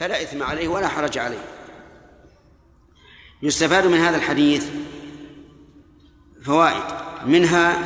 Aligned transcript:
فلا 0.00 0.22
إثم 0.22 0.42
عليه 0.42 0.68
ولا 0.68 0.88
حرج 0.88 1.18
عليه. 1.18 1.44
يستفاد 3.42 3.86
من 3.86 3.98
هذا 3.98 4.16
الحديث 4.16 4.66
فوائد 6.44 6.82
منها 7.26 7.78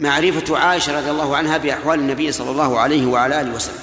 معرفة 0.00 0.58
عائشة 0.58 0.98
رضي 0.98 1.10
الله 1.10 1.36
عنها 1.36 1.58
بأحوال 1.58 2.00
النبي 2.00 2.32
صلى 2.32 2.50
الله 2.50 2.78
عليه 2.78 3.06
وعلى 3.06 3.40
آله 3.40 3.54
وسلم. 3.54 3.82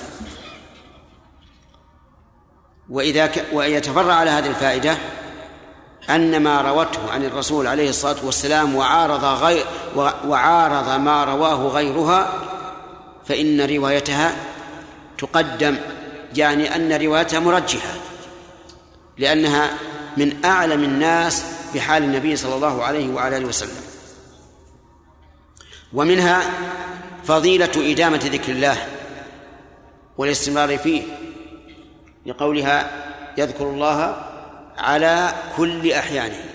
وإذا 2.89 3.27
ك... 3.27 3.45
ويتفرع 3.53 4.13
على 4.13 4.29
هذه 4.29 4.47
الفائدة 4.47 4.97
أن 6.09 6.43
ما 6.43 6.61
روته 6.61 7.11
عن 7.11 7.25
الرسول 7.25 7.67
عليه 7.67 7.89
الصلاة 7.89 8.25
والسلام 8.25 8.75
وعارض 8.75 9.23
غير 9.23 9.65
وعارض 10.27 10.99
ما 10.99 11.23
رواه 11.23 11.67
غيرها 11.67 12.44
فإن 13.27 13.61
روايتها 13.61 14.35
تقدم 15.17 15.77
يعني 16.35 16.75
أن 16.75 16.93
روايتها 16.93 17.39
مرجحة 17.39 17.93
لأنها 19.17 19.69
من 20.17 20.45
أعلم 20.45 20.83
الناس 20.83 21.45
بحال 21.75 22.03
النبي 22.03 22.35
صلى 22.35 22.55
الله 22.55 22.83
عليه 22.83 23.13
وعلى 23.13 23.37
آله 23.37 23.45
وسلم. 23.45 23.81
ومنها 25.93 26.41
فضيلة 27.23 27.91
إدامة 27.91 28.19
ذكر 28.23 28.51
الله 28.51 28.87
والاستمرار 30.17 30.77
فيه 30.77 31.03
لقولها 32.25 32.91
يذكر 33.37 33.69
الله 33.69 34.25
على 34.77 35.33
كل 35.57 35.91
أحيانه. 35.91 36.45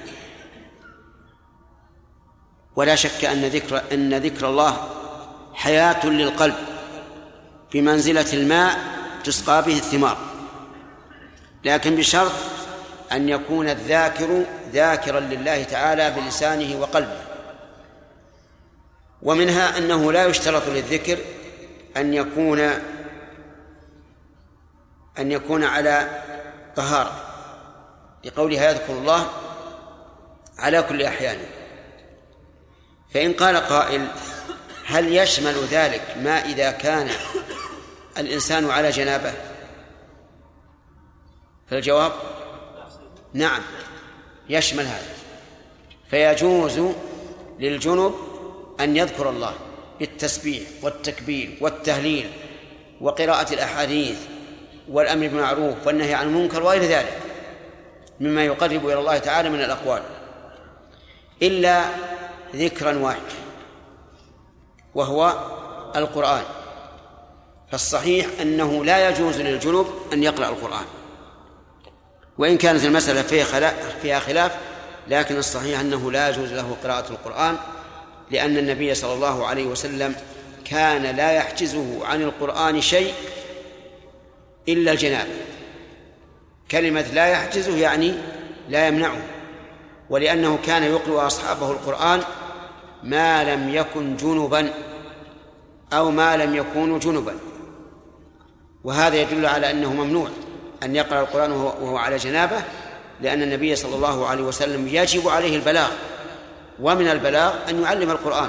ولا 2.76 2.94
شك 2.94 3.24
أن 3.24 3.44
ذكر 3.44 3.82
أن 3.92 4.14
ذكر 4.14 4.48
الله 4.48 4.99
حياة 5.60 6.06
للقلب 6.06 6.54
بمنزلة 7.72 8.32
الماء 8.32 8.78
تسقى 9.24 9.62
به 9.62 9.76
الثمار. 9.76 10.16
لكن 11.64 11.96
بشرط 11.96 12.32
أن 13.12 13.28
يكون 13.28 13.68
الذاكر 13.68 14.44
ذاكرا 14.72 15.20
لله 15.20 15.62
تعالى 15.62 16.10
بلسانه 16.10 16.80
وقلبه. 16.80 17.20
ومنها 19.22 19.78
أنه 19.78 20.12
لا 20.12 20.26
يشترط 20.26 20.68
للذكر 20.68 21.18
أن 21.96 22.14
يكون 22.14 22.60
أن 25.18 25.32
يكون 25.32 25.64
على 25.64 26.22
طهارة. 26.76 27.12
لقولها 28.24 28.70
يذكر 28.70 28.92
الله 28.92 29.26
على 30.58 30.82
كل 30.82 31.02
أحيانه 31.02 31.46
فإن 33.14 33.32
قال 33.32 33.56
قائل 33.56 34.06
هل 34.90 35.16
يشمل 35.16 35.54
ذلك 35.70 36.02
ما 36.22 36.44
إذا 36.44 36.70
كان 36.70 37.10
الإنسان 38.18 38.70
على 38.70 38.90
جنابه؟ 38.90 39.32
فالجواب 41.70 42.12
نعم 43.34 43.62
يشمل 44.48 44.84
هذا. 44.84 45.14
فيجوز 46.10 46.80
للجنب 47.58 48.14
أن 48.80 48.96
يذكر 48.96 49.30
الله 49.30 49.54
بالتسبيح 50.00 50.62
والتكبير 50.82 51.58
والتهليل 51.60 52.30
وقراءة 53.00 53.54
الأحاديث 53.54 54.18
والأمر 54.88 55.28
بالمعروف 55.28 55.86
والنهي 55.86 56.14
عن 56.14 56.26
المنكر 56.26 56.62
وغير 56.62 56.82
ذلك 56.82 57.18
مما 58.20 58.44
يقرب 58.44 58.86
إلى 58.86 58.98
الله 58.98 59.18
تعالى 59.18 59.48
من 59.48 59.62
الأقوال 59.62 60.02
إلا 61.42 61.84
ذكرا 62.56 62.98
واحدا. 62.98 63.39
وهو 64.94 65.34
القرآن. 65.96 66.42
فالصحيح 67.72 68.26
أنه 68.40 68.84
لا 68.84 69.08
يجوز 69.08 69.40
للجنوب 69.40 69.86
أن 70.12 70.22
يقرأ 70.22 70.48
القرآن. 70.48 70.84
وإن 72.38 72.56
كانت 72.56 72.84
المسألة 72.84 73.22
فيها 73.22 73.44
خلاف 73.44 73.96
فيها 74.02 74.18
خلاف 74.18 74.56
لكن 75.08 75.36
الصحيح 75.36 75.80
أنه 75.80 76.12
لا 76.12 76.28
يجوز 76.28 76.52
له 76.52 76.76
قراءة 76.84 77.10
القرآن 77.10 77.56
لأن 78.30 78.56
النبي 78.56 78.94
صلى 78.94 79.12
الله 79.12 79.46
عليه 79.46 79.66
وسلم 79.66 80.14
كان 80.64 81.02
لا 81.02 81.32
يحجزه 81.32 82.06
عن 82.06 82.22
القرآن 82.22 82.80
شيء 82.80 83.14
إلا 84.68 84.92
الجنابة. 84.92 85.30
كلمة 86.70 87.00
لا 87.00 87.26
يحجزه 87.26 87.76
يعني 87.76 88.14
لا 88.68 88.86
يمنعه 88.86 89.22
ولأنه 90.10 90.58
كان 90.66 90.82
يقرأ 90.82 91.26
أصحابه 91.26 91.70
القرآن 91.70 92.22
ما 93.02 93.54
لم 93.54 93.68
يكن 93.74 94.16
جنبا 94.16 94.72
أو 95.92 96.10
ما 96.10 96.36
لم 96.36 96.54
يكونوا 96.56 96.98
جنبا. 96.98 97.34
وهذا 98.84 99.16
يدل 99.16 99.46
على 99.46 99.70
أنه 99.70 99.92
ممنوع 99.92 100.28
أن 100.82 100.96
يقرأ 100.96 101.20
القرآن 101.20 101.52
وهو 101.52 101.96
على 101.96 102.16
جنابة 102.16 102.56
لأن 103.20 103.42
النبي 103.42 103.76
صلى 103.76 103.94
الله 103.94 104.26
عليه 104.26 104.42
وسلم 104.42 104.88
يجب 104.88 105.28
عليه 105.28 105.56
البلاغ 105.56 105.90
ومن 106.80 107.08
البلاغ 107.08 107.54
أن 107.68 107.82
يعلم 107.82 108.10
القرآن. 108.10 108.48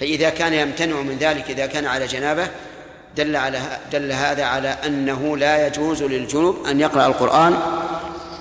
فإذا 0.00 0.30
كان 0.30 0.52
يمتنع 0.52 1.00
من 1.00 1.16
ذلك 1.20 1.50
إذا 1.50 1.66
كان 1.66 1.86
على 1.86 2.06
جنابة 2.06 2.48
دل 3.16 3.36
على 3.36 3.60
دل 3.92 4.12
هذا 4.12 4.44
على 4.44 4.68
أنه 4.68 5.36
لا 5.36 5.66
يجوز 5.66 6.02
للجنب 6.02 6.56
أن 6.66 6.80
يقرأ 6.80 7.06
القرآن 7.06 7.60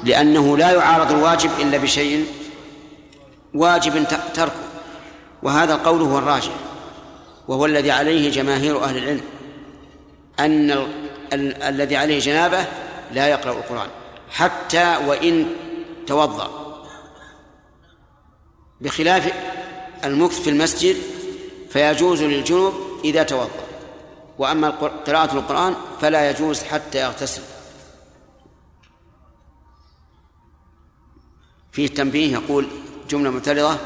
لأنه 0.04 0.58
لا 0.58 0.72
يعارض 0.72 1.12
الواجب 1.12 1.50
إلا 1.60 1.78
بشيء 1.78 2.26
واجب 3.54 4.08
تركه. 4.34 4.69
وهذا 5.44 5.74
القول 5.76 6.02
هو 6.02 6.18
الراجح 6.18 6.52
وهو 7.48 7.66
الذي 7.66 7.92
عليه 7.92 8.32
جماهير 8.32 8.84
أهل 8.84 8.98
العلم 8.98 9.22
أن 10.40 10.72
ال... 10.72 10.88
ال... 11.34 11.64
الذي 11.64 11.98
عليه 11.98 12.20
جنابة 12.20 12.66
لا 13.12 13.28
يقرأ 13.28 13.52
القرآن 13.52 13.90
حتى 14.30 14.98
وإن 15.08 15.56
توضأ. 16.08 16.50
بخلاف 18.82 19.34
المكث 20.04 20.42
في 20.42 20.50
المسجد 20.50 20.98
فيجوز 21.70 22.24
للجنوب 22.24 22.74
إذا 23.04 23.24
توضأ 23.24 23.66
وأما 24.38 24.70
قراءة 25.08 25.34
القرآن 25.34 25.76
فلا 26.02 26.30
يجوز 26.30 26.64
حتى 26.64 27.02
يغتسل. 27.02 27.42
فيه 31.72 31.88
تنبيه 31.88 32.34
يقول 32.34 32.68
جملة 33.10 33.30
معترضة 33.30 33.78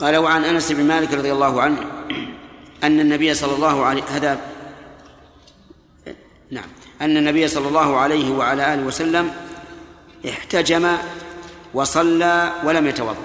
قال 0.00 0.16
وعن 0.16 0.44
أنس 0.44 0.72
بن 0.72 0.84
مالك 0.84 1.14
رضي 1.14 1.32
الله 1.32 1.62
عنه 1.62 1.80
أن 2.84 3.00
النبي 3.00 3.34
صلى 3.34 3.54
الله 3.54 3.84
عليه 3.84 4.02
هذا 4.02 4.40
نعم 6.50 6.68
أن 7.00 7.16
النبي 7.16 7.48
صلى 7.48 7.68
الله 7.68 7.96
عليه 7.96 8.30
وعلى 8.30 8.74
آله 8.74 8.82
وسلم 8.82 9.34
احتجم 10.28 10.96
وصلى 11.74 12.52
ولم 12.64 12.86
يتوضأ. 12.86 13.16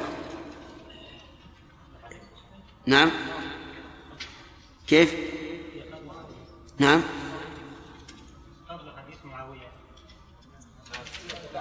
نعم؟ 2.86 3.12
كيف؟ 4.88 5.14
نعم؟ 6.80 7.02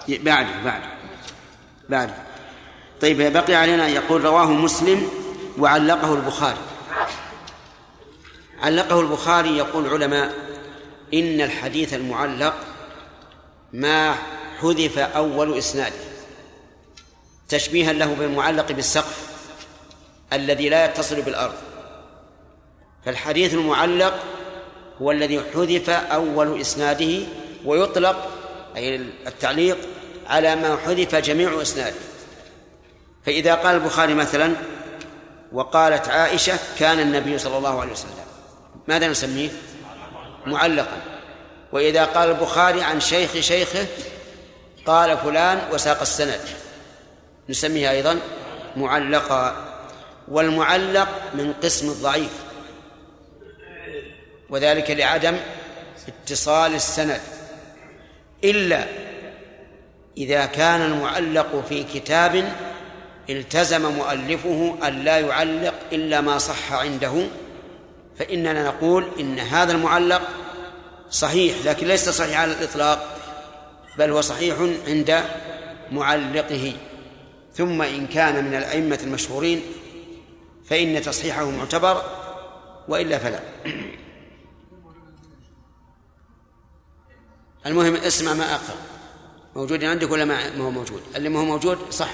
بعده 0.09 0.63
بعده 0.65 0.89
بعده 1.89 2.30
طيب 3.01 3.33
بقي 3.33 3.55
علينا 3.55 3.89
يقول 3.89 4.25
رواه 4.25 4.51
مسلم 4.51 5.09
وعلقه 5.59 6.15
البخاري. 6.15 6.59
علقه 8.63 9.01
البخاري 9.01 9.57
يقول 9.57 9.89
علماء 9.89 10.35
إن 11.15 11.41
الحديث 11.41 11.95
المعلق 11.95 12.55
ما 13.73 14.15
حذف 14.61 14.99
أول 14.99 15.59
إسناده 15.59 15.97
تشبيها 17.49 17.93
له 17.93 18.15
بالمعلق 18.15 18.73
بالسقف 18.73 19.31
الذي 20.33 20.69
لا 20.69 20.85
يتصل 20.85 21.23
بالأرض. 21.23 21.55
فالحديث 23.05 23.55
المعلق 23.55 24.15
هو 25.03 25.11
الذي 25.11 25.41
حذف 25.55 25.91
أول 25.91 26.61
إسناده 26.61 27.27
ويطلق 27.65 28.29
أي 28.77 28.97
التعليق 29.27 29.79
على 30.27 30.57
ما 30.57 30.77
حذف 30.77 31.15
جميع 31.15 31.63
إسناده. 31.63 32.10
فإذا 33.27 33.55
قال 33.55 33.75
البخاري 33.75 34.15
مثلا 34.15 34.55
وقالت 35.53 36.09
عائشة 36.09 36.59
كان 36.79 37.01
النبي 37.01 37.39
صلى 37.39 37.59
الله 37.59 37.81
عليه 37.81 37.93
وسلم. 37.93 38.15
ماذا 38.89 39.09
نسميه؟ 39.09 39.51
معلقا. 40.47 41.03
وإذا 41.73 42.05
قال 42.05 42.31
البخاري 42.31 42.83
عن 42.83 43.01
شيخ 43.01 43.41
شيخه 43.41 43.87
قال 44.87 45.19
فلان 45.19 45.61
وساق 45.73 46.01
السند. 46.01 46.41
نسميه 47.49 47.91
أيضا 47.91 48.19
معلقا. 48.77 49.67
والمعلق 50.29 51.09
من 51.35 51.53
قسم 51.53 51.89
الضعيف. 51.89 52.33
وذلك 54.51 54.91
لعدم 54.91 55.37
اتصال 56.09 56.75
السند. 56.75 57.21
إلا 58.45 58.85
إذا 60.17 60.47
كان 60.47 60.83
المعلق 60.83 61.65
في 61.69 61.85
كتاب 61.85 62.53
التزم 63.31 63.93
مؤلفه 63.93 64.79
أن 64.89 65.05
لا 65.05 65.19
يعلق 65.19 65.75
إلا 65.93 66.21
ما 66.21 66.39
صح 66.39 66.73
عنده 66.73 67.27
فإننا 68.19 68.65
نقول 68.69 69.09
إن 69.21 69.39
هذا 69.39 69.73
المعلق 69.73 70.29
صحيح 71.11 71.57
لكن 71.65 71.87
ليس 71.87 72.09
صحيح 72.09 72.41
على 72.41 72.53
الإطلاق 72.53 73.17
بل 73.99 74.11
هو 74.11 74.21
صحيح 74.21 74.57
عند 74.87 75.25
معلقه. 75.93 76.73
ثم 77.55 77.83
إن 77.83 78.07
كان 78.07 78.45
من 78.45 78.55
الأئمة 78.55 78.99
المشهورين 79.03 79.63
فإن 80.65 81.03
تصحيحه 81.03 81.51
معتبر 81.51 82.03
وإلا 82.89 83.19
فلا. 83.19 83.41
المهم 87.67 87.95
اسمع 87.95 88.35
ما 88.35 88.55
أقرأ. 88.55 88.77
موجود 89.57 89.85
عندك 89.85 90.11
ولا 90.11 90.25
ما 90.25 90.57
هو 90.59 90.71
موجود؟ 90.71 91.03
اللي 91.17 91.29
ما 91.29 91.41
هو 91.41 91.45
موجود 91.45 91.79
صح. 91.91 92.11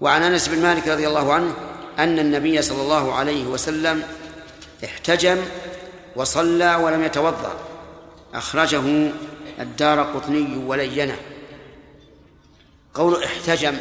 وعن 0.00 0.22
أنس 0.22 0.48
بن 0.48 0.62
مالك 0.62 0.88
رضي 0.88 1.08
الله 1.08 1.32
عنه 1.32 1.54
أن 1.98 2.18
النبي 2.18 2.62
صلى 2.62 2.82
الله 2.82 3.14
عليه 3.14 3.44
وسلم 3.44 4.02
احتجم 4.84 5.38
وصلى 6.16 6.74
ولم 6.74 7.04
يتوضأ. 7.04 7.58
أخرجه 8.34 9.10
الدار 9.60 10.02
قطني 10.02 10.56
ولينة. 10.56 11.16
قول 12.94 13.24
احتجم 13.24 13.76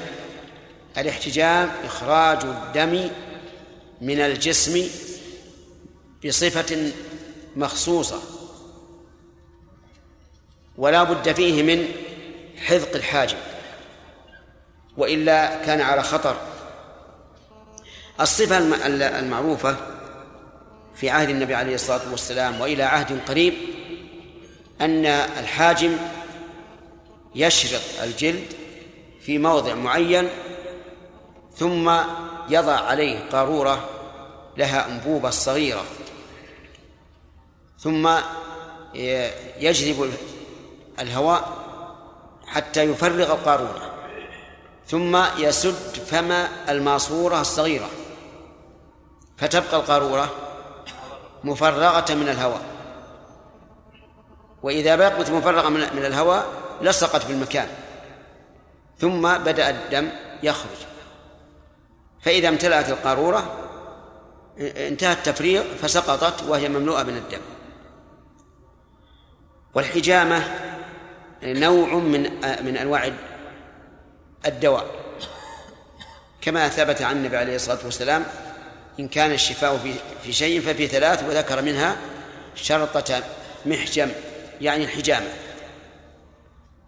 الاحتجام 0.97 1.71
إخراج 1.83 2.45
الدم 2.45 3.09
من 4.01 4.19
الجسم 4.19 4.87
بصفة 6.25 6.91
مخصوصة 7.55 8.21
ولا 10.77 11.03
بد 11.03 11.31
فيه 11.31 11.63
من 11.63 11.87
حذق 12.57 12.95
الحاجب. 12.95 13.37
وإلا 14.97 15.65
كان 15.65 15.81
على 15.81 16.03
خطر. 16.03 16.35
الصفة 18.21 18.57
المعروفة 19.19 19.75
في 20.95 21.09
عهد 21.09 21.29
النبي 21.29 21.55
عليه 21.55 21.75
الصلاة 21.75 22.11
والسلام 22.11 22.61
وإلى 22.61 22.83
عهد 22.83 23.19
قريب 23.27 23.53
أن 24.81 25.05
الحاجم 25.05 25.97
يشرط 27.35 27.81
الجلد 28.03 28.53
في 29.21 29.37
موضع 29.37 29.75
معين 29.75 30.29
ثم 31.55 31.91
يضع 32.49 32.75
عليه 32.75 33.19
قارورة 33.31 33.89
لها 34.57 34.87
أنبوبة 34.87 35.29
صغيرة 35.29 35.83
ثم 37.79 38.09
يجذب 39.59 40.11
الهواء 40.99 41.59
حتى 42.47 42.83
يفرغ 42.83 43.33
القارورة. 43.33 43.98
ثم 44.89 45.23
يسد 45.37 46.03
فم 46.07 46.31
الماسورة 46.69 47.41
الصغيرة 47.41 47.89
فتبقى 49.37 49.77
القارورة 49.77 50.35
مفرغة 51.43 52.13
من 52.13 52.29
الهواء. 52.29 52.61
وإذا 54.63 54.95
بقت 54.95 55.29
مفرغة 55.29 55.69
من 55.69 56.05
الهواء 56.05 56.47
لصقت 56.81 57.23
في 57.23 57.33
المكان. 57.33 57.67
ثم 58.99 59.37
بدأ 59.37 59.69
الدم 59.69 60.09
يخرج. 60.43 60.77
فإذا 62.21 62.49
امتلأت 62.49 62.89
القارورة 62.89 63.55
انتهى 64.59 65.13
التفريغ 65.13 65.63
فسقطت 65.81 66.43
وهي 66.43 66.69
مملوءة 66.69 67.03
من 67.03 67.17
الدم. 67.17 67.41
والحجامة 69.73 70.43
نوع 71.43 71.93
من 71.93 72.21
من 72.65 72.77
أنواع 72.77 73.11
الدواء. 74.45 74.85
كما 76.41 76.69
ثبت 76.69 77.01
عن 77.01 77.17
النبي 77.17 77.37
عليه 77.37 77.55
الصلاة 77.55 77.79
والسلام 77.85 78.25
إن 78.99 79.07
كان 79.07 79.31
الشفاء 79.31 79.77
في 79.77 79.93
في 80.23 80.33
شيء 80.33 80.61
ففي 80.61 80.87
ثلاث 80.87 81.23
وذكر 81.23 81.61
منها 81.61 81.95
شرطة 82.55 83.23
محجم 83.65 84.09
يعني 84.61 84.83
الحجامة. 84.83 85.27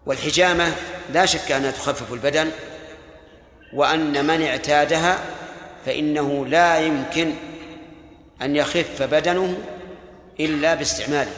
والحجامة 0.06 0.74
لا 1.12 1.26
شك 1.26 1.52
أنها 1.52 1.70
تخفف 1.70 2.12
البدن 2.12 2.50
وأن 3.74 4.26
من 4.26 4.42
اعتادها 4.42 5.18
فإنه 5.86 6.46
لا 6.46 6.78
يمكن 6.78 7.34
أن 8.42 8.56
يخف 8.56 9.02
بدنه 9.02 9.58
إلا 10.40 10.74
باستعماله. 10.74 11.32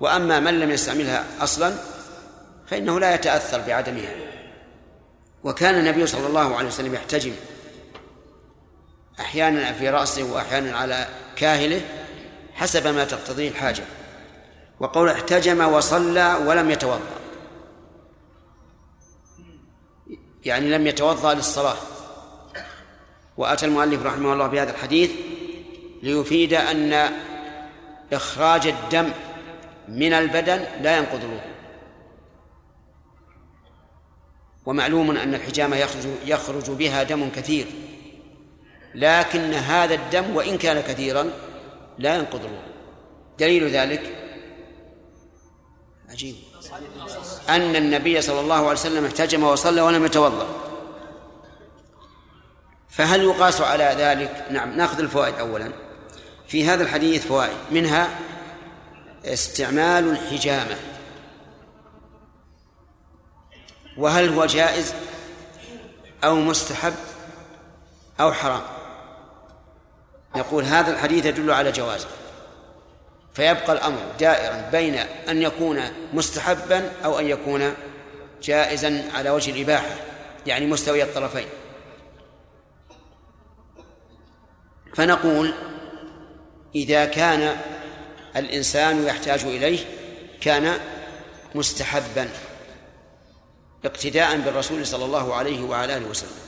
وأما 0.00 0.40
من 0.40 0.60
لم 0.60 0.70
يستعملها 0.70 1.24
أصلا 1.40 1.74
فإنه 2.70 3.00
لا 3.00 3.14
يتأثر 3.14 3.60
بعدمها. 3.60 4.23
وكان 5.44 5.74
النبي 5.74 6.06
صلى 6.06 6.26
الله 6.26 6.56
عليه 6.56 6.68
وسلم 6.68 6.94
يحتجم. 6.94 7.32
أحيانا 9.20 9.72
في 9.72 9.88
رأسه 9.88 10.32
وأحيانا 10.32 10.76
على 10.76 11.08
كاهله 11.36 11.80
حسب 12.54 12.86
ما 12.86 13.04
تقتضيه 13.04 13.48
الحاجة. 13.48 13.84
وقول 14.80 15.08
احتجم 15.08 15.60
وصلى 15.72 16.38
ولم 16.46 16.70
يتوضأ. 16.70 17.00
يعني 20.44 20.70
لم 20.70 20.86
يتوضأ 20.86 21.34
للصلاة. 21.34 21.76
وأتى 23.36 23.66
المؤلف 23.66 24.02
رحمه 24.02 24.32
الله 24.32 24.46
بهذا 24.46 24.70
الحديث 24.70 25.10
ليفيد 26.02 26.54
أن 26.54 27.10
إخراج 28.12 28.66
الدم 28.66 29.10
من 29.88 30.12
البدن 30.12 30.64
لا 30.82 30.96
ينقض 30.96 31.24
الوضوء. 31.24 31.53
ومعلوم 34.66 35.16
أن 35.16 35.34
الحجامة 35.34 35.76
يخرج 35.76 36.04
يخرج 36.26 36.70
بها 36.70 37.02
دم 37.02 37.30
كثير. 37.30 37.66
لكن 38.94 39.54
هذا 39.54 39.94
الدم 39.94 40.36
وإن 40.36 40.58
كان 40.58 40.80
كثيرا 40.80 41.30
لا 41.98 42.16
ينقض 42.16 42.40
الوضوء. 42.40 42.74
دليل 43.38 43.70
ذلك؟ 43.70 44.02
عجيب. 46.10 46.34
أن 47.48 47.76
النبي 47.76 48.20
صلى 48.20 48.40
الله 48.40 48.54
عليه 48.54 48.66
وسلم 48.68 49.04
احتجم 49.04 49.44
وصلى 49.44 49.80
ولم 49.80 50.04
يتوضأ. 50.04 50.46
فهل 52.88 53.22
يقاس 53.22 53.60
على 53.60 53.94
ذلك؟ 53.98 54.46
نعم 54.50 54.76
نأخذ 54.76 54.98
الفوائد 54.98 55.34
أولا. 55.34 55.72
في 56.48 56.64
هذا 56.64 56.82
الحديث 56.82 57.26
فوائد. 57.26 57.56
منها 57.70 58.18
استعمال 59.24 60.10
الحجامة. 60.10 60.76
وهل 63.96 64.28
هو 64.28 64.46
جائز 64.46 64.94
أو 66.24 66.36
مستحب 66.36 66.94
أو 68.20 68.32
حرام؟ 68.32 68.62
يقول 70.36 70.64
هذا 70.64 70.90
الحديث 70.90 71.26
يدل 71.26 71.50
على 71.50 71.72
جوازه 71.72 72.08
فيبقى 73.34 73.72
الأمر 73.72 73.98
دائرا 74.20 74.68
بين 74.72 74.94
أن 75.28 75.42
يكون 75.42 75.82
مستحبا 76.12 76.92
أو 77.04 77.18
أن 77.18 77.26
يكون 77.26 77.74
جائزا 78.42 79.10
على 79.14 79.30
وجه 79.30 79.50
الإباحة 79.50 79.94
يعني 80.46 80.66
مستوي 80.66 81.02
الطرفين. 81.02 81.46
فنقول 84.94 85.54
إذا 86.74 87.04
كان 87.04 87.56
الإنسان 88.36 89.06
يحتاج 89.06 89.44
إليه 89.44 89.78
كان 90.40 90.78
مستحبا. 91.54 92.28
اقتداء 93.84 94.36
بالرسول 94.36 94.86
صلى 94.86 95.04
الله 95.04 95.34
عليه 95.34 95.64
وعلى 95.64 95.96
آله 95.96 96.06
وسلم. 96.06 96.38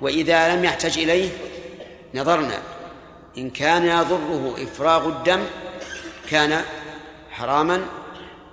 وإذا 0.00 0.56
لم 0.56 0.64
يحتج 0.64 0.98
إليه 0.98 1.30
نظرنا 2.14 2.62
إن 3.38 3.50
كان 3.50 3.84
يضره 3.84 4.54
إفراغ 4.62 5.08
الدم 5.08 5.44
كان 6.30 6.64
حراما 7.30 7.86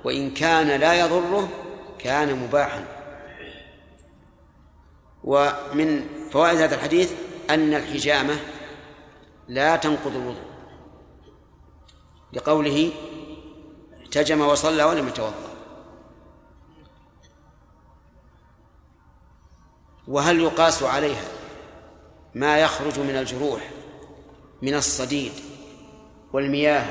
وإن 0.03 0.31
كان 0.31 0.67
لا 0.67 0.93
يضره 0.93 1.49
كان 1.99 2.35
مباحا. 2.35 2.85
ومن 5.23 6.07
فوائد 6.31 6.57
هذا 6.61 6.75
الحديث 6.75 7.11
أن 7.49 7.73
الحجامة 7.73 8.35
لا 9.47 9.75
تنقض 9.75 10.15
الوضوء 10.15 10.53
لقوله 12.33 12.91
احتجم 14.03 14.41
وصلى 14.41 14.83
ولم 14.83 15.07
يتوضأ. 15.07 15.52
وهل 20.07 20.39
يقاس 20.39 20.83
عليها 20.83 21.23
ما 22.35 22.57
يخرج 22.57 22.99
من 22.99 23.15
الجروح 23.15 23.69
من 24.61 24.75
الصديد 24.75 25.31
والمياه 26.33 26.85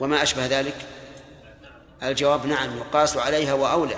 وما 0.00 0.22
أشبه 0.22 0.46
ذلك؟ 0.46 0.76
الجواب 2.02 2.46
نعم 2.46 2.76
يقاس 2.78 3.16
عليها 3.16 3.54
وأولى 3.54 3.96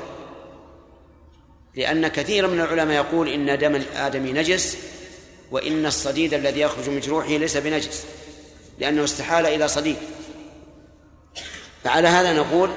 لأن 1.74 2.08
كثيرا 2.08 2.46
من 2.46 2.60
العلماء 2.60 2.96
يقول 2.96 3.28
إن 3.28 3.58
دم 3.58 3.76
الآدمي 3.76 4.32
نجس 4.32 4.78
وإن 5.50 5.86
الصديد 5.86 6.34
الذي 6.34 6.60
يخرج 6.60 6.90
من 6.90 7.00
جروحه 7.00 7.28
ليس 7.28 7.56
بنجس 7.56 8.04
لأنه 8.78 9.04
استحال 9.04 9.46
إلى 9.46 9.68
صديد. 9.68 9.96
فعلى 11.84 12.08
هذا 12.08 12.32
نقول 12.32 12.70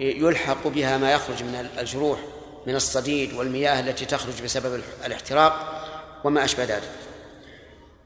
يلحق 0.00 0.68
بها 0.68 0.98
ما 0.98 1.12
يخرج 1.12 1.42
من 1.42 1.68
الجروح. 1.78 2.18
من 2.66 2.74
الصديد 2.74 3.34
والمياه 3.34 3.80
التي 3.80 4.04
تخرج 4.04 4.42
بسبب 4.42 4.82
الاحتراق 5.06 5.84
وما 6.24 6.44
أشبه 6.44 6.64
ذلك. 6.64 6.90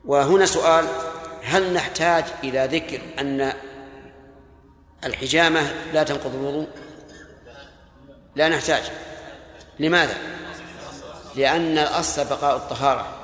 وهنا 0.04 0.46
سؤال 0.46 0.88
هل 1.42 1.72
نحتاج 1.72 2.24
إلى 2.44 2.68
ذكر 2.72 3.00
أن 3.18 3.52
الحجامة 5.04 5.72
لا 5.92 6.02
تنقض 6.02 6.34
الوضوء؟ 6.34 6.66
لا 8.36 8.48
نحتاج. 8.48 8.82
لماذا؟ 9.78 10.16
لأن 11.36 11.78
الأصل 11.78 12.24
بقاء 12.24 12.56
الطهارة. 12.56 13.18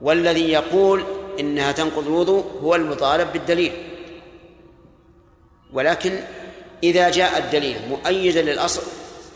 والذي 0.00 0.52
يقول 0.52 1.04
إنها 1.40 1.72
تنقض 1.72 2.06
الوضوء 2.06 2.60
هو 2.62 2.74
المطالب 2.74 3.32
بالدليل. 3.32 3.72
ولكن 5.72 6.20
إذا 6.82 7.10
جاء 7.10 7.38
الدليل 7.38 7.88
مؤيدا 7.88 8.42
للأصل 8.42 8.82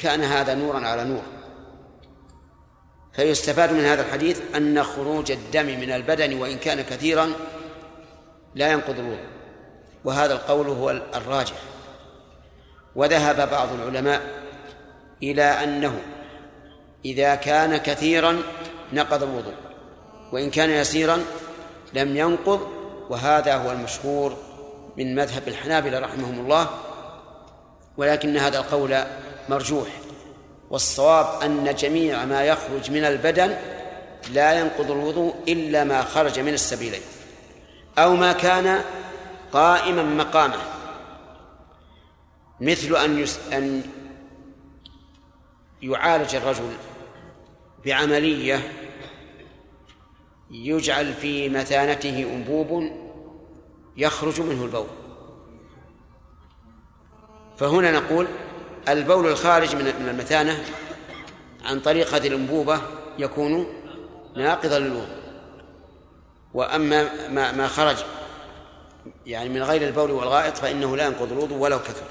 كان 0.02 0.25
هذا 0.25 0.54
نورا 0.54 0.87
على 0.87 1.04
نور. 1.04 1.23
فيستفاد 3.12 3.73
من 3.73 3.85
هذا 3.85 4.02
الحديث 4.02 4.40
أن 4.56 4.82
خروج 4.82 5.30
الدم 5.30 5.66
من 5.66 5.90
البدن 5.90 6.40
وإن 6.40 6.59
كان 6.59 6.80
كثيرا 6.82 7.32
لا 8.54 8.73
ينقض 8.73 8.99
الوضوء. 8.99 9.26
وهذا 10.04 10.32
القول 10.32 10.68
هو 10.68 10.90
الراجح. 10.90 11.56
وذهب 12.97 13.50
بعض 13.50 13.68
العلماء 13.73 14.21
إلى 15.23 15.42
أنه 15.42 16.00
إذا 17.04 17.35
كان 17.35 17.76
كثيرا 17.76 18.42
نقض 18.92 19.23
الوضوء 19.23 19.54
وإن 20.32 20.50
كان 20.50 20.71
يسيرا 20.71 21.25
لم 21.92 22.16
ينقض 22.16 22.68
وهذا 23.11 23.54
هو 23.54 23.71
المشهور 23.71 24.37
من 24.97 25.14
مذهب 25.14 25.49
الحنابلة 25.49 25.99
رحمهم 25.99 26.40
الله 26.40 26.71
ولكن 27.97 28.37
هذا 28.37 28.59
القول 28.59 29.04
مرجوح 29.49 29.89
والصواب 30.71 31.43
أن 31.43 31.75
جميع 31.75 32.25
ما 32.25 32.45
يخرج 32.45 32.91
من 32.91 33.05
البدن 33.05 33.57
لا 34.33 34.61
ينقض 34.61 34.91
الوضوء 34.91 35.35
إلا 35.49 35.85
ما 35.85 36.03
خرج 36.03 36.41
من 36.41 36.55
السبيلين 36.55 37.03
أو 37.99 38.17
ما 38.17 38.33
كان 38.33 38.85
قائما 39.53 40.03
مقامه 40.03 40.59
مثل 42.61 42.97
أن 42.97 43.19
يس 43.19 43.39
أن 43.53 43.83
يعالج 45.83 46.35
الرجل 46.35 46.73
بعملية 47.85 48.73
يجعل 50.51 51.15
في 51.15 51.49
مثانته 51.49 52.23
أنبوب 52.23 52.93
يخرج 53.97 54.41
منه 54.41 54.65
البول. 54.65 54.87
فهنا 57.57 57.93
نقول 57.93 58.27
البول 58.89 59.27
الخارج 59.27 59.77
من 59.77 60.09
المثانة 60.09 60.65
عن 61.65 61.81
طريق 61.81 62.15
هذه 62.15 62.29
الأنبوبة 62.29 62.81
يكون 63.19 63.67
ناقضا 64.37 64.79
للوضوء. 64.79 65.23
وأما 66.55 67.29
ما 67.29 67.53
ما 67.53 67.69
خرج 67.69 67.97
يعني 69.27 69.49
من 69.49 69.62
غير 69.62 69.89
البول 69.89 70.11
والغائط 70.11 70.57
فإنه 70.57 70.97
لا 70.97 71.07
ينقض 71.07 71.33
الوضوء 71.33 71.59
ولو 71.59 71.79
كثر. 71.79 72.05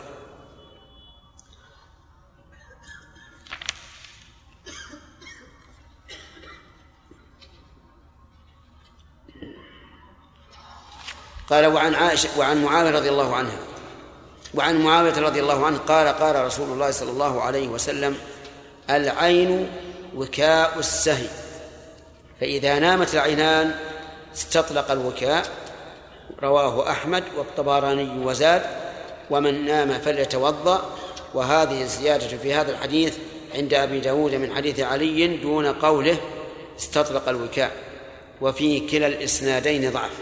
قال 11.49 11.65
وعن 11.65 11.95
عائشة 11.95 12.39
وعن 12.39 12.63
معاوية 12.63 12.91
رضي 12.91 13.09
الله 13.09 13.35
عنها 13.35 13.70
وعن 14.53 14.81
معاوية 14.81 15.19
رضي 15.19 15.39
الله 15.39 15.65
عنه 15.65 15.77
قال 15.77 16.07
قال 16.07 16.45
رسول 16.45 16.69
الله 16.69 16.91
صلى 16.91 17.11
الله 17.11 17.41
عليه 17.41 17.67
وسلم 17.67 18.17
العين 18.89 19.69
وكاء 20.15 20.79
السهي. 20.79 21.27
فإذا 22.41 22.79
نامت 22.79 23.13
العينان 23.13 23.75
استطلق 24.35 24.91
الوكاء 24.91 25.45
رواه 26.43 26.91
أحمد 26.91 27.23
والطبراني 27.37 28.25
وزاد 28.25 28.63
ومن 29.29 29.65
نام 29.65 29.99
فليتوضأ. 29.99 30.97
وهذه 31.33 31.81
الزيادة 31.81 32.27
في 32.27 32.53
هذا 32.53 32.71
الحديث 32.71 33.17
عند 33.55 33.73
أبي 33.73 33.99
داود 33.99 34.35
من 34.35 34.55
حديث 34.55 34.79
علي 34.79 35.37
دون 35.37 35.67
قوله 35.67 36.17
استطلق 36.79 37.29
الوكاء. 37.29 37.71
وفي 38.41 38.79
كلا 38.79 39.07
الإسنادين 39.07 39.91
ضعف. 39.91 40.17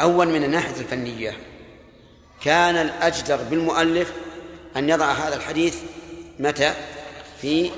أول 0.00 0.28
من 0.28 0.44
الناحية 0.44 0.80
الفنية. 0.80 1.36
كان 2.46 2.76
الأجدر 2.76 3.36
بالمؤلف 3.36 4.12
أن 4.76 4.88
يضع 4.88 5.12
هذا 5.12 5.36
الحديث 5.36 5.76
متى؟ 6.38 6.74
في 7.40 7.70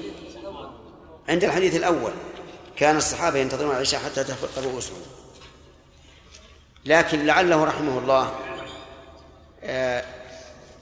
عند 1.29 1.45
الحديث 1.45 1.77
الأول. 1.77 2.13
كان 2.77 2.97
الصحابة 2.97 3.39
ينتظرون 3.39 3.71
العشاء 3.71 4.01
حتى 4.01 4.25
تفرق 4.25 4.65
رؤوسهم. 4.65 5.03
لكن 6.85 7.27
لعله 7.27 7.65
رحمه 7.65 7.99
الله 7.99 8.35
آه 9.65 10.05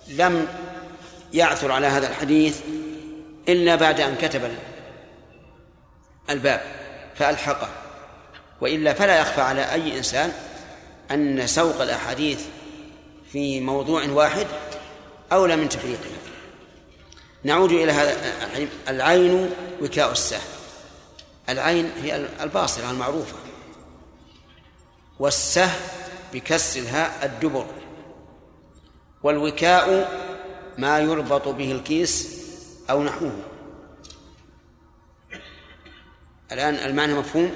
لم 0.09 0.49
يعثر 1.33 1.73
على 1.73 1.87
هذا 1.87 2.09
الحديث 2.09 2.61
إلا 3.49 3.75
بعد 3.75 4.01
أن 4.01 4.17
كتب 4.17 4.57
الباب 6.31 6.61
فألحقه. 7.15 7.69
وإلا 8.61 8.93
فلا 8.95 9.21
يخفى 9.21 9.41
على 9.41 9.73
أي 9.73 9.99
إنسان 9.99 10.33
أن 11.11 11.47
سوق 11.47 11.83
الأحاديث 11.83 12.41
في 13.37 13.61
موضوع 13.61 14.05
واحد 14.09 14.47
أولى 15.33 15.57
من 15.57 15.69
تفريقها 15.69 16.19
نعود 17.45 17.73
إلى 17.73 17.93
هذا 17.93 18.69
العين 18.89 19.51
وكاء 19.83 20.13
السهم. 20.13 20.41
العين 21.49 21.91
هي 22.03 22.27
الباصرة 22.41 22.91
المعروفة. 22.91 23.37
والسه 25.19 25.71
بكسر 26.33 26.81
الهاء 26.81 27.25
الدبر. 27.27 27.67
والوكاء 29.23 30.11
ما 30.79 30.99
يربط 30.99 31.49
به 31.49 31.73
الكيس 31.73 32.43
أو 32.91 33.03
نحوه. 33.03 33.39
الآن 36.53 36.75
المعنى 36.75 37.15
مفهوم. 37.15 37.55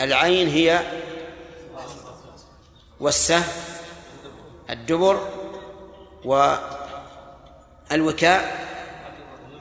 العين 0.00 0.48
هي 0.48 0.80
والسه 3.00 3.44
الدبر 4.70 5.28
والوكاء 7.90 8.64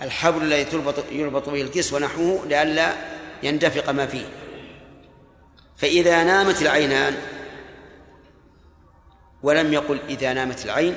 الحبل 0.01 0.43
الذي 0.43 0.65
تربط 0.65 0.95
يربط 1.11 1.49
به 1.49 1.61
الكيس 1.61 1.93
ونحوه 1.93 2.45
لئلا 2.45 2.93
يندفق 3.43 3.89
ما 3.89 4.05
فيه. 4.05 4.25
فإذا 5.77 6.23
نامت 6.23 6.61
العينان 6.61 7.17
ولم 9.43 9.73
يقل 9.73 9.99
إذا 10.09 10.33
نامت 10.33 10.65
العين 10.65 10.95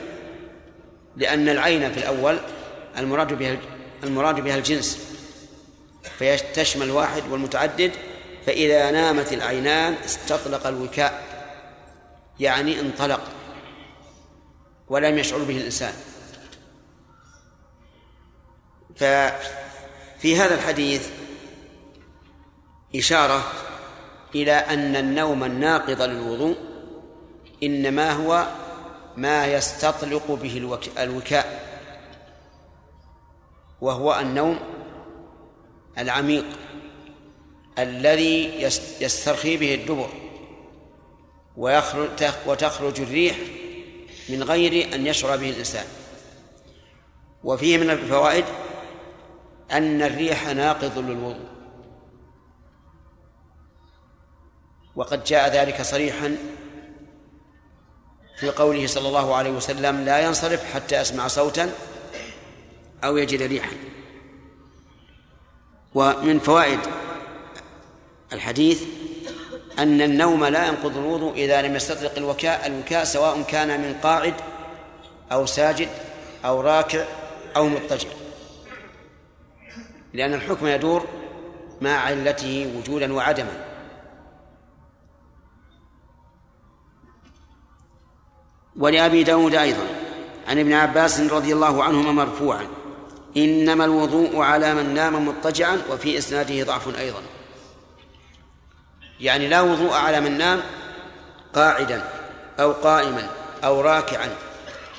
لأن 1.17 1.49
العين 1.49 1.93
في 1.93 1.99
الأول 1.99 2.39
المراد 2.99 3.33
بها 3.33 3.57
المراد 4.05 4.41
بها 4.41 4.57
الجنس 4.57 5.17
فيشمل 6.19 6.87
الواحد 6.87 7.23
والمتعدد 7.31 7.93
فإذا 8.47 8.91
نامت 8.91 9.33
العينان 9.33 9.95
استطلق 10.05 10.67
الوكاء 10.67 11.23
يعني 12.41 12.81
انطلق. 12.81 13.21
ولم 14.89 15.19
يشعر 15.19 15.39
به 15.39 15.57
الإنسان. 15.57 15.95
ففي 18.97 20.37
هذا 20.37 20.55
الحديث 20.55 21.09
إشارة 22.97 23.53
إلى 24.35 24.53
أن 24.53 24.97
النوم 24.97 25.45
الناقض 25.45 26.03
للوضوء 26.03 26.57
إنما 27.63 28.13
هو 28.13 28.47
ما 29.17 29.47
يستطلق 29.47 30.31
به 30.31 30.79
الوكاء 30.99 31.67
وهو 33.81 34.21
النوم 34.21 34.59
العميق 35.99 36.45
الذي 37.79 38.63
يسترخي 39.01 39.57
به 39.57 39.75
الدبر 39.75 40.09
ويخرج 41.57 42.09
وتخرج 42.47 43.01
الريح 43.01 43.37
من 44.29 44.43
غير 44.43 44.95
أن 44.95 45.07
يشعر 45.07 45.37
به 45.37 45.51
الإنسان. 45.51 45.87
وفيه 47.45 47.79
من 47.79 47.91
الفوائد 47.91 48.45
أن 49.73 50.03
الريح 50.03 50.49
ناقض 50.49 50.99
للوضوء. 50.99 51.47
وقد 54.97 55.25
جاء 55.25 55.55
ذلك 55.57 55.83
صريحا 55.83 56.37
في 58.39 58.51
قوله 58.51 58.87
صلى 58.87 59.09
الله 59.09 59.35
عليه 59.35 59.51
وسلم 59.51 60.05
لا 60.05 60.21
ينصرف 60.21 60.75
حتى 60.75 61.01
أسمع 61.01 61.29
صوتا 61.29 61.73
أو 63.05 63.17
يجد 63.17 63.43
ريحا. 63.43 63.77
ومن 65.95 66.39
فوائد 66.39 66.81
الحديث 68.33 68.83
أن 69.79 70.03
النوم 70.03 70.45
لا 70.45 70.67
ينقض 70.67 70.97
الوضوء 70.97 71.33
إذا 71.35 71.63
لم 71.63 71.77
يستطرق 71.77 72.13
الوكاء 72.17 72.67
الوكاء 72.67 73.05
سواء 73.05 73.43
كان 73.43 73.81
من 73.81 73.95
قاعد 74.03 74.35
أو 75.33 75.47
ساجد 75.47 75.89
أو 76.45 76.61
راكع 76.61 77.05
أو 77.57 77.69
مضطجع. 77.69 78.09
لأن 80.13 80.35
الحكم 80.35 80.67
يدور 80.67 81.07
مع 81.81 81.91
علته 81.91 82.73
وجودا 82.77 83.13
وعدما. 83.13 83.65
ولأبي 88.77 89.25
داود 89.25 89.55
أيضا 89.55 89.87
عن 90.49 90.59
ابن 90.59 90.73
عباس 90.73 91.21
رضي 91.21 91.53
الله 91.53 91.85
عنهما 91.85 92.13
مرفوعا 92.13 92.67
إنما 93.37 93.85
الوضوء 93.85 94.41
على 94.41 94.75
من 94.75 94.95
نام 94.95 95.29
مضطجعا 95.29 95.83
وفي 95.91 96.19
إسناده 96.19 96.65
ضعف 96.65 96.99
أيضا. 96.99 97.23
يعني 99.21 99.49
لا 99.49 99.61
وضوء 99.61 99.93
على 99.93 100.21
من 100.21 100.39
نام 100.39 100.63
قاعدا 101.55 102.03
أو 102.61 102.73
قائما 102.73 103.29
أو 103.65 103.81
راكعا 103.81 104.29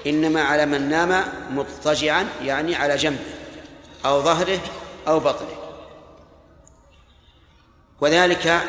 إنما 0.07 0.41
على 0.41 0.65
من 0.65 0.89
نام 0.89 1.23
مضطجعا 1.51 2.27
يعني 2.43 2.75
على 2.75 2.95
جنبه 2.95 3.19
أو 4.05 4.21
ظهره 4.21 4.59
أو 5.07 5.19
بطنه. 5.19 5.57
وذلك 8.01 8.61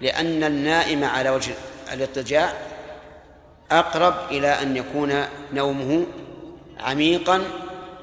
لأن 0.00 0.44
النائم 0.44 1.04
على 1.04 1.30
وجه 1.30 1.54
الاضطجاع 1.92 2.52
أقرب 3.70 4.14
إلى 4.30 4.48
أن 4.48 4.76
يكون 4.76 5.24
نومه 5.52 6.06
عميقا 6.80 7.42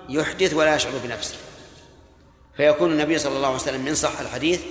يحدث 0.10 0.54
ولا 0.54 0.76
يشعر 0.76 0.94
بنفسه. 1.04 1.36
فيكون 2.58 2.92
النبي 2.92 3.18
صلى 3.18 3.36
الله 3.36 3.48
عليه 3.48 3.58
وسلم 3.58 3.86
من 3.86 3.96
صح 3.96 4.20
الحديث 4.20 4.62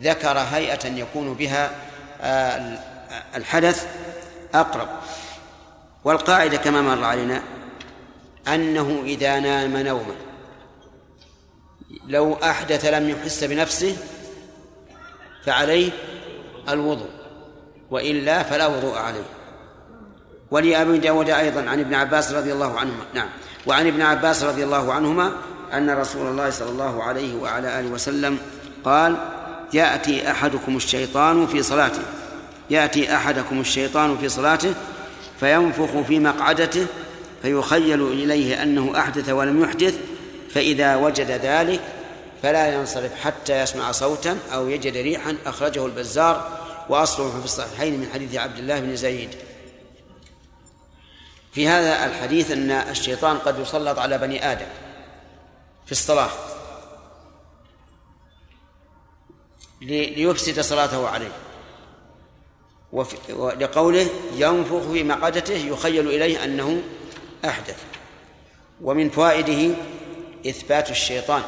ذكر 0.00 0.38
هيئة 0.38 0.86
يكون 0.86 1.34
بها 1.34 1.70
آه، 2.20 2.78
الحدث 3.36 3.86
أقرب. 4.54 4.88
والقاعدة 6.04 6.56
كما 6.56 6.82
مر 6.82 7.04
علينا 7.04 7.42
أنه 8.48 9.02
إذا 9.04 9.40
نام 9.40 9.76
نوما 9.76 10.14
لو 12.06 12.34
أحدث 12.34 12.84
لم 12.84 13.08
يحس 13.08 13.44
بنفسه 13.44 13.96
فعليه 15.44 15.90
الوضوء 16.68 17.10
وإلا 17.90 18.42
فلا 18.42 18.66
وضوء 18.66 18.98
عليه. 18.98 19.24
ولأبي 20.50 20.98
داود 20.98 21.30
أيضا 21.30 21.70
عن 21.70 21.80
ابن 21.80 21.94
عباس 21.94 22.32
رضي 22.32 22.52
الله 22.52 22.78
عنهما 22.78 23.04
نعم 23.14 23.28
وعن 23.66 23.86
ابن 23.86 24.02
عباس 24.02 24.42
رضي 24.42 24.64
الله 24.64 24.92
عنهما 24.92 25.32
أن 25.72 25.90
رسول 25.90 26.26
الله 26.26 26.50
صلى 26.50 26.68
الله 26.68 27.02
عليه 27.02 27.36
وعلى 27.36 27.80
آله 27.80 27.88
وسلم 27.88 28.38
قال 28.84 29.16
يأتي 29.72 30.30
أحدكم 30.30 30.76
الشيطان 30.76 31.46
في 31.46 31.62
صلاته. 31.62 32.02
يأتي 32.70 33.16
أحدكم 33.16 33.60
الشيطان 33.60 34.18
في 34.18 34.28
صلاته 34.28 34.74
فينفخ 35.40 36.00
في 36.08 36.18
مقعدته 36.18 36.86
فيخيل 37.42 38.02
إليه 38.02 38.62
أنه 38.62 38.98
أحدث 38.98 39.28
ولم 39.28 39.62
يحدث 39.62 39.94
فإذا 40.54 40.96
وجد 40.96 41.30
ذلك 41.30 41.80
فلا 42.42 42.74
ينصرف 42.74 43.14
حتى 43.20 43.62
يسمع 43.62 43.92
صوتا 43.92 44.38
أو 44.54 44.68
يجد 44.68 44.96
ريحا 44.96 45.36
أخرجه 45.46 45.86
البزار 45.86 46.58
وأصله 46.88 47.38
في 47.38 47.44
الصحيحين 47.44 48.00
من 48.00 48.08
حديث 48.14 48.36
عبد 48.36 48.58
الله 48.58 48.80
بن 48.80 48.96
زيد. 48.96 49.30
في 51.52 51.68
هذا 51.68 52.06
الحديث 52.06 52.50
أن 52.50 52.70
الشيطان 52.70 53.38
قد 53.38 53.58
يسلط 53.58 53.98
على 53.98 54.18
بني 54.18 54.52
آدم 54.52 54.66
في 55.86 55.92
الصلاة. 55.92 56.30
ليفسد 59.80 60.60
صلاته 60.60 61.08
عليه. 61.08 61.32
ولقوله 63.30 64.06
ينفخ 64.34 64.92
في 64.92 65.04
مقعدته 65.04 65.54
يخيل 65.54 66.08
إليه 66.08 66.44
أنه 66.44 66.82
أحدث. 67.44 67.82
ومن 68.82 69.10
فوائده 69.10 69.74
إثبات 70.46 70.90
الشيطان. 70.90 71.42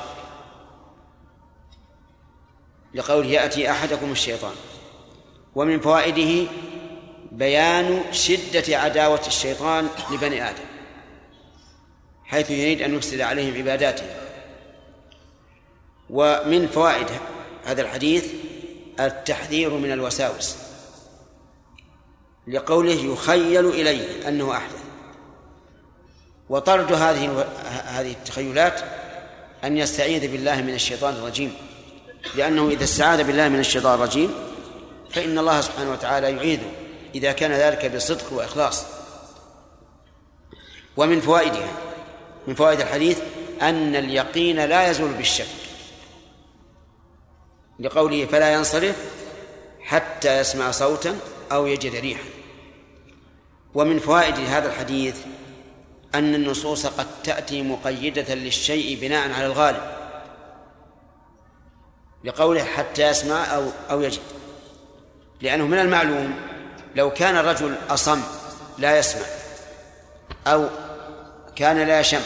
لقوله 2.95 3.27
يأتي 3.27 3.71
أحدكم 3.71 4.13
الشيطان. 4.13 4.55
ومن 5.55 5.81
فوائده 5.81 6.51
بيان 7.33 8.05
شدة 8.13 8.79
عداوة 8.79 9.27
الشيطان 9.27 9.89
لبني 10.11 10.51
آدم. 10.51 10.65
حيث 12.25 12.51
يريد 12.51 12.83
أن 12.83 12.95
يفسد 12.95 13.21
عليهم 13.21 13.57
عباداتهم 13.57 14.09
ومن 16.11 16.67
فوائد 16.67 17.07
هذا 17.65 17.83
الحديث 17.83 18.25
التحذير 19.01 19.71
من 19.71 19.93
الوساوس 19.93 20.57
لقوله 22.47 23.13
يخيل 23.13 23.69
إليه 23.69 24.29
أنه 24.29 24.53
أحدث. 24.53 24.83
وطرد 26.49 26.93
هذه 26.93 27.47
هذه 27.85 28.13
التخيلات 28.13 28.81
أن 29.65 29.77
يستعيذ 29.77 30.33
بالله 30.33 30.63
من 30.63 30.75
الشيطان 30.75 31.15
الرجيم. 31.15 31.55
لأنه 32.35 32.69
إذا 32.69 32.85
استعاذ 32.85 33.25
بالله 33.25 33.49
من 33.49 33.61
الشيطان 33.61 33.95
الرجيم 33.95 34.35
فإن 35.11 35.39
الله 35.39 35.61
سبحانه 35.61 35.93
وتعالى 35.93 36.31
يعيذه 36.37 36.71
إذا 37.15 37.33
كان 37.33 37.53
ذلك 37.53 37.95
بصدق 37.95 38.33
وإخلاص. 38.33 38.85
ومن 40.97 41.21
فوائدها 41.21 41.69
من 42.47 42.55
فوائد 42.55 42.81
الحديث 42.81 43.19
أن 43.63 43.97
اليقين 43.97 44.65
لا 44.65 44.91
يزول 44.91 45.13
بالشك. 45.13 45.62
لقوله 47.79 48.27
فلا 48.27 48.53
ينصرف 48.53 48.97
حتى 49.81 50.39
يسمع 50.39 50.71
صوتا 50.71 51.19
أو 51.53 51.67
يجد 51.67 51.95
ريحا. 51.95 52.25
ومن 53.75 53.99
فوائد 53.99 54.35
هذا 54.35 54.69
الحديث 54.69 55.17
أن 56.15 56.35
النصوص 56.35 56.87
قد 56.87 57.07
تأتي 57.25 57.63
مقيدة 57.63 58.35
للشيء 58.35 59.01
بناء 59.01 59.33
على 59.33 59.47
الغالب. 59.47 59.83
لقوله 62.25 62.65
حتى 62.65 63.09
يسمع 63.09 63.55
أو 63.55 63.69
أو 63.91 64.03
يجد. 64.03 64.21
لأنه 65.41 65.67
من 65.67 65.79
المعلوم 65.79 66.35
لو 66.97 67.11
كان 67.11 67.37
الرجل 67.37 67.75
أصم 67.91 68.23
لا 68.79 68.99
يسمع 68.99 69.27
أو 70.47 70.69
كان 71.57 71.87
لا 71.87 72.01
يشم 72.01 72.21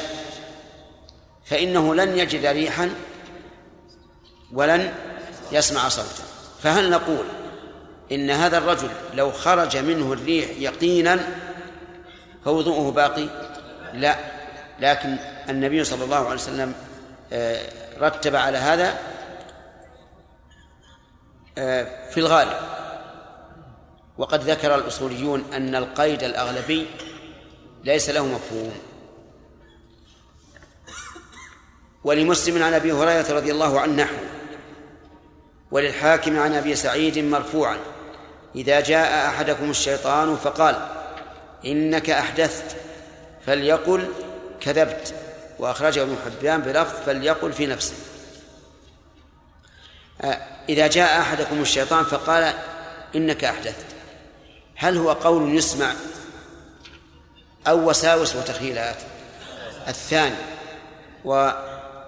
فإنه 1.44 1.94
لن 1.94 2.18
يجد 2.18 2.46
ريحا 2.46 2.94
ولن 4.52 4.94
يسمع 5.52 5.88
صوتا 5.88 6.24
فهل 6.62 6.90
نقول 6.90 7.24
إن 8.12 8.30
هذا 8.30 8.58
الرجل 8.58 8.90
لو 9.14 9.32
خرج 9.32 9.76
منه 9.76 10.12
الريح 10.12 10.50
يقينا 10.58 11.28
فوضوءه 12.44 12.90
باقي؟ 12.92 13.28
لا. 13.92 14.16
لكن 14.80 15.16
النبي 15.48 15.84
صلى 15.84 16.04
الله 16.04 16.16
عليه 16.16 16.34
وسلم 16.34 16.74
آه، 17.32 17.72
رتب 18.00 18.36
على 18.36 18.58
هذا 18.58 18.98
آه، 21.58 22.10
في 22.10 22.20
الغالب. 22.20 22.56
وقد 24.18 24.42
ذكر 24.50 24.74
الأصوليون 24.74 25.44
أن 25.52 25.74
القيد 25.74 26.22
الأغلبي 26.22 26.86
ليس 27.84 28.10
له 28.10 28.26
مفهوم. 28.26 28.72
ولمسلم 32.04 32.62
عن 32.62 32.74
أبي 32.74 32.92
هريرة 32.92 33.32
رضي 33.32 33.52
الله 33.52 33.80
عنه 33.80 33.92
نحو 34.02 34.14
وللحاكم 35.70 36.38
عن 36.38 36.54
أبي 36.54 36.76
سعيد 36.76 37.18
مرفوعا 37.18 37.78
إذا 38.54 38.80
جاء 38.80 39.28
أحدكم 39.28 39.70
الشيطان 39.70 40.36
فقال 40.36 40.88
إنك 41.64 42.10
أحدثت 42.10 42.76
فليقل 43.46 44.08
كذبت. 44.60 45.14
وأخرجه 45.58 46.02
ابن 46.02 46.16
حبان 46.24 46.60
بلفظ 46.60 46.94
فليقل 47.06 47.52
في 47.52 47.66
نفسه. 47.66 47.94
آه، 50.20 50.38
إذا 50.68 50.86
جاء 50.86 51.20
أحدكم 51.20 51.60
الشيطان 51.62 52.04
فقال 52.04 52.54
إنك 53.14 53.44
أحدثت. 53.44 53.86
هل 54.76 54.96
هو 54.96 55.12
قول 55.12 55.54
يسمع 55.54 55.92
أو 57.66 57.88
وساوس 57.88 58.36
وتخيلات؟ 58.36 58.96
الثاني. 59.88 60.36
و 61.24 61.50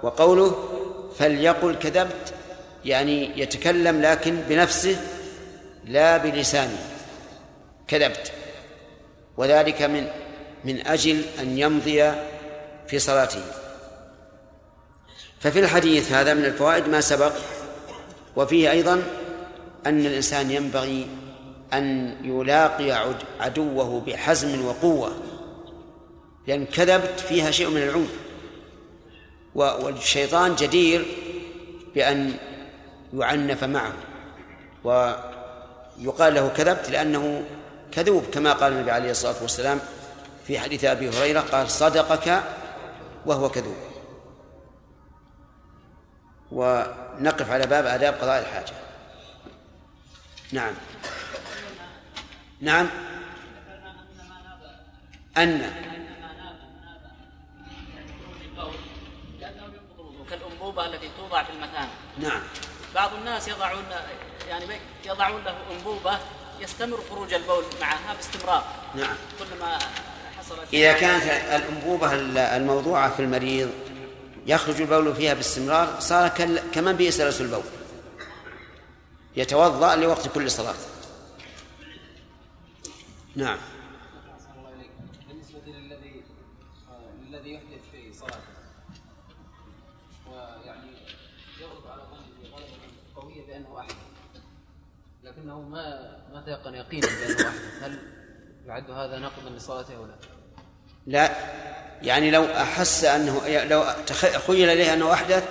وقوله 0.02 0.68
فليقل 1.18 1.74
كذبت 1.74 2.34
يعني 2.84 3.40
يتكلم 3.40 4.02
لكن 4.02 4.36
بنفسه 4.48 4.96
لا 5.84 6.16
بلسانه. 6.16 6.78
كذبت. 7.88 8.32
وذلك 9.36 9.82
من 9.82 10.06
من 10.64 10.86
أجل 10.86 11.22
أن 11.40 11.58
يمضي 11.58 12.12
في 12.88 12.98
صلاته. 12.98 13.42
ففي 15.40 15.60
الحديث 15.60 16.12
هذا 16.12 16.34
من 16.34 16.44
الفوائد 16.44 16.88
ما 16.88 17.00
سبق 17.00 17.32
وفيه 18.36 18.70
أيضا 18.70 19.02
أن 19.86 20.06
الإنسان 20.06 20.50
ينبغي 20.50 21.06
أن 21.72 22.16
يلاقي 22.24 23.14
عدوه 23.40 24.00
بحزم 24.00 24.64
وقوة. 24.64 25.16
لأن 26.46 26.66
كذبت 26.66 27.20
فيها 27.20 27.50
شيء 27.50 27.68
من 27.68 27.82
العنف 27.82 28.10
والشيطان 29.54 30.54
جدير 30.54 31.06
بأن 31.94 32.34
يعنف 33.12 33.64
معه 33.64 33.92
ويقال 34.84 36.34
له 36.34 36.48
كذبت 36.48 36.90
لأنه 36.90 37.44
كذوب 37.92 38.24
كما 38.24 38.52
قال 38.52 38.72
النبي 38.72 38.90
عليه 38.90 39.10
الصلاة 39.10 39.42
والسلام 39.42 39.80
في 40.46 40.58
حديث 40.58 40.84
أبي 40.84 41.08
هريرة 41.08 41.40
قال 41.40 41.70
صدقك 41.70 42.42
وهو 43.26 43.48
كذوب. 43.48 43.76
ونقف 46.52 47.50
على 47.50 47.66
باب 47.66 47.86
آداب 47.86 48.14
قضاء 48.14 48.40
الحاجة. 48.40 48.72
نعم. 50.52 50.74
نعم. 52.60 52.88
أن 55.36 55.72
كالأنبوبة 60.30 60.86
التي 60.86 61.10
توضع 61.18 61.42
في 61.42 61.52
المثانة. 61.52 61.90
نعم. 62.18 62.42
بعض 62.94 63.14
الناس 63.14 63.48
يضعون 63.48 63.85
يعني 64.48 64.64
يضعون 65.05 65.44
له 65.44 65.57
أنبوبة 65.72 66.18
يستمر 66.61 67.01
خروج 67.11 67.35
البول 67.35 67.64
معها 67.81 68.14
باستمرار. 68.14 68.64
نعم. 68.94 69.16
كلما 69.38 69.79
حصلت 70.38 70.61
إذا 70.72 70.92
كانت 70.92 71.24
الأنبوبة 71.24 72.12
الموضوعة 72.57 73.16
في 73.16 73.22
المريض 73.22 73.70
يخرج 74.46 74.81
البول 74.81 75.14
فيها 75.14 75.35
باستمرار 75.35 76.01
صار 76.01 76.29
كمن 76.72 76.92
به 76.92 77.11
سلس 77.11 77.40
البول. 77.40 77.62
يتوضأ 79.37 79.96
لوقت 79.96 80.29
كل 80.29 80.51
صلاة. 80.51 80.74
نعم. 83.37 83.59
لكنه 95.58 95.68
ما 95.68 96.16
ما 96.32 96.42
تيقن 96.42 96.74
يقينا 96.74 97.06
بأنه 97.06 97.48
أحدث 97.48 97.82
هل 97.82 97.98
يعد 98.66 98.90
هذا 98.90 99.18
ناقضا 99.18 99.50
لصلاته 99.50 99.96
أو 99.96 100.06
لا؟ 100.06 100.14
لا. 101.06 101.30
يعني 102.02 102.30
لو 102.30 102.44
أحس 102.44 103.04
أنه 103.04 103.48
لو 103.64 103.84
خيل 104.46 104.70
إليه 104.70 104.94
أنه 104.94 105.12
أحدث 105.12 105.48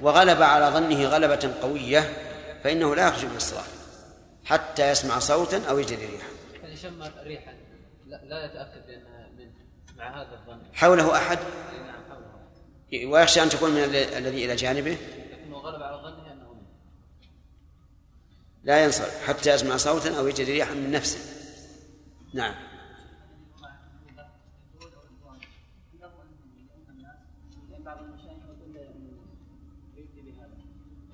وغلب 0.00 0.42
على 0.42 0.66
ظنه 0.66 1.04
غلبة 1.04 1.54
قوية 1.62 2.00
فإنه 2.64 2.94
لا 2.94 3.08
يخرج 3.08 3.24
من 3.24 3.36
الصلاة 3.36 3.64
حتى 4.44 4.90
يسمع 4.90 5.18
صوتا 5.18 5.62
أو 5.70 5.78
يجد 5.78 5.98
ريحا. 5.98 6.28
يعني 6.62 6.76
شم 6.76 7.02
ريحا. 7.24 7.52
لا, 8.06 8.20
لا 8.24 8.44
يتأكد 8.44 8.86
بأنها 8.86 9.28
منه 9.38 9.52
مع 9.96 10.22
هذا 10.22 10.32
الظن. 10.32 10.62
حوله 10.74 11.16
أحد؟ 11.16 11.38
نعم 11.72 12.02
حوله 12.10 13.06
ويخشى 13.06 13.42
أن 13.42 13.48
تكون 13.48 13.70
من 13.70 13.84
الذي 13.84 14.44
إلى 14.44 14.56
جانبه؟ 14.56 14.96
لكنه 15.32 15.56
غلب 15.56 15.82
على 15.82 15.96
ظنه 15.96 16.19
لا 18.64 18.84
ينصرف 18.84 19.28
حتى 19.28 19.54
يسمع 19.54 19.76
صوتا 19.76 20.18
أو 20.18 20.28
يجد 20.28 20.50
ريحا 20.50 20.74
من 20.74 20.90
نفسه. 20.90 21.18
نعم. 22.34 22.54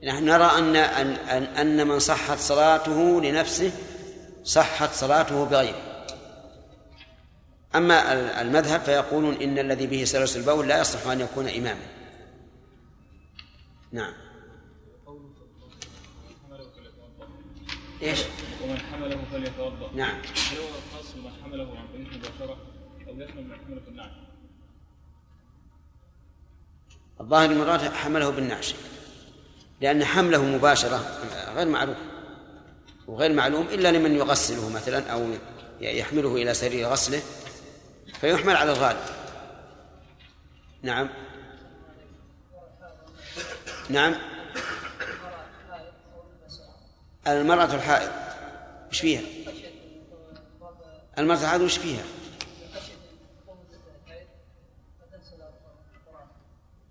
نحن 0.05 0.25
نرى 0.25 0.45
أن 0.45 0.77
أن 0.77 1.43
أن 1.43 1.87
من 1.87 1.99
صحت 1.99 2.39
صلاته 2.39 3.21
لنفسه 3.21 3.73
صحت 4.45 4.95
صلاته 4.95 5.45
بغيره. 5.45 6.07
أما 7.75 8.13
المذهب 8.43 8.81
فيقولون 8.81 9.35
إن 9.35 9.59
الذي 9.59 9.87
به 9.87 10.05
سلس 10.05 10.37
البول 10.37 10.69
لا 10.69 10.81
يصلح 10.81 11.07
أن 11.07 11.21
يكون 11.21 11.49
إماما. 11.49 11.87
نعم. 13.93 14.26
إيش؟ 18.03 18.21
ومن 18.63 18.79
حمله 18.79 19.19
فليتوضأ. 19.33 19.91
نعم. 19.95 20.19
هل 20.19 20.59
هو 20.59 20.69
خاص 20.97 21.13
بمن 21.15 21.31
حمله 21.45 21.79
عن 21.79 21.87
طريق 21.93 22.09
المباشرة 22.13 22.57
أو 23.09 23.21
يشمل 23.21 23.45
من 23.45 23.57
حمله 23.67 23.81
في 23.81 23.89
النعم؟ 23.89 24.11
الظاهر 27.21 27.51
المراد 27.51 27.93
حمله 27.93 28.31
بالنعش. 28.31 28.75
لأن 29.81 30.05
حمله 30.05 30.45
مباشرة 30.45 31.21
غير 31.57 31.69
معروف 31.69 31.97
وغير 33.07 33.33
معلوم 33.33 33.67
إلا 33.67 33.93
لمن 33.93 34.17
يغسله 34.17 34.69
مثلا 34.69 35.11
أو 35.13 35.31
يحمله 35.81 36.37
إلى 36.37 36.55
سرير 36.55 36.89
غسله 36.89 37.23
فيحمل 38.21 38.57
على 38.57 38.73
الغالب. 38.73 39.01
نعم. 40.83 41.09
نعم. 43.91 44.15
المرأة 47.27 47.75
الحائض 47.75 48.11
وش 48.91 49.01
فيها؟ 49.01 49.23
المرأة 51.19 51.41
الحائض 51.41 51.61
وش 51.61 51.79
فيها؟ 51.79 52.05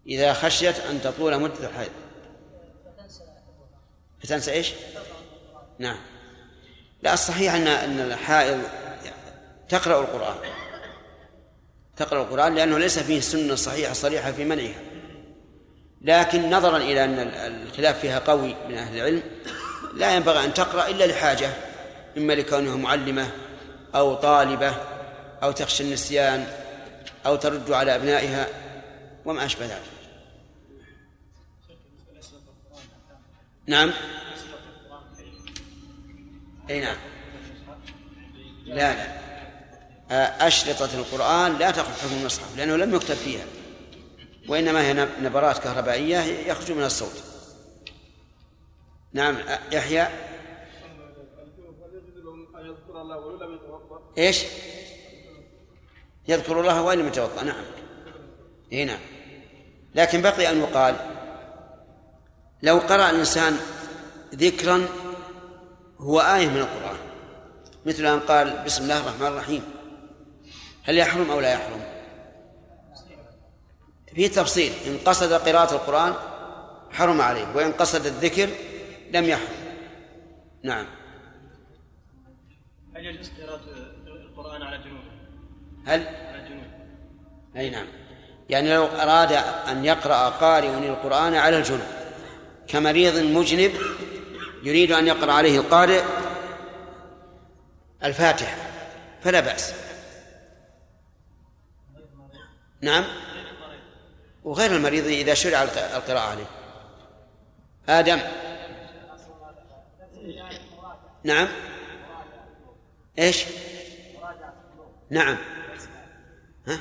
إذا 0.08 0.34
خشيت 0.34 0.80
أن 0.80 1.02
تطول 1.02 1.41
مدة 1.41 1.69
الحيض 1.69 1.91
فتنسى 4.24 4.52
إيش؟ 4.52 4.74
نعم 5.80 5.98
لا 7.04 7.13
الصحيح 7.13 7.54
أن 7.54 7.67
أن 7.67 8.00
الحائض 8.00 8.62
تقرأ 9.69 10.02
القرآن 10.02 10.36
تقرأ 11.98 12.21
القرآن 12.21 12.56
لأنه 12.56 12.78
ليس 12.78 13.00
فيه 13.00 13.19
سنة 13.19 13.56
صحيحة 13.56 13.93
صريحة 13.93 14.32
في 14.32 14.45
منعها 14.45 14.82
لكن 16.02 16.50
نظرا 16.50 16.78
إلى 16.78 17.04
أن 17.04 17.19
الخلاف 17.19 18.00
فيها 18.00 18.19
قوي 18.19 18.56
من 18.69 18.78
أهل 18.78 18.98
العلم 18.98 19.24
لا 19.93 20.15
ينبغي 20.15 20.43
أن 20.45 20.54
تقرأ 20.54 20.88
إلا 20.88 21.04
لحاجة 21.04 21.50
إما 22.17 22.34
لكونها 22.34 22.76
معلمة 22.76 23.32
أو 23.95 24.15
طالبة 24.15 24.76
أو 25.43 25.52
تخشى 25.52 25.84
النسيان 25.84 26.48
أو 27.26 27.36
ترد 27.36 27.71
على 27.71 27.95
أبنائها 27.95 28.48
وما 29.26 29.45
أشبه 29.45 29.65
ذلك. 29.65 29.82
نعم؟ 33.67 33.93
أي 36.69 36.80
نعم. 36.80 36.98
لا 38.65 38.93
لا. 38.93 39.15
أشرطة 40.48 40.89
القرآن 40.95 41.58
لا 41.58 41.71
تأخذ 41.71 41.91
حكم 41.91 42.15
المصحف 42.21 42.58
لأنه 42.58 42.76
لم 42.76 42.95
يكتب 42.95 43.15
فيها 43.15 43.45
وإنما 44.48 44.82
هي 44.82 45.08
نبرات 45.21 45.58
كهربائية 45.58 46.17
يخرج 46.19 46.71
من 46.71 46.84
الصوت. 46.84 47.35
نعم 49.15 49.38
يحيى. 49.71 50.08
إيش؟ 54.17 54.43
يذكر 56.28 56.60
الله 56.60 56.82
وإن 56.82 56.99
لم 56.99 57.08
يتوضأ 57.08 57.43
نعم. 57.43 57.63
إي 58.73 58.86
نعم. 58.86 58.99
لكن 59.95 60.21
بقي 60.21 60.51
أن 60.51 60.60
يقال 60.60 60.95
لو 62.63 62.78
قرأ 62.78 63.10
الإنسان 63.10 63.58
ذكرا 64.36 64.88
هو 65.99 66.19
آية 66.19 66.47
من 66.47 66.58
القرآن. 66.58 66.97
مثل 67.86 68.06
أن 68.06 68.19
قال 68.19 68.63
بسم 68.65 68.84
الله 68.84 68.99
الرحمن 68.99 69.28
الرحيم. 69.28 69.63
هل 70.84 70.97
يحرم 70.97 71.32
أو 71.32 71.39
لا 71.39 71.54
يحرم؟ 71.54 71.84
في 74.15 74.30
تفصيل 74.30 74.71
إن 74.88 74.97
قصد 74.97 75.34
قراءة 75.34 75.73
القرآن 75.73 76.13
حرم 76.91 77.21
عليه 77.21 77.56
وإن 77.56 77.71
قصد 77.71 78.06
الذكر 78.06 78.49
لم 79.13 79.26
يحرم 79.26 79.65
نعم. 80.63 80.86
هل 82.96 83.06
يجوز 83.06 83.32
قراءة 83.41 83.62
القرآن 84.08 84.62
على 84.62 84.78
جنوب؟ 84.78 85.02
هل؟ 85.86 86.08
على 86.08 86.50
جنوب 86.50 86.65
أي 87.58 87.70
نعم. 87.70 87.88
يعني 88.50 88.74
لو 88.74 88.86
أراد 88.86 89.32
أن 89.70 89.86
يقرأ 89.86 90.30
قارئ 90.30 90.68
القرآن 90.68 91.36
على 91.36 91.58
الجنوب 91.58 91.88
كمريض 92.68 93.18
مجنب 93.18 93.72
يريد 94.63 94.91
أن 94.91 95.08
يقرأ 95.08 95.34
عليه 95.34 95.60
القارئ 95.60 96.04
الفاتحة 98.04 98.58
فلا 99.22 99.39
بأس. 99.39 99.74
نعم. 102.82 103.04
وغير 104.44 104.72
المريض 104.72 105.06
إذا 105.06 105.34
شرع 105.34 105.63
القراءة 105.63 106.30
عليه. 106.30 106.46
آدم. 107.89 108.20
نعم. 111.24 111.48
إيش؟ 113.20 113.46
نعم. 115.10 115.38
ها؟ 116.68 116.80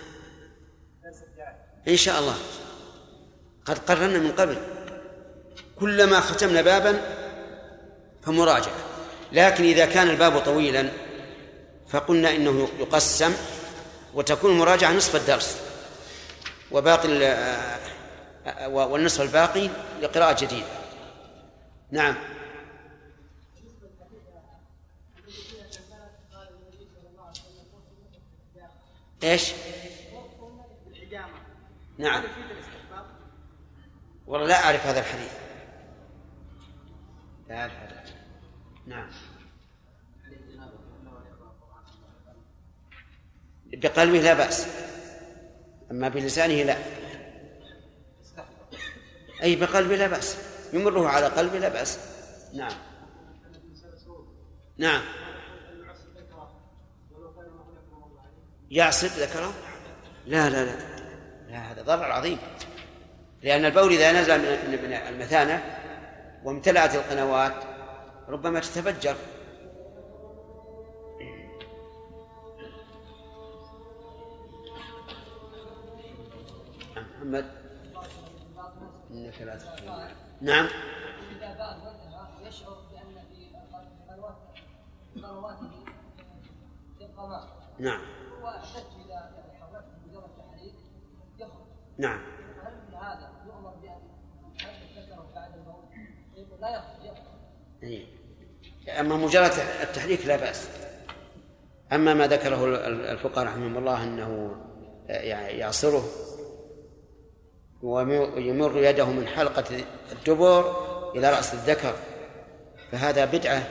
إن 1.89 1.97
شاء 1.97 2.21
الله. 2.21 2.37
قد 3.65 3.79
قررنا 3.79 4.19
من 4.19 4.33
قبل. 4.33 4.57
كلما 5.81 6.21
ختمنا 6.21 6.63
بابا 6.63 7.01
فمراجعة. 8.23 8.75
لكن 9.33 9.65
إذا 9.65 9.87
كان 9.87 10.11
الباب 10.11 10.39
طويلا 10.39 10.89
فقلنا 11.89 12.31
إنه 12.31 12.69
يقسم 12.79 13.35
وتكون 14.15 14.51
المراجعة 14.51 14.93
نصف 14.93 15.17
الدرس. 15.17 15.59
وباقي 16.71 17.09
والنصف 18.67 19.21
الباقي 19.21 19.69
لقراءة 20.03 20.45
جديدة. 20.45 20.67
نعم. 21.91 22.34
إيش؟ 29.25 29.53
نعم. 31.99 32.23
والله 34.27 34.47
لا 34.47 34.65
أعرف 34.65 34.87
هذا 34.87 35.01
الحديث. 35.01 35.33
لا 37.49 37.65
الحدث 37.65 38.13
نعم. 38.87 39.11
بقلبه 43.67 44.21
لا 44.21 44.35
بأس. 44.35 44.67
أما 45.91 46.09
بلسانه 46.09 46.63
لا. 46.63 46.77
أي 49.43 49.57
بقلبه 49.57 49.97
لا 49.97 50.07
بأس. 50.07 50.37
يمره 50.73 51.09
على 51.09 51.27
قلبه 51.27 51.59
لا 51.59 51.69
بأس. 51.69 51.99
نعم. 52.55 52.79
نعم. 54.79 55.03
يعصب 58.75 59.09
ذكره؟ 59.09 59.53
لا 60.27 60.51
لا 60.51 60.65
لا. 60.65 60.77
لا 61.49 61.73
هذا 61.73 61.83
ضرر 61.83 62.13
عظيم. 62.13 62.39
لأن 63.43 63.65
البول 63.65 63.93
إذا 63.93 64.13
نزل 64.13 64.39
من 64.69 64.93
المثانة 64.93 65.81
وامتلأت 66.45 66.95
القنوات 66.95 67.55
ربما 68.29 68.61
تتفجر. 68.61 69.17
محمد 76.97 77.47
إنك 79.11 79.41
لا 79.41 79.59
نعم. 80.41 80.69
إذا 81.37 82.49
يشعر 82.49 82.77
بأن 82.93 83.25
في 83.33 83.51
قنواته 85.23 85.85
ماء 87.29 87.64
نعم 87.79 88.01
واحتج 88.43 88.85
إذا 89.05 89.15
يعني 89.15 89.61
حركت 89.61 89.87
مجرد 90.09 90.31
تحريك 90.39 90.75
يخرج 91.39 91.67
نعم 91.99 92.21
هل 92.63 92.95
هذا 92.95 93.33
يؤمر 93.47 93.75
يحرك 93.85 94.75
ذكره 94.97 95.27
بعد 95.35 95.51
الموت؟ 95.55 96.61
لا 96.61 96.71
يخرج 96.71 97.05
يخرج. 97.05 98.07
أما 99.01 99.17
مجرد 99.17 99.53
التحريك 99.83 100.27
لا 100.27 100.37
بأس 100.37 100.69
أما 101.93 102.15
ما 102.15 102.27
ذكره 102.27 102.87
الفقهاء 102.87 103.47
رحمهم 103.47 103.79
الله 103.79 104.03
أنه 104.03 104.57
يعصره 105.59 106.05
ويمر 107.83 108.77
يده 108.77 109.07
من 109.07 109.27
حلقة 109.27 109.85
الدبر 110.13 110.85
إلى 111.17 111.31
رأس 111.31 111.55
الذكر 111.55 111.95
فهذا 112.93 113.25
بدعة 113.25 113.69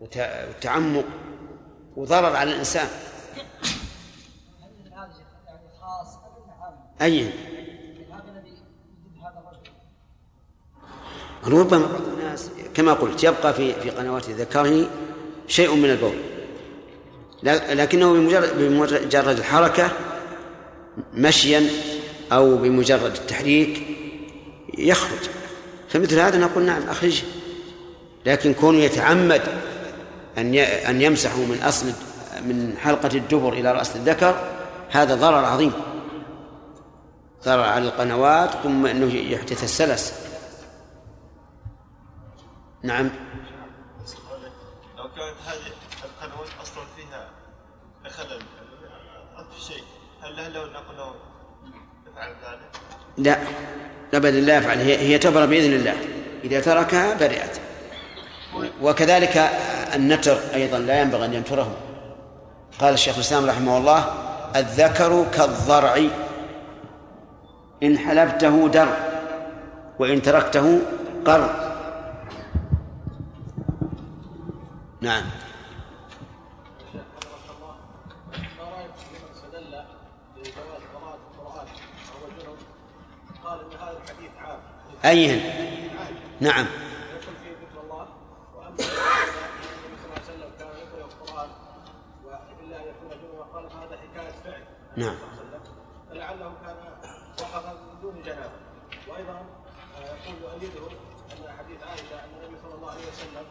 وتعمق 0.00 1.04
وضرر 1.96 2.36
على 2.36 2.52
الإنسان؟ 2.52 2.88
أي؟ 7.02 7.30
ربما 11.46 11.86
بعض 11.86 12.02
الناس 12.18 12.50
كما 12.74 12.92
قلت 12.92 13.24
يبقى 13.24 13.54
في 13.54 13.80
في 13.80 13.90
قنوات 13.90 14.30
ذكره 14.30 14.90
شيء 15.48 15.74
من 15.74 15.90
البول. 15.90 16.14
لكنه 17.42 18.12
بمجرد 18.12 18.58
بمجرد 18.58 19.38
الحركة 19.38 19.90
مشيا 21.14 21.70
أو 22.32 22.56
بمجرد 22.56 23.14
التحريك 23.16 23.86
يخرج. 24.78 25.30
فمثل 25.88 26.18
هذا 26.18 26.38
نقول 26.38 26.64
نعم 26.64 26.82
أخرجه. 26.82 27.24
لكن 28.26 28.54
كونه 28.54 28.78
يتعمد 28.78 29.42
أن 30.40 30.54
أن 30.56 31.02
يمسحه 31.02 31.36
من 31.36 31.62
أصل 31.62 31.86
من 32.42 32.76
حلقة 32.78 33.16
الدبر 33.16 33.52
إلى 33.52 33.72
رأس 33.72 33.96
الذكر 33.96 34.34
هذا 34.90 35.14
ضرر 35.14 35.44
عظيم. 35.44 35.72
ضرر 37.44 37.62
على 37.62 37.84
القنوات 37.84 38.50
ثم 38.50 38.86
أنه 38.86 39.14
يحدث 39.14 39.64
السلس. 39.64 40.14
نعم. 42.82 43.10
لو 44.98 45.04
كانت 45.04 45.36
هذه 45.46 45.72
القنوات 46.04 46.48
أصلا 46.62 46.84
فيها 46.96 47.30
خلل 48.10 48.40
في 49.54 49.60
شيء 49.60 49.82
هل 50.22 50.52
لو 50.52 50.66
نقول 50.66 51.14
يفعل 52.06 52.28
ذلك؟ 52.28 52.70
لا. 53.18 53.38
ابدا 54.14 54.40
لا 54.40 54.56
يفعل. 54.56 54.78
هي 54.78 54.98
هي 54.98 55.18
تبرأ 55.18 55.46
بإذن 55.46 55.72
الله. 55.72 55.96
إذا 56.44 56.60
تركها 56.60 57.14
برئت. 57.14 57.69
وكذلك 58.82 59.50
النتر 59.94 60.38
أيضا 60.54 60.78
لا 60.78 61.00
ينبغي 61.00 61.26
أن 61.26 61.34
ينتره 61.34 61.76
قال 62.80 62.94
الشيخ 62.94 63.14
الإسلام 63.14 63.46
رحمه 63.46 63.78
الله 63.78 64.04
الذكر 64.56 65.26
كالضرع. 65.32 66.02
إن 67.82 67.98
حلبته 67.98 68.68
در 68.68 68.88
وإن 69.98 70.22
تركته 70.22 70.80
قر. 71.26 71.70
نعم. 75.00 75.24
ما 86.40 86.50
رايك 86.50 86.89
نعم. 94.96 95.16
فلعله 96.10 96.52
كان 96.66 96.76
وقف 97.40 97.66
من 97.66 98.00
دون 98.02 98.22
جنابه 98.22 98.60
وأيضا 99.08 99.44
يقول 100.00 100.42
يؤيده 100.42 100.86
ان 101.32 101.56
حديث 101.58 101.82
عائشه 101.82 102.24
ان 102.24 102.30
النبي 102.40 102.56
صلى 102.62 102.74
الله 102.74 102.90
عليه 102.90 103.08
وسلم 103.08 103.46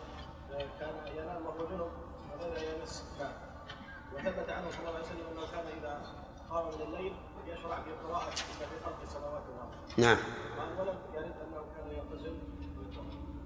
كان 0.79 0.95
ينام 1.17 1.45
وهو 1.45 1.65
جنب 1.69 1.91
وغير 2.31 2.75
يمس 2.79 3.03
ماء 3.19 3.33
وثبت 4.13 4.49
عنه 4.49 4.69
صلى 4.71 4.79
الله 4.79 4.93
عليه 4.93 5.05
وسلم 5.05 5.27
انه 5.31 5.51
كان 5.51 5.65
اذا 5.79 6.01
قام 6.49 6.67
من 6.67 6.81
الليل 6.81 7.13
يشرع 7.47 7.81
في 7.83 7.91
قراءه 7.91 8.29
في 8.29 8.65
خلق 8.85 9.01
السماوات 9.03 9.41
والارض 9.49 9.71
نعم. 9.97 10.17
ولم 10.79 10.97
يرد 11.13 11.33
انه 11.47 11.63
كان 11.75 11.91
يغتسل 11.97 12.35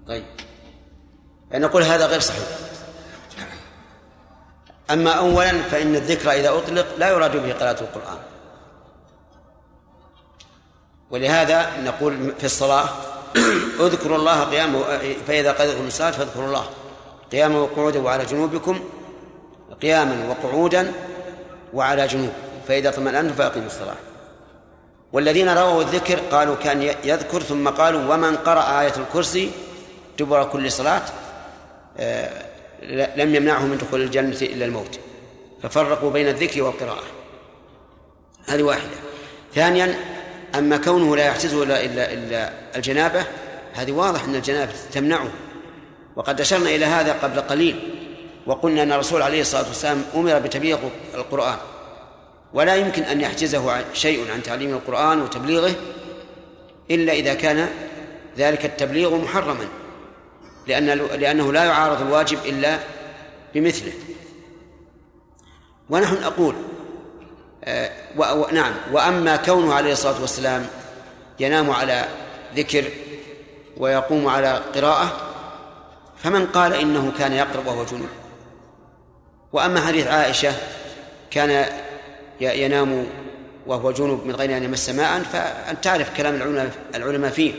طيب. 0.06 0.24
نقول 1.58 1.82
هذا 1.82 2.06
غير 2.06 2.20
صحيح. 2.20 2.44
أما 4.90 5.10
أولا 5.10 5.62
فإن 5.62 5.94
الذكر 5.94 6.30
إذا 6.30 6.50
أطلق 6.50 6.86
لا 6.98 7.08
يراد 7.08 7.36
به 7.36 7.52
قراءة 7.52 7.80
القرآن. 7.80 8.18
ولهذا 11.10 11.70
نقول 11.80 12.32
في 12.38 12.44
الصلاة 12.44 12.88
اذكروا 13.80 14.16
الله 14.16 14.44
قياما 14.44 14.98
فإذا 15.26 15.52
قضيتم 15.52 15.86
الصلاة 15.86 16.10
فاذكروا 16.10 16.46
الله 16.46 16.66
قياما 17.32 17.58
وقعودا 17.58 18.02
وعلى 18.02 18.24
جنوبكم 18.24 18.84
قياما 19.82 20.28
وقعودا 20.28 20.92
وعلى 21.74 22.06
جنوب 22.06 22.32
فإذا 22.68 22.88
اطمأنتم 22.88 23.34
فأقيموا 23.34 23.66
الصلاة. 23.66 23.96
والذين 25.12 25.48
رووا 25.48 25.82
الذكر 25.82 26.18
قالوا 26.30 26.56
كان 26.56 26.82
يذكر 27.04 27.42
ثم 27.42 27.68
قالوا 27.68 28.14
ومن 28.14 28.36
قرأ 28.36 28.80
آية 28.80 28.92
الكرسي 28.96 29.50
دبر 30.18 30.44
كل 30.44 30.72
صلاة 30.72 31.02
لم 33.16 33.34
يمنعه 33.34 33.66
من 33.66 33.78
دخول 33.78 34.02
الجنة 34.02 34.38
إلا 34.42 34.64
الموت. 34.64 34.98
ففرقوا 35.62 36.10
بين 36.10 36.28
الذكر 36.28 36.62
والقراءة. 36.62 37.04
هذه 38.46 38.62
واحدة. 38.62 38.96
ثانيا 39.54 39.94
أما 40.54 40.76
كونه 40.76 41.16
لا 41.16 41.26
يحتزه 41.26 41.62
إلا, 41.62 41.84
إلا, 41.84 42.12
إلا 42.12 42.52
الجنابة 42.76 43.26
هذه 43.74 43.92
واضح 43.92 44.24
أن 44.24 44.34
الجنابة 44.34 44.72
تمنعه. 44.92 45.30
وقد 46.16 46.40
أشرنا 46.40 46.70
إلى 46.70 46.84
هذا 46.84 47.12
قبل 47.12 47.40
قليل 47.40 47.90
وقلنا 48.46 48.82
أن 48.82 48.92
الرسول 48.92 49.22
عليه 49.22 49.40
الصلاة 49.40 49.68
والسلام 49.68 50.04
أمر 50.14 50.38
بتبليغ 50.38 50.78
القرآن. 51.14 51.56
ولا 52.52 52.76
يمكن 52.76 53.02
أن 53.02 53.20
يحجزه 53.20 53.84
شيء 53.92 54.30
عن 54.32 54.42
تعليم 54.42 54.74
القرآن 54.74 55.22
وتبليغه 55.22 55.74
إلا 56.90 57.12
إذا 57.12 57.34
كان 57.34 57.68
ذلك 58.38 58.64
التبليغ 58.64 59.16
محرما. 59.16 59.68
لأن 60.66 60.86
لأنه 61.20 61.52
لا 61.52 61.64
يعارض 61.64 62.00
الواجب 62.00 62.38
إلا 62.44 62.78
بمثله. 63.54 63.92
ونحن 65.90 66.22
أقول 66.22 66.54
آه، 67.64 67.90
نعم 68.52 68.72
وأما 68.92 69.36
كونه 69.36 69.74
عليه 69.74 69.92
الصلاة 69.92 70.20
والسلام 70.20 70.66
ينام 71.40 71.70
على 71.70 72.04
ذكر 72.56 72.84
ويقوم 73.76 74.28
على 74.28 74.62
قراءة 74.74 75.12
فمن 76.16 76.46
قال 76.46 76.72
إنه 76.72 77.12
كان 77.18 77.32
يقرأ 77.32 77.62
وهو 77.66 77.84
جنوب 77.84 78.08
وأما 79.52 79.80
حديث 79.80 80.06
عائشة 80.06 80.52
كان 81.30 81.66
ينام 82.40 83.06
وهو 83.66 83.92
جنوب 83.92 84.26
من 84.26 84.34
غير 84.34 84.56
أن 84.56 84.62
يمس 84.62 84.90
ماء 84.90 85.22
فأن 85.22 85.80
تعرف 85.80 86.16
كلام 86.16 86.34
العلماء 86.34 86.70
العلماء 86.94 87.30
فيه. 87.30 87.52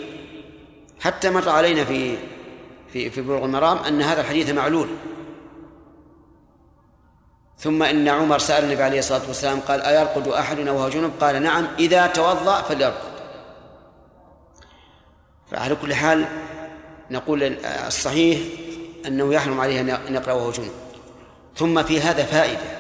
حتى 1.00 1.30
مر 1.30 1.50
علينا 1.50 1.86
في 1.86 2.18
في 2.96 3.10
في 3.10 3.22
بلوغ 3.22 3.46
المرام 3.46 3.78
أن 3.78 4.02
هذا 4.02 4.22
الحديث 4.22 4.50
معلول. 4.50 4.88
ثم 7.58 7.84
إن 7.84 8.08
عمر 8.08 8.40
سأل 8.40 8.64
النبي 8.64 8.84
عليه 8.84 9.00
الصلاة 9.00 9.22
والسلام 9.28 9.60
قال 9.60 9.82
أيرقد 9.82 10.28
أحدنا 10.28 10.72
وهو 10.72 10.90
جنب؟ 10.90 11.12
قال 11.22 11.44
نعم 11.44 11.68
إذا 11.80 12.08
توضأ 12.08 12.62
فليرقد. 12.62 13.12
فعلى 15.52 15.76
كل 15.76 15.94
حال 15.94 16.26
نقول 17.12 17.58
الصحيح 17.88 18.40
أنه 19.08 19.34
يحرم 19.34 19.60
عليه 19.60 19.82
أن 19.82 20.16
يقرأ 20.16 20.34
وهو 20.34 20.52
جنب. 20.52 20.72
ثم 21.56 21.84
في 21.84 22.02
هذا 22.02 22.24
فائدة. 22.24 22.78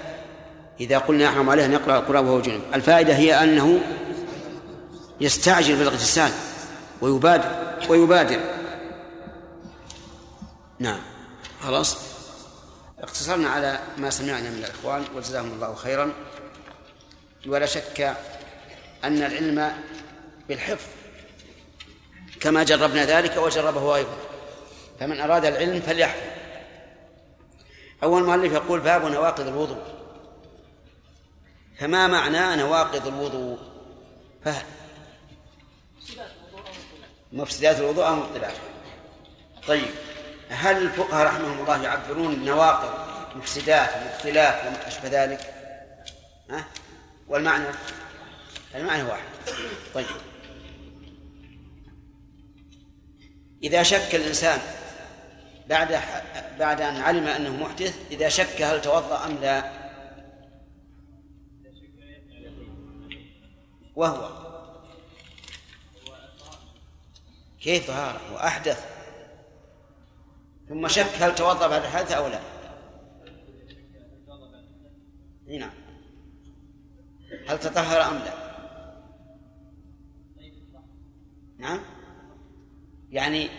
إذا 0.79 0.97
قلنا 0.97 1.23
يحرم 1.23 1.49
عليه 1.49 1.65
أن 1.65 1.73
يقرأ 1.73 1.99
القرآن 1.99 2.25
وهو 2.25 2.41
جنب 2.41 2.61
الفائدة 2.73 3.15
هي 3.15 3.43
أنه 3.43 3.79
يستعجل 5.21 5.75
بالإغتسال 5.75 6.31
ويبادر 7.01 7.49
ويبادر. 7.89 8.39
نعم. 10.79 11.01
خلاص؟ 11.61 11.97
اقتصرنا 12.99 13.49
على 13.49 13.79
ما 13.97 14.09
سمعنا 14.09 14.49
من 14.49 14.57
الإخوان 14.57 15.05
وجزاهم 15.15 15.53
الله 15.53 15.75
خيرا. 15.75 16.13
ولا 17.47 17.65
شك 17.65 18.15
أن 19.03 19.17
العلم 19.23 19.73
بالحفظ 20.49 20.87
كما 22.39 22.63
جربنا 22.63 23.05
ذلك 23.05 23.37
وجربه 23.37 23.95
أيضا. 23.95 24.17
فمن 24.99 25.21
أراد 25.21 25.45
العلم 25.45 25.81
فليحفظ. 25.81 26.21
أول 28.03 28.23
مؤلف 28.23 28.53
يقول 28.53 28.79
باب 28.79 29.05
نواقض 29.05 29.47
الوضوء. 29.47 29.83
فما 31.79 32.07
معنى 32.07 32.55
نواقض 32.55 33.07
الوضوء؟ 33.07 33.59
فهل 34.45 34.65
مفسدات 37.31 37.79
الوضوء 37.79 38.07
أو 38.07 38.15
مبطلات 38.15 38.53
طيب. 39.67 39.87
هل 40.49 40.77
الفقهاء 40.77 41.27
رحمهم 41.27 41.59
الله 41.59 41.83
يعبرون 41.83 42.45
نواقض 42.45 43.05
مفسدات 43.35 43.89
مبطلات 43.97 44.67
وما 44.67 44.87
أشبه 44.87 45.09
ذلك؟ 45.09 45.53
ها؟ 46.49 46.65
والمعنى؟ 47.27 47.65
المعنى 48.75 49.03
واحد. 49.03 49.23
طيب. 49.93 50.05
إذا 53.63 53.83
شك 53.83 54.15
الإنسان 54.15 54.59
بعد 55.67 55.99
بعد 56.59 56.81
أن 56.81 56.95
علم 56.95 57.27
أنه 57.27 57.63
محدث 57.63 57.95
إذا 58.11 58.29
شك 58.29 58.61
هل 58.61 58.81
توضأ 58.81 59.25
أم 59.25 59.37
لا؟ 59.41 59.71
وهو. 63.95 64.45
كيف 67.61 67.87
طهارة 67.87 68.33
وأحدث. 68.33 68.94
ثم 70.69 70.87
شك 70.87 71.21
هل 71.21 71.35
توضأ 71.35 71.67
بعد 71.67 71.81
الحدث 71.81 72.11
أو 72.11 72.27
لا. 72.27 72.39
نعم. 75.47 75.73
هل 77.47 77.59
تطهر 77.59 78.01
أم 78.01 78.17
لا؟ 78.17 78.33
نعم. 81.57 81.79
يعني 83.11 83.49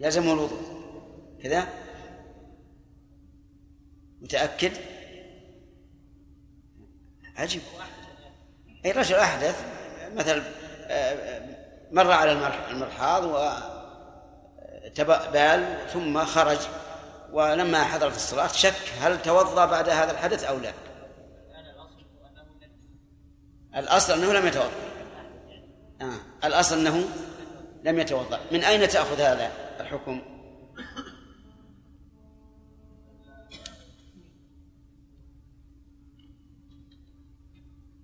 يلزمه 0.00 0.32
الوضوء. 0.32 0.76
كذا؟ 1.42 1.68
متأكد؟ 4.20 4.72
عجيب. 7.36 7.62
أي 8.84 8.92
رجل 8.92 9.14
أحدث 9.14 9.64
مثلا 10.16 10.42
آه، 10.86 10.92
آه، 10.92 11.56
مر 11.92 12.10
على 12.10 12.32
المرحاض 12.70 13.24
وتبال 15.00 15.78
ثم 15.92 16.24
خرج. 16.24 16.58
ولما 17.32 17.84
حضرت 17.84 18.16
الصلاة 18.16 18.46
شك 18.46 18.92
هل 19.00 19.22
توضأ 19.22 19.66
بعد 19.66 19.88
هذا 19.88 20.10
الحدث 20.10 20.44
أو 20.44 20.58
لا. 20.58 20.72
الأصل 23.76 24.12
أنه 24.12 24.32
لم 24.32 24.46
يتوضأ. 24.46 24.70
آه. 26.00 26.46
الأصل 26.46 26.78
أنه 26.78 27.08
لم 27.84 27.98
يتوضأ. 27.98 28.40
من 28.52 28.64
أين 28.64 28.88
تأخذ 28.88 29.20
هذا 29.20 29.50
الحكم؟ 29.80 30.22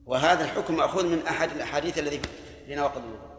وهذا 0.07 0.45
الحكم 0.45 0.77
مأخوذ 0.77 1.07
من 1.07 1.27
أحد 1.27 1.51
الأحاديث 1.51 1.99
الذي 1.99 2.21
في 2.67 2.75
نواقض 2.75 2.97
الوضوء 2.97 3.32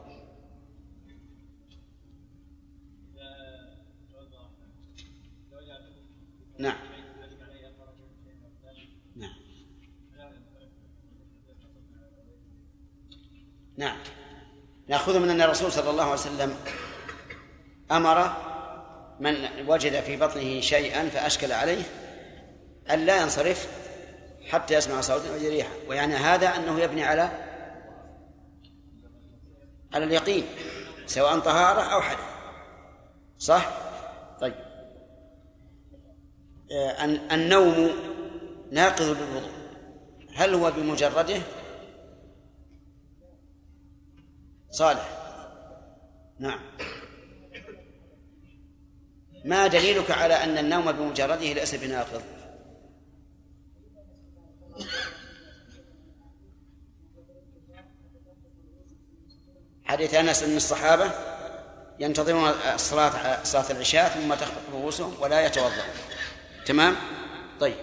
نعم. 6.63 6.75
نعم. 9.15 9.33
نعم. 13.77 13.97
نأخذ 14.87 15.19
من 15.19 15.29
أن 15.29 15.41
الرسول 15.41 15.71
صلى 15.71 15.89
الله 15.89 16.03
عليه 16.03 16.13
وسلم 16.13 16.55
أمر 17.91 18.33
من 19.19 19.35
وجد 19.67 20.01
في 20.01 20.17
بطنه 20.17 20.61
شيئا 20.61 21.09
فأشكل 21.09 21.51
عليه 21.51 21.83
أن 22.91 23.05
لا 23.05 23.21
ينصرف 23.21 23.67
حتى 24.49 24.73
يسمع 24.73 25.01
صوتا 25.01 25.31
ويجد 25.31 25.45
ريحا 25.45 25.73
ويعني 25.87 26.15
هذا 26.15 26.47
أنه 26.47 26.79
يبني 26.79 27.03
على 27.03 27.29
على 29.93 30.05
اليقين 30.05 30.45
سواء 31.05 31.39
طهارة 31.39 31.81
أو 31.81 32.01
حدث 32.01 32.19
صح؟ 33.37 33.71
طيب. 34.41 34.72
النوم 37.31 37.89
ناقض 38.71 39.01
للوضوء 39.01 39.51
هل 40.35 40.53
هو 40.53 40.71
بمجرده؟ 40.71 41.41
صالح. 44.71 45.09
نعم. 46.39 46.59
ما 49.45 49.67
دليلك 49.67 50.11
على 50.11 50.33
أن 50.33 50.57
النوم 50.57 50.91
بمجرده 50.91 51.53
ليس 51.53 51.75
بناقض؟ 51.75 52.21
حديث 59.85 60.13
أنس 60.13 60.43
أن 60.43 60.57
الصحابة 60.57 61.11
ينتظرون 61.99 62.49
الصلاة 62.73 63.43
صلاة 63.43 63.71
العشاء 63.71 64.09
ثم 64.09 64.33
تخفق 64.33 64.61
رؤوسهم 64.73 65.13
ولا 65.21 65.45
يتوضأون. 65.45 66.12
تمام؟ 66.65 66.95
طيب. 67.59 67.75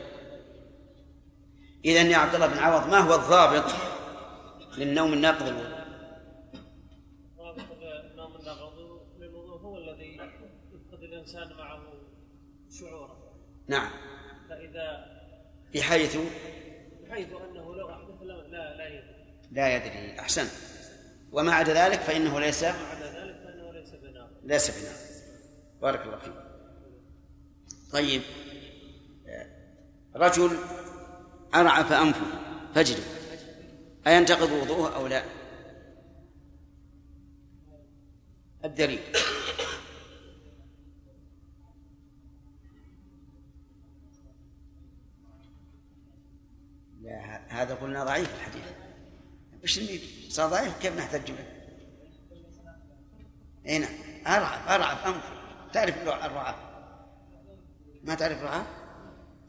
إذا 1.84 2.02
يا 2.02 2.16
عبد 2.16 2.34
الله 2.34 2.46
بن 2.46 2.58
عوض 2.58 2.88
ما 2.88 2.98
هو 2.98 3.14
الضابط 3.14 3.64
للنوم 4.78 5.12
الناقض؟ 5.12 5.48
الوضوء 5.48 5.80
الإنسان 11.02 11.56
معه 11.56 11.82
شعورا 12.80 13.16
نعم. 13.68 13.90
فإذا 14.48 15.06
بحيث؟ 15.74 16.16
بحيث 17.02 17.28
أنه 17.28 17.76
لو 17.76 17.90
أحدث 17.90 18.22
لا 18.22 18.76
لا, 18.76 18.88
يدري. 18.88 19.40
لا 19.50 19.76
يدري 19.76 20.20
أحسن. 20.20 20.46
وما 21.32 21.52
عدا 21.52 21.72
ذلك 21.72 22.00
فإنه 22.00 22.40
ليس 22.40 22.62
وما 22.62 22.72
عدا 22.72 23.06
ذلك 23.06 23.36
فإنه 23.44 23.72
ليس 23.72 23.90
بناء 23.90 24.30
ليس 24.44 24.70
بناء 24.70 24.96
بارك 25.82 26.02
الله 26.02 26.18
فيك. 26.18 26.34
طيب. 27.92 28.22
رجل 30.16 30.58
أرعف 31.54 31.92
أنفه 31.92 32.26
فجر 32.74 32.98
أينتقض 34.06 34.52
وضوءه 34.52 34.94
أو 34.94 35.06
لا؟ 35.06 35.22
الدليل. 38.64 39.00
هذا 47.48 47.74
قلنا 47.74 48.04
ضعيف 48.04 48.34
الحديث. 48.34 48.64
وش 49.62 49.78
نريد؟ 49.78 50.00
صار 50.28 50.50
ضعيف؟ 50.50 50.78
كيف 50.78 50.98
نحتج 50.98 51.30
به؟ 51.30 51.44
إي 53.66 53.78
نعم. 53.78 53.92
ارعب 54.26 54.68
ارعب 54.68 54.96
انف 55.06 55.24
تعرف 55.72 56.02
الرعاف 56.02 56.56
ما 58.04 58.14
تعرف 58.14 58.38
الرعاف؟ 58.38 58.66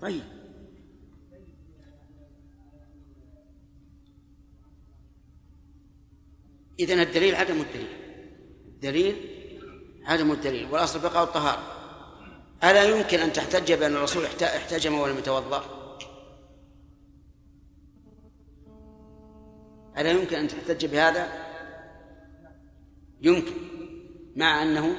طيب. 0.02 0.41
إذن 6.82 7.00
الدليل 7.00 7.36
عدم 7.36 7.62
الدليل 7.62 7.88
الدليل 8.68 9.16
عدم 10.06 10.32
الدليل 10.32 10.68
والأصل 10.72 11.00
بقاء 11.00 11.24
الطهارة 11.24 11.64
ألا 12.64 12.84
يمكن 12.84 13.20
أن 13.20 13.34
تحتج 13.34 13.74
بأن 13.74 13.96
الرسول 13.96 14.26
احتجم 14.26 15.00
ولم 15.00 15.18
يتوضأ؟ 15.18 15.64
ألا 19.98 20.12
يمكن 20.12 20.36
أن 20.36 20.48
تحتج 20.48 20.86
بهذا؟ 20.86 21.28
يمكن 23.22 23.54
مع 24.36 24.64
أنه 24.64 24.96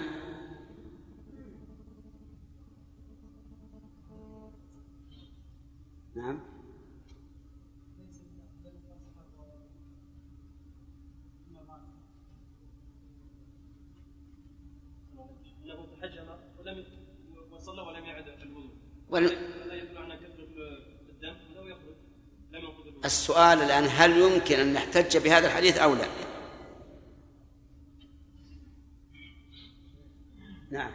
الوضوء 19.18 19.52
السؤال 23.04 23.62
الآن 23.62 23.84
هل 23.84 24.16
يمكن 24.16 24.60
أن 24.60 24.72
نحتج 24.72 25.16
بهذا 25.16 25.46
الحديث 25.46 25.78
أو 25.78 25.94
لا؟ 25.94 26.06
نعم. 30.70 30.92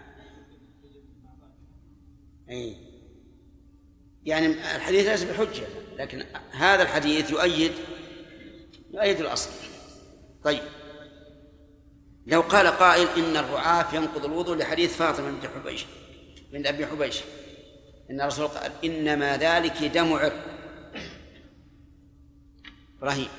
أي. 2.50 2.76
يعني 4.26 4.46
الحديث 4.46 5.08
ليس 5.08 5.24
بحجة 5.24 5.68
لكن 5.98 6.24
هذا 6.52 6.84
الحديث 6.84 7.32
يؤيد 7.32 7.72
يؤيد 8.94 9.20
الأصل. 9.20 9.50
طيب. 10.44 10.62
لو 12.28 12.42
قال 12.42 12.68
قائل 12.68 13.08
إن 13.18 13.38
الرعاف 13.38 13.94
ينقض 13.94 14.26
الوضوء 14.26 14.58
لحديث 14.58 14.96
فاطمة 14.96 15.32
بنت 15.32 15.46
حبيش 15.46 15.86
بنت 16.52 16.68
أبي 16.68 16.86
حبيش 16.86 17.22
إن 18.10 18.22
الرسول 18.22 18.48
قال 18.48 18.72
إنما 18.86 19.38
ذلك 19.38 19.84
دم 19.84 20.14
عرق 20.14 20.46
إبراهيم 23.00 23.30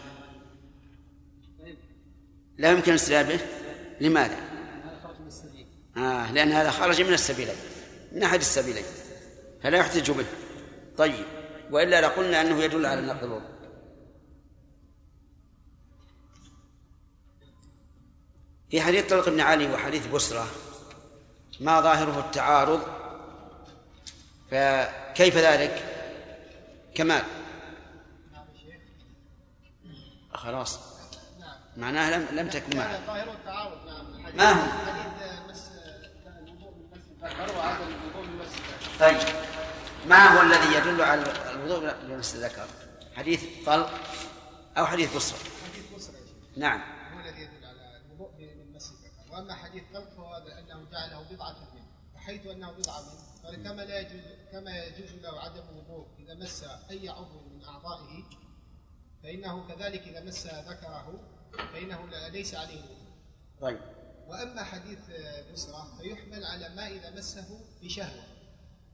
لا 2.58 2.70
يمكن 2.70 2.90
الاستدلال 2.90 3.40
لماذا؟ 4.00 4.36
آه 5.96 6.32
لأن 6.32 6.52
هذا 6.52 6.70
خرج 6.70 7.02
من 7.02 7.12
السبيلين 7.12 7.56
من 8.12 8.22
أحد 8.22 8.38
السبيلين 8.38 8.84
فلا 9.62 9.78
يحتج 9.78 10.10
به. 10.10 10.26
طيب 10.96 11.24
وإلا 11.70 12.00
لقلنا 12.00 12.40
أنه 12.40 12.62
يدل 12.62 12.86
على 12.86 13.00
نقض 13.00 13.24
الوضوء. 13.24 13.58
في 18.70 18.80
حديث 18.80 19.10
طلق 19.10 19.28
بن 19.28 19.40
علي 19.40 19.72
وحديث 19.72 20.06
بسرة 20.06 20.46
ما 21.60 21.80
ظاهره 21.80 22.20
التعارض 22.20 22.97
فكيف 24.51 25.36
ذلك؟ 25.36 25.84
كمال. 26.94 27.22
خلاص. 30.34 30.78
معناها 31.76 32.18
لم 32.18 32.38
لم 32.38 32.49
تكن 32.49 32.76
معه 32.76 33.01
نعم. 34.34 34.36
ما 34.36 34.51
هو؟ 34.51 34.62
مس 35.49 35.70
الذكر 37.22 37.49
طيب. 39.01 39.18
ما 40.07 40.28
هو 40.28 40.42
الذي 40.42 40.74
يدل 40.74 41.03
على 41.03 41.22
الوضوء 41.51 41.94
بمس 42.09 42.34
الذكر؟ 42.34 42.66
حديث 43.16 43.44
طلق 43.66 43.90
أو 44.78 44.86
حديث 44.86 45.16
بسرة 45.16 45.38
حديث 45.72 46.07
شيخ. 46.07 46.14
نعم. 46.57 46.80
هو 47.14 47.20
الذي 47.20 47.42
يدل 47.42 47.64
على 47.64 48.01
الوضوء 48.07 48.30
من 48.40 48.74
مس 48.74 48.90
الذكر. 48.90 49.34
وأما 49.34 49.55
حديث 49.55 49.82
طلق 49.94 50.09
فهو 50.16 50.36
انه 50.36 50.90
جعله 50.92 51.26
بضعة 51.30 51.57
منه 51.74 51.86
وحيث 52.16 52.46
أنه 52.46 52.72
بضعة 52.72 53.01
منه. 53.01 53.38
قال 53.49 53.62
كما 53.62 53.82
لا 53.82 54.01
يجوز 54.01 54.20
كما 54.53 54.84
يجوز 54.84 55.11
له 55.22 55.40
عدم 55.40 55.62
الوضوء 55.72 56.07
إذا 56.18 56.34
مس 56.34 56.64
أي 56.90 57.09
عضو 57.09 57.40
من 57.55 57.64
أعضائه 57.64 58.24
فإنه 59.22 59.68
كذلك 59.68 60.03
إذا 60.03 60.24
مس 60.24 60.46
ذكره 60.46 61.20
فإنه 61.72 61.99
ليس 62.32 62.55
عليه 62.55 62.82
وضوء 62.82 63.09
طيب. 63.61 63.80
وأما 64.28 64.64
حديث 64.64 64.99
بصرى 65.53 65.86
فيحمل 66.01 66.44
على 66.44 66.68
ما 66.76 66.88
إذا 66.88 67.11
مسه 67.11 67.61
بشهوة. 67.82 68.24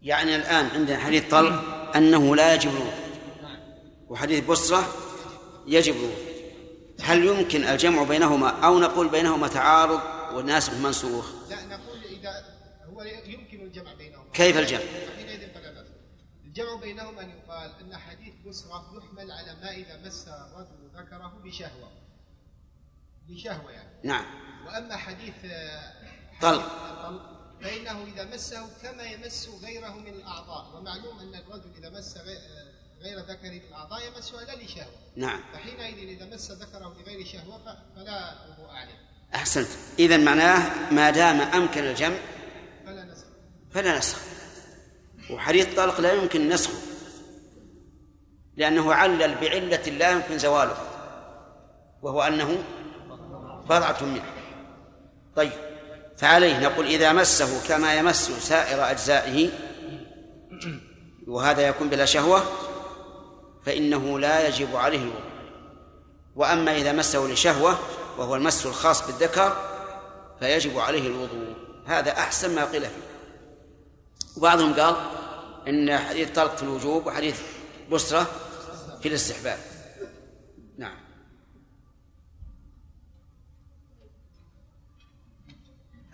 يعني 0.02 0.36
الآن 0.36 0.66
عندنا 0.66 0.98
حديث 0.98 1.30
طلق 1.30 1.96
أنه 1.96 2.36
لا 2.36 2.54
يجب. 2.54 2.70
الوضوء 2.70 2.94
وحديث 4.08 4.44
بسرة 4.44 4.88
يجب. 5.66 5.94
الوضوء 5.94 6.34
هل 7.00 7.26
يمكن 7.26 7.64
الجمع 7.64 8.02
بينهما 8.02 8.48
أو 8.48 8.78
نقول 8.78 9.08
بينهما 9.08 9.48
تعارض 9.48 10.00
والناسخ 10.34 10.72
منسوخ 10.72 11.32
لا 11.50 11.66
نقول 11.66 12.04
اذا 12.04 12.44
هو 12.84 13.02
يمكن 13.02 13.60
الجمع 13.60 13.94
بينهما 13.94 14.23
كيف 14.34 14.56
الجمع؟ 14.56 14.80
الجمع 16.44 16.74
بينهما 16.80 17.20
أن 17.22 17.30
يقال 17.30 17.70
أن 17.80 17.96
حديث 17.96 18.34
بسرى 18.46 18.84
يحمل 18.96 19.30
على 19.32 19.54
ما 19.62 19.70
إذا 19.70 19.96
مس 20.06 20.28
الرجل 20.28 20.90
ذكره 20.96 21.40
بشهوة. 21.44 21.90
بشهوة 23.28 23.70
يعني. 23.70 23.88
نعم. 24.04 24.24
وأما 24.66 24.96
حديث 24.96 25.34
آه، 25.44 25.92
طلق. 26.40 26.64
فإنه 27.62 28.04
إذا 28.14 28.24
مسه 28.34 28.68
كما 28.82 29.02
يمس 29.02 29.48
غيره 29.64 29.92
من 29.92 30.08
الأعضاء. 30.08 30.76
ومعلوم 30.76 31.18
أن 31.18 31.34
الرجل 31.34 31.70
إذا 31.78 31.90
مس 31.90 32.16
آه، 32.16 32.22
غير 33.00 33.18
ذكره 33.18 33.50
من 33.50 33.56
الأعضاء 33.68 34.06
يمسها 34.06 34.44
لا 34.44 34.64
لشهوة. 34.64 34.92
نعم. 35.16 35.40
فحينئذ 35.52 36.08
إذا 36.08 36.34
مس 36.34 36.50
ذكره 36.50 36.96
لغير 37.00 37.26
شهوة 37.26 37.58
ف- 37.58 37.96
فلا 37.96 38.34
وضوء 38.48 38.70
عليه. 38.70 38.98
أحسنت. 39.34 39.68
إذا 39.98 40.16
معناه 40.16 40.92
ما 40.92 41.10
دام 41.10 41.40
أمكن 41.40 41.84
الجمع 41.84 42.16
فلا 43.74 43.98
نسخ. 43.98 44.18
وحديث 45.30 45.74
طلق 45.76 46.00
لا 46.00 46.12
يمكن 46.12 46.48
نسخه 46.48 46.74
لأنه 48.56 48.94
علل 48.94 49.34
بعلة 49.34 49.76
لا 49.76 50.10
يمكن 50.10 50.38
زواله 50.38 50.76
وهو 52.02 52.22
أنه 52.22 52.64
بضعة 53.64 54.02
منه. 54.02 54.24
طيب 55.36 55.52
فعليه 56.16 56.60
نقول 56.60 56.86
إذا 56.86 57.12
مسه 57.12 57.68
كما 57.68 57.94
يمس 57.94 58.30
سائر 58.30 58.90
أجزائه 58.90 59.50
وهذا 61.26 61.68
يكون 61.68 61.88
بلا 61.88 62.04
شهوة 62.04 62.42
فإنه 63.66 64.18
لا 64.18 64.48
يجب 64.48 64.76
عليه 64.76 64.98
الوضوء. 64.98 65.34
وأما 66.36 66.76
إذا 66.76 66.92
مسه 66.92 67.28
لشهوة 67.28 67.78
وهو 68.18 68.36
المس 68.36 68.66
الخاص 68.66 69.06
بالذكر 69.06 69.56
فيجب 70.40 70.78
عليه 70.78 71.06
الوضوء. 71.06 71.54
هذا 71.86 72.10
أحسن 72.12 72.54
ما 72.54 72.64
قيل 72.64 72.82
فيه. 72.82 73.13
وبعضهم 74.36 74.74
قال 74.74 74.96
إن 75.68 75.98
حديث 75.98 76.30
طلق 76.30 76.56
في 76.56 76.62
الوجوب 76.62 77.06
وحديث 77.06 77.42
بسرة 77.92 78.24
في 79.02 79.08
الاستحباب. 79.08 79.58
نعم. 80.78 80.96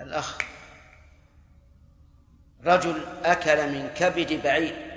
الأخ 0.01 0.39
رجل 2.65 3.05
أكل 3.25 3.73
من 3.73 3.89
كبد 3.95 4.33
بعير 4.43 4.91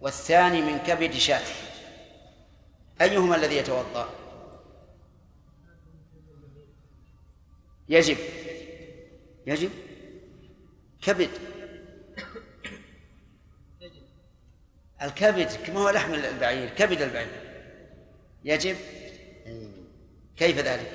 والثاني 0.00 0.62
من 0.62 0.78
كبد 0.78 1.12
شاة 1.12 1.42
أيهما 3.00 3.36
الذي 3.36 3.56
يتوضأ؟ 3.56 4.08
يجب. 7.88 8.16
يجب. 9.46 9.70
كبد. 11.02 11.30
الكبد 15.02 15.48
كما 15.66 15.80
هو 15.80 15.90
لحم 15.90 16.14
البعير 16.14 16.68
كبد 16.68 17.02
البعير. 17.02 17.28
يجب؟ 18.44 18.76
كيف 20.36 20.58
ذلك؟ 20.58 20.92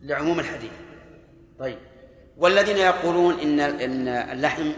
لعموم 0.00 0.40
الحديث. 0.40 0.72
طيب. 1.58 1.78
والذين 2.36 2.76
يقولون 2.76 3.40
إن 3.40 3.60
إن 3.60 4.08
اللحم 4.08 4.72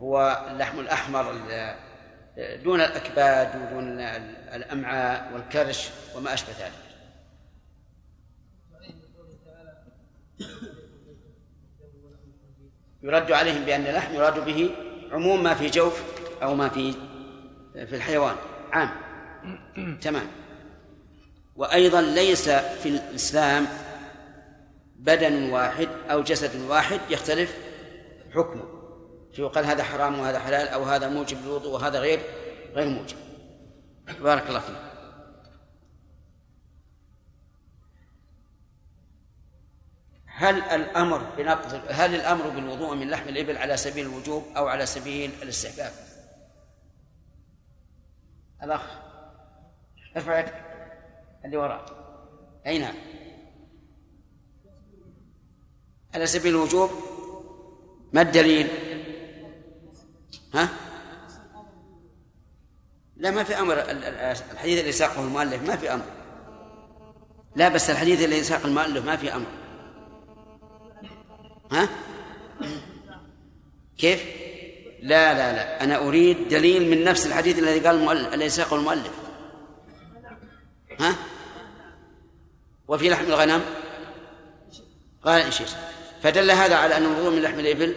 هو 0.00 0.46
اللحم 0.50 0.80
الأحمر 0.80 1.30
ال- 1.30 1.76
دون 2.62 2.80
الأكباد 2.80 3.62
ودون 3.62 4.00
الأمعاء 4.54 5.32
والكرش 5.32 5.88
وما 6.16 6.34
أشبه 6.34 6.52
ذلك. 6.52 6.84
يرد 13.04 13.32
عليهم 13.32 13.64
بأن 13.64 13.86
اللحم 13.86 14.14
يراد 14.14 14.44
به 14.44 14.70
عموم 15.12 15.42
ما 15.42 15.54
في 15.54 15.66
جوف 15.66 16.02
أو 16.42 16.54
ما 16.54 16.68
في 16.68 16.92
في 17.74 17.96
الحيوان. 17.96 18.36
عام. 18.72 18.90
تمام. 20.00 20.26
وأيضا 21.56 22.00
ليس 22.00 22.48
في 22.48 22.88
الإسلام 22.88 23.66
بدن 24.96 25.50
واحد 25.50 25.88
أو 26.10 26.22
جسد 26.22 26.60
واحد 26.60 27.00
يختلف 27.10 27.56
حكمه. 28.34 28.64
فيقال 29.32 29.64
هذا 29.64 29.82
حرام 29.82 30.18
وهذا 30.18 30.38
حلال 30.38 30.68
أو 30.68 30.82
هذا 30.82 31.08
موجب 31.08 31.38
للوضوء 31.44 31.72
وهذا 31.74 31.98
غير 31.98 32.20
غير 32.74 32.88
موجب. 32.88 33.16
بارك 34.20 34.48
الله 34.48 34.60
فيك. 34.60 34.93
هل 40.36 40.58
الأمر 40.62 41.18
بنقض 41.36 41.80
هل 41.88 42.14
الأمر 42.14 42.48
بالوضوء 42.48 42.94
من 42.94 43.10
لحم 43.10 43.28
الإبل 43.28 43.56
على 43.56 43.76
سبيل 43.76 44.06
الوجوب 44.06 44.44
أو 44.56 44.66
على 44.68 44.86
سبيل 44.86 45.30
الاستحباب؟ 45.42 45.92
الأخ 48.62 48.82
ارفع 50.16 50.38
يدك. 50.38 50.54
اللي 51.44 51.56
وراء. 51.56 51.84
اي 52.66 52.78
نعم 52.78 52.94
على 56.14 56.26
سبيل 56.26 56.54
الوجوب؟ 56.54 56.90
ما 58.12 58.22
الدليل؟ 58.22 58.68
ها؟ 60.54 60.68
لا 63.16 63.30
ما 63.30 63.44
في 63.44 63.58
أمر. 63.60 63.74
ال- 63.74 64.04
ال- 64.04 64.36
الحديث 64.52 64.80
اللي 64.80 64.92
ساقه 64.92 65.20
المؤلف 65.20 65.62
ما 65.62 65.76
في 65.76 65.94
أمر. 65.94 66.04
لا 67.56 67.68
بس 67.68 67.90
الحديث 67.90 68.22
اللي 68.24 68.42
ساق 68.42 68.66
المؤلف 68.66 69.04
ما 69.06 69.16
في 69.16 69.34
أمر. 69.34 69.46
ها؟ 71.74 71.88
كيف؟ 73.98 74.24
لا 75.02 75.34
لا 75.34 75.52
لا. 75.52 75.84
أنا 75.84 76.08
أريد 76.08 76.48
دليل 76.48 76.90
من 76.90 77.04
نفس 77.04 77.26
الحديث 77.26 77.58
الذي 77.58 77.80
قال 77.80 77.96
المؤلف 77.96 78.34
الذي 78.34 78.48
ساقه 78.48 78.76
المؤلف. 78.76 79.10
ها؟ 81.00 81.16
وفي 82.88 83.08
لحم 83.08 83.24
الغنم؟ 83.24 83.64
قال 85.24 85.42
إيش 85.42 85.62
فدل 86.22 86.50
هذا 86.50 86.76
على 86.76 86.96
أن 86.96 87.02
الوضوء 87.02 87.30
من 87.30 87.42
لحم 87.42 87.58
الإبل 87.58 87.96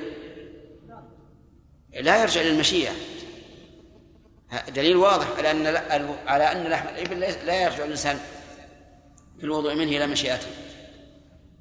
لا 1.94 2.22
يرجع 2.22 2.42
للمشيئة 2.42 2.92
دليل 4.70 4.96
واضح 4.96 5.28
على 5.38 5.52
أن 5.52 5.68
على 6.28 6.44
أن 6.52 6.64
لحم 6.64 6.88
الإبل 6.88 7.20
لا 7.20 7.64
يرجع 7.64 7.86
الإنسان 7.86 8.20
في 9.38 9.44
الوضوء 9.44 9.76
منه 9.76 9.92
إلى 9.92 10.08
مشيئته. 10.08 10.48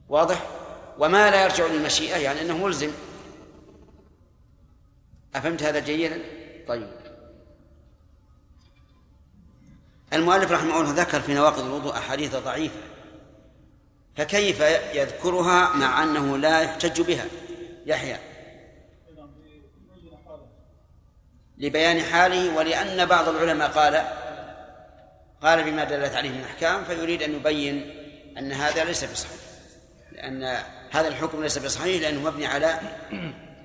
واضح؟ 0.08 0.55
وما 0.98 1.30
لا 1.30 1.44
يرجع 1.44 1.66
للمشيئة 1.66 2.16
يعني 2.16 2.40
أنه 2.40 2.58
ملزم. 2.58 2.90
أفهمت 5.34 5.62
هذا 5.62 5.78
جيدا؟ 5.78 6.22
طيب. 6.68 6.88
المؤلف 10.12 10.52
رحمه 10.52 10.80
الله 10.80 10.92
ذكر 11.02 11.20
في 11.20 11.34
نواقض 11.34 11.64
الوضوء 11.64 11.92
أحاديث 11.92 12.36
ضعيفة 12.36 12.80
فكيف 14.16 14.60
يذكرها 14.94 15.76
مع 15.76 16.02
أنه 16.02 16.38
لا 16.38 16.60
يحتج 16.60 17.00
بها؟ 17.00 17.26
يحيى. 17.86 18.18
لبيان 21.58 22.00
حاله 22.00 22.56
ولأن 22.56 23.06
بعض 23.06 23.28
العلماء 23.28 23.68
قال 23.68 24.04
قال 25.42 25.64
بما 25.64 25.84
دلت 25.84 26.14
عليه 26.14 26.30
من 26.30 26.44
أحكام 26.44 26.84
فيريد 26.84 27.22
أن 27.22 27.34
يبين 27.34 27.90
أن 28.38 28.52
هذا 28.52 28.84
ليس 28.84 29.04
بصحيح 29.04 29.40
لأن 30.12 30.58
هذا 30.90 31.08
الحكم 31.08 31.42
ليس 31.42 31.58
بصحيح 31.58 32.02
لأنه 32.02 32.30
مبني 32.30 32.46
على 32.46 32.80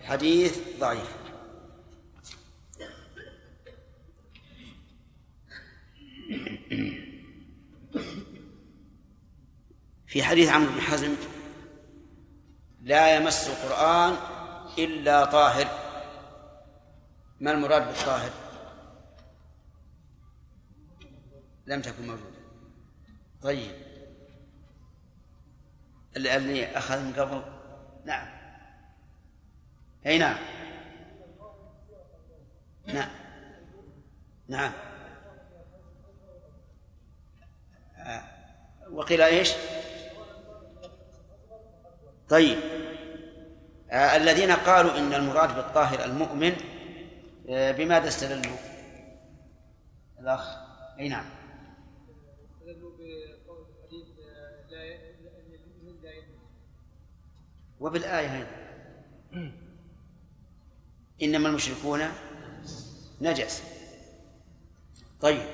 حديث 0.03 0.59
ضعيف. 0.79 1.21
في 10.07 10.23
حديث 10.23 10.49
عمرو 10.49 10.71
بن 10.71 10.81
حزم 10.81 11.15
لا 12.81 13.15
يمس 13.15 13.47
القرآن 13.47 14.17
إلا 14.77 15.25
طاهر. 15.25 15.67
ما 17.39 17.51
المراد 17.51 17.87
بالطاهر؟ 17.87 18.31
لم 21.65 21.81
تكن 21.81 22.07
موجودة. 22.07 22.41
طيب. 23.41 23.90
اللي 26.17 26.77
أخذ 26.77 26.99
من 26.99 27.13
قبل؟ 27.13 27.41
نعم. 28.05 28.27
أي 30.05 30.17
نعم. 30.17 30.37
نعم. 32.85 33.09
نعم. 34.47 34.71
آه. 37.97 38.23
وقيل 38.91 39.21
إيش؟ 39.21 39.53
طيب. 42.29 42.59
آه 43.91 44.15
الذين 44.17 44.51
قالوا 44.51 44.97
إن 44.97 45.13
المراد 45.13 45.55
بالطاهر 45.55 46.05
المؤمن 46.05 46.55
آه 47.49 47.71
بماذا 47.71 48.07
استدلوا؟ 48.07 48.57
الأخ. 50.19 50.57
أي 50.99 51.09
نعم. 51.09 51.40
وبالآية 57.81 58.35
أيضا. 58.35 59.51
إنما 61.23 61.49
المشركون 61.49 62.01
نجس. 63.21 63.63
طيب. 65.21 65.45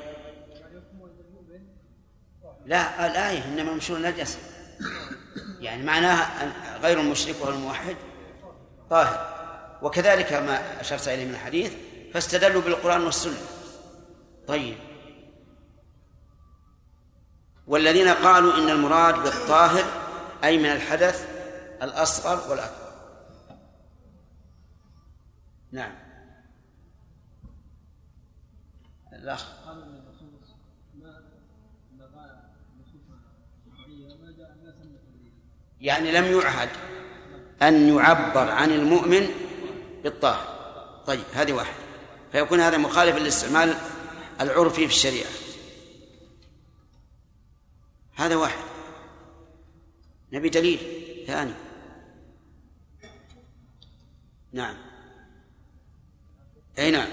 لا 2.66 3.08
الآية 3.08 3.46
إنما 3.46 3.72
المشركون 3.72 4.02
نجس. 4.02 4.38
يعني 5.60 5.84
معناها 5.84 6.54
غير 6.82 7.00
المشرك 7.00 7.36
وغير 7.42 7.54
الموحد. 7.54 7.96
طاهر. 8.90 9.38
وكذلك 9.82 10.34
ما 10.34 10.82
أشرت 10.82 11.08
إليه 11.08 11.26
من 11.26 11.34
الحديث 11.34 11.74
فاستدلوا 12.14 12.62
بالقرآن 12.62 13.02
والسنة. 13.02 13.38
طيب. 14.48 14.78
والذين 17.68 18.08
قالوا 18.08 18.58
إن 18.58 18.70
المراد 18.70 19.24
بالطاهر 19.24 19.84
أي 20.44 20.58
من 20.58 20.72
الحدث 20.72 21.37
الأصغر 21.82 22.50
والأكبر. 22.50 22.88
نعم. 25.72 25.96
الأخ. 29.14 29.46
يعني 35.82 36.12
لم 36.12 36.40
يعهد 36.40 36.70
أن 37.62 37.96
يعبر 37.96 38.52
عن 38.52 38.72
المؤمن 38.72 39.28
بالطاهر. 40.04 40.58
طيب 41.08 41.24
هذه 41.34 41.54
واحد 41.54 41.74
فيكون 42.32 42.60
هذا 42.60 42.78
مخالف 42.78 43.18
للاستعمال 43.18 43.78
العرفي 44.42 44.88
في 44.88 44.94
الشريعة. 44.94 45.30
هذا 48.16 48.36
واحد. 48.36 48.64
نبي 50.34 50.50
دليل 50.50 50.80
ثاني. 51.28 51.67
نعم. 54.58 54.76
أي 56.80 56.92
نعم. 56.92 57.08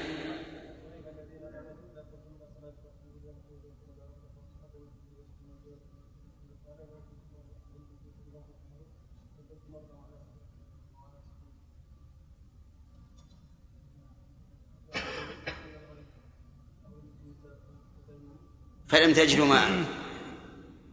فلم 18.89 19.13
تجدوا 19.13 19.47
ماء 19.47 19.85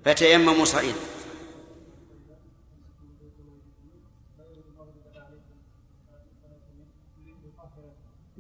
فتيمموا 0.06 0.66
صعيدا. 0.66 1.11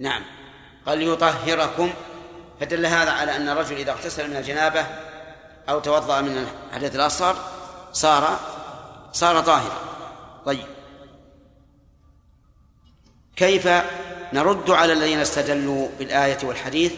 نعم. 0.02 0.22
قال 0.86 0.98
ليطهركم. 0.98 1.94
فدل 2.60 2.86
هذا 2.86 3.12
على 3.12 3.36
أن 3.36 3.50
الرجل 3.50 3.76
إذا 3.76 3.92
اغتسل 3.92 4.30
من 4.30 4.36
الجنابة 4.36 4.86
أو 5.70 5.80
توضأ 5.80 6.22
من 6.22 6.48
الحدث 6.70 6.96
الأصغر 6.96 7.36
صار 7.94 8.40
صار 9.12 9.42
طاهرا. 9.42 9.80
طيب. 10.46 10.66
كيف 13.36 13.70
نرد 14.34 14.70
على 14.70 14.94
الذين 14.94 15.20
استدلوا 15.20 15.88
بالآية 16.00 16.38
والحديث 16.44 16.94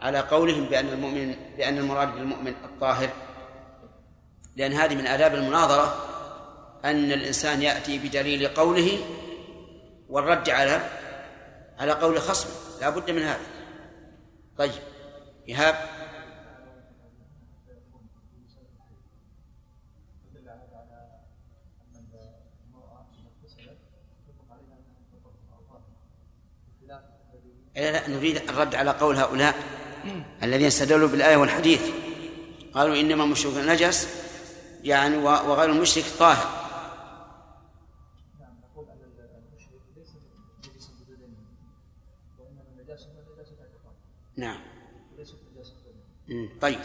على 0.00 0.20
قولهم 0.20 0.64
بأن 0.64 0.88
المؤمن 0.88 1.34
بأن 1.56 1.78
المراد 1.78 2.14
بالمؤمن 2.14 2.54
الطاهر؟ 2.64 3.08
لأن 4.56 4.72
هذه 4.72 4.94
من 4.94 5.06
آداب 5.06 5.34
المناظرة 5.34 5.96
أن 6.84 7.12
الإنسان 7.12 7.62
يأتي 7.62 7.98
بدليل 7.98 8.48
قوله 8.48 8.98
والرد 10.08 10.50
على 10.50 10.80
على 11.78 11.92
قول 11.92 12.20
خصمه 12.20 12.52
لا 12.80 12.90
بد 12.90 13.10
من 13.10 13.22
هذا. 13.22 13.40
طيب 14.58 14.72
إيهاب. 15.48 15.74
لا 26.86 27.02
لا 27.92 28.08
نريد 28.08 28.36
الرد 28.36 28.74
على 28.74 28.90
قول 28.90 29.16
هؤلاء 29.16 29.54
الذين 30.42 30.66
استدلوا 30.66 31.08
بالآية 31.08 31.36
والحديث. 31.36 31.90
قالوا 32.74 33.00
إنما 33.00 33.24
المشرك 33.24 33.56
نجس 33.56 34.08
يعني 34.84 35.16
وغير 35.16 35.70
المشرك 35.70 36.04
طاهر. 36.18 36.61
نعم. 44.42 44.60
طيب. 46.60 46.78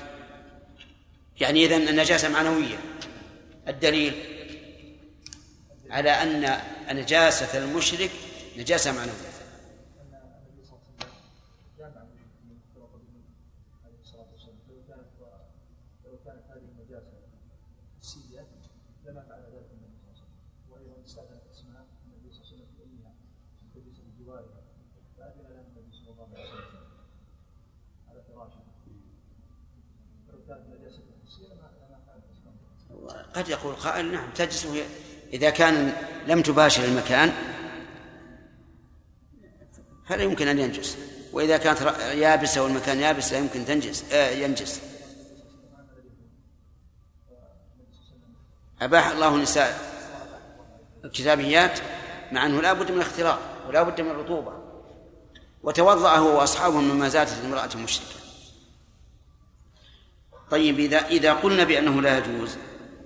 يعني 1.41 1.65
إذن 1.65 1.87
النجاسة 1.87 2.29
معنوية. 2.29 2.77
الدليل 3.67 4.13
على 5.89 6.09
أن 6.09 6.57
نجاسة 6.91 7.57
المشرك 7.57 8.11
نجاسة 8.57 8.91
معنوية. 8.91 9.36
قد 33.35 33.49
يقول 33.49 33.75
قائل 33.75 34.11
نعم 34.11 34.29
تجلس 34.35 34.67
إذا 35.33 35.49
كان 35.49 35.93
لم 36.27 36.41
تباشر 36.41 36.85
المكان 36.85 37.33
فلا 40.07 40.23
يمكن 40.23 40.47
أن 40.47 40.59
ينجس. 40.59 40.97
وإذا 41.33 41.57
كانت 41.57 41.81
يابسة 41.99 42.63
والمكان 42.63 42.99
يابس 42.99 43.33
لا 43.33 43.39
يمكن 43.39 43.65
تنجس 43.65 44.11
آه 44.11 44.29
ينجس. 44.29 44.81
أباح 48.81 49.07
الله 49.07 49.35
النساء 49.35 49.79
الكتابيات 51.05 51.79
مع 52.31 52.45
أنه 52.45 52.61
لا 52.61 52.73
بد 52.73 52.91
من 52.91 52.97
الاختراق 52.97 53.39
ولا 53.67 53.83
بد 53.83 54.01
من 54.01 54.11
الرطوبة. 54.11 54.53
وتوضأ 55.63 56.15
هو 56.15 56.39
وأصحابه 56.39 56.81
مما 56.81 57.09
زادت 57.09 57.45
امرأة 57.45 57.77
مشركة 57.77 58.26
طيب 60.51 60.79
إذا 60.79 60.97
إذا 60.97 61.33
قلنا 61.33 61.63
بأنه 61.63 62.01
لا 62.01 62.17
يجوز 62.17 62.57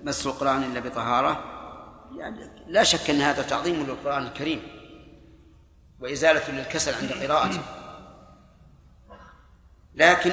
مس 0.02 0.26
القرآن 0.26 0.62
إلا 0.62 0.80
بطهارة 0.80 1.44
يعني 2.18 2.50
لا 2.66 2.82
شك 2.82 3.10
أن 3.10 3.20
هذا 3.20 3.42
تعظيم 3.42 3.86
للقرآن 3.86 4.26
الكريم 4.26 4.62
وإزالة 6.00 6.50
للكسل 6.50 6.94
عند 6.94 7.12
قراءته. 7.12 7.62
لكن 9.94 10.32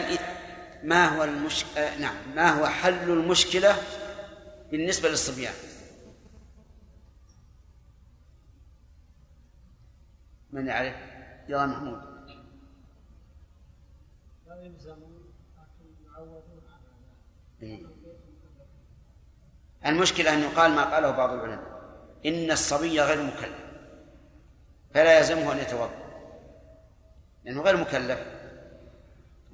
ما 0.84 1.18
هو 1.18 1.24
المش... 1.24 1.66
آه 1.78 1.98
نعم 1.98 2.16
ما 2.36 2.50
هو 2.50 2.66
حل 2.66 3.12
المشكلة 3.12 3.76
بالنسبة 4.72 5.10
للصبيان؟ 5.10 5.54
من 10.52 10.68
يعرف؟ 10.68 10.96
يا 11.50 11.66
محمود. 11.66 12.02
لا 14.48 14.64
يلزم. 14.64 15.09
المشكلة 19.86 20.34
أن 20.34 20.40
يقال 20.40 20.72
ما 20.72 20.84
قاله 20.84 21.12
بعض 21.12 21.34
العلماء. 21.34 21.80
إن 22.26 22.52
الصبي 22.52 23.02
غير 23.02 23.22
مكلف. 23.24 23.60
فلا 24.94 25.18
يلزمه 25.18 25.54
أن 25.54 25.58
يتوضأ. 25.58 25.90
لأنه 27.44 27.62
غير 27.62 27.78
مكلف. 27.78 28.20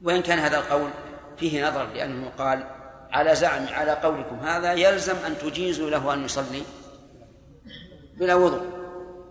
وإن 0.04 0.22
كان 0.22 0.40
هذا 0.40 0.58
القول 0.58 0.90
فيه 1.38 1.70
نظر 1.70 1.84
لأنه 1.84 2.30
قال 2.30 2.68
على 3.12 3.36
زعم 3.36 3.68
على 3.68 3.92
قولكم 3.92 4.36
هذا 4.36 4.74
يلزم 4.74 5.16
أن 5.16 5.38
تجيزوا 5.38 5.90
له 5.90 6.14
أن 6.14 6.26
يصلي 6.26 6.64
بلا 8.18 8.36
وضوء. 8.36 8.64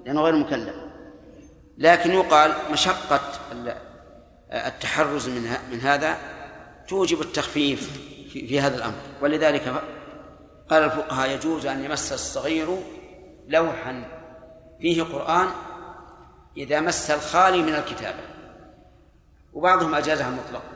لأنه 0.07 0.23
غير 0.23 0.37
مكلف. 0.37 0.75
لكن 1.79 2.11
يقال 2.11 2.53
مشقة 2.73 3.21
التحرز 4.53 5.29
من 5.29 5.57
من 5.73 5.81
هذا 5.81 6.17
توجب 6.89 7.21
التخفيف. 7.21 8.14
في, 8.41 8.61
هذا 8.61 8.77
الأمر. 8.77 8.95
ولذلك 9.23 9.83
قال 10.71 10.83
الفقهاء 10.83 11.31
يجوز 11.31 11.67
أن 11.67 11.85
يمس 11.85 12.13
الصغير 12.13 12.79
لوحا. 13.49 14.05
فيه 14.81 15.03
قرآن 15.03 15.49
إذا 16.57 16.81
مس 16.81 17.11
الخالي 17.11 17.63
من 17.63 17.75
الكتابة 17.75 18.23
وبعضهم 19.53 19.95
أجازها 19.95 20.31
مطلقا 20.31 20.75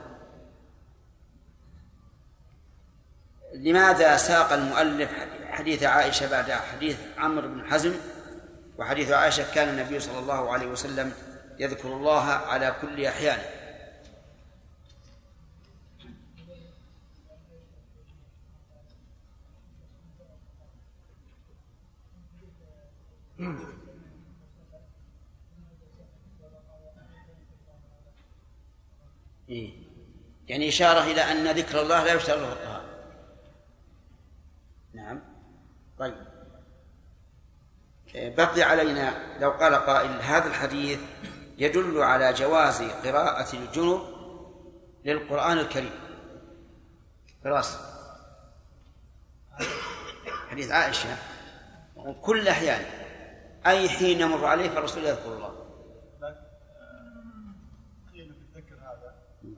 لماذا 3.54 4.16
ساق 4.16 4.52
المؤلف 4.52 5.10
حديث 5.46 5.82
عائشة 5.82 6.30
بعد 6.30 6.52
حديث 6.52 6.96
عمرو 7.18 7.48
بن 7.48 7.70
حزم؟ 7.70 7.94
وحديث 8.78 9.10
عائشة 9.10 9.54
كان 9.54 9.68
النبي 9.68 10.00
صلى 10.00 10.18
الله 10.18 10.52
عليه 10.52 10.66
وسلم 10.66 11.12
يذكر 11.58 11.88
الله 11.88 12.24
على 12.24 12.74
كل 12.80 13.04
أحيانه. 13.04 13.57
يعني 30.48 30.68
إشارة 30.68 31.00
إلى 31.00 31.20
أن 31.20 31.56
ذكر 31.56 31.82
الله 31.82 32.04
لا 32.04 32.14
يشترط 32.14 32.38
له 32.38 32.52
الطهارة 32.52 32.84
نعم. 34.92 35.20
طيب. 35.98 36.14
إيه، 38.14 38.36
بقي 38.36 38.62
علينا 38.62 39.38
لو 39.40 39.50
قال 39.50 39.74
قائل 39.74 40.10
هذا 40.10 40.46
الحديث 40.46 41.00
يدل 41.58 42.02
على 42.02 42.32
جواز 42.32 42.82
قراءة 42.82 43.56
الجنب 43.56 44.00
للقرآن 45.04 45.58
الكريم. 45.58 46.00
خلاص. 47.44 47.76
حديث 50.50 50.70
عائشة. 50.70 51.16
كل 52.22 52.48
أحيان. 52.48 52.97
أي 53.66 53.88
حين 53.88 54.20
يمر 54.20 54.46
عليه 54.46 54.68
فالرسول 54.68 55.04
يذكر 55.04 55.32
الله. 55.32 55.68
هذا 58.88 59.14
ان 59.44 59.56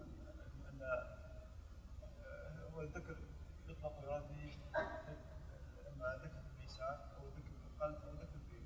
هو 2.74 2.80
اما 5.88 6.18
ذكر 6.24 6.40
في 6.42 6.60
اللسان 6.60 6.96
أو 7.16 7.28
ذكر 7.28 7.52
في 7.60 7.66
القلب 7.74 7.94
أو 7.94 8.12
ذكر 8.14 8.38
في 8.50 8.56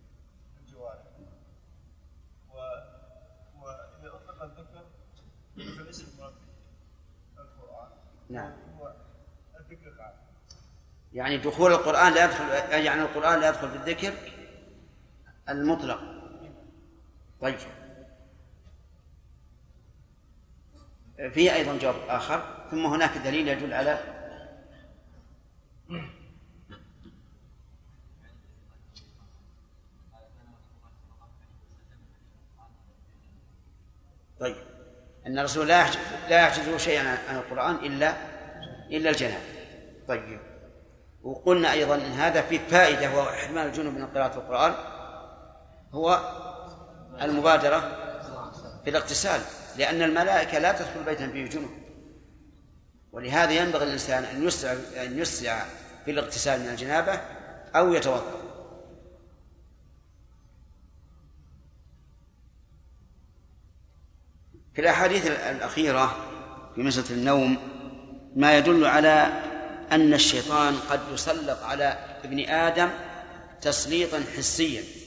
الجوارح 0.60 1.02
و 2.54 2.56
واذا 3.62 4.14
اطلق 4.14 4.42
الذكر 4.42 4.84
فليس 5.56 6.04
القران 7.38 7.90
نعم. 8.28 8.52
هو 8.78 8.92
الذكر 9.60 9.88
العام 9.88 10.14
يعني 11.14 11.38
دخول 11.38 11.72
القرآن 11.72 12.12
لا 12.12 12.24
يدخل 12.24 12.44
يعني 12.84 13.02
القرآن 13.02 13.40
لا 13.40 13.48
يدخل 13.48 13.70
في 13.70 13.76
الذكر 13.76 14.12
المطلق. 15.48 16.00
طيب. 17.40 17.58
فيه 21.32 21.54
أيضا 21.54 21.78
جواب 21.78 21.94
آخر. 22.08 22.66
ثم 22.70 22.86
هناك 22.86 23.18
دليل 23.18 23.48
يدل 23.48 23.74
على 23.74 23.98
طيب. 34.40 34.56
أن 35.26 35.38
الرسول 35.38 35.68
لا 35.68 35.80
يحجز 36.28 36.68
لا 36.68 36.78
شيئا 36.78 37.18
عن 37.28 37.36
القرآن 37.36 37.74
إلا 37.74 38.16
إلا 38.90 39.10
الجناب 39.10 39.40
طيب. 40.08 40.38
وقلنا 41.22 41.72
أيضا 41.72 41.94
أن 41.94 42.12
هذا 42.12 42.42
فيه 42.42 42.58
فائدة 42.58 43.16
وهو 43.16 43.28
إحمال 43.28 43.66
الجنوب 43.66 43.94
من 43.94 44.06
قراءة 44.06 44.38
القرآن. 44.38 44.93
هو 45.94 46.20
المبادرة 47.22 47.80
في 48.84 48.90
الاغتسال 48.90 49.40
لأن 49.78 50.02
الملائكة 50.02 50.58
لا 50.58 50.72
تدخل 50.72 51.02
بيتا 51.04 51.28
فيه 51.28 51.46
جنوب 51.46 51.70
ولهذا 53.12 53.52
ينبغي 53.52 53.84
الإنسان 53.84 54.24
أن 54.24 54.46
يسرع 54.46 54.72
أن 54.96 55.18
يسرع 55.18 55.66
في 56.04 56.10
الاغتسال 56.10 56.60
من 56.60 56.68
الجنابة 56.68 57.20
أو 57.76 57.94
يتوضأ. 57.94 58.40
في 64.74 64.80
الأحاديث 64.80 65.26
الأخيرة 65.26 66.16
في 66.74 66.82
مسألة 66.82 67.10
النوم 67.10 67.58
ما 68.36 68.58
يدل 68.58 68.84
على 68.86 69.42
أن 69.92 70.14
الشيطان 70.14 70.76
قد 70.90 71.00
يسلط 71.12 71.62
على 71.62 71.98
ابن 72.24 72.48
آدم 72.48 72.90
تسليطا 73.60 74.24
حسيا. 74.36 75.03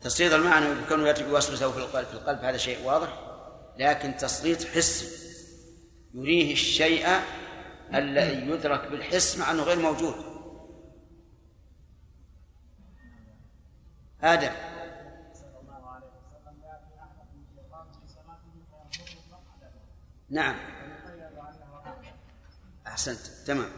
تسليط 0.00 0.32
المعنى 0.32 0.66
يكون 0.66 1.06
يوسوس 1.06 1.64
في 1.64 1.78
القلب 1.78 2.06
في 2.06 2.14
القلب 2.14 2.38
هذا 2.38 2.56
شيء 2.56 2.84
واضح 2.84 3.08
لكن 3.78 4.16
تسليط 4.16 4.64
حسي 4.64 5.20
يريه 6.14 6.52
الشيء 6.52 7.06
الذي 7.94 8.50
يدرك 8.50 8.90
بالحس 8.90 9.38
مع 9.38 9.50
أنه 9.50 9.62
غير 9.62 9.78
موجود. 9.78 10.14
آدم 14.22 14.52
نعم. 20.30 20.56
أحسنت 22.86 23.20
تمام. 23.46 23.68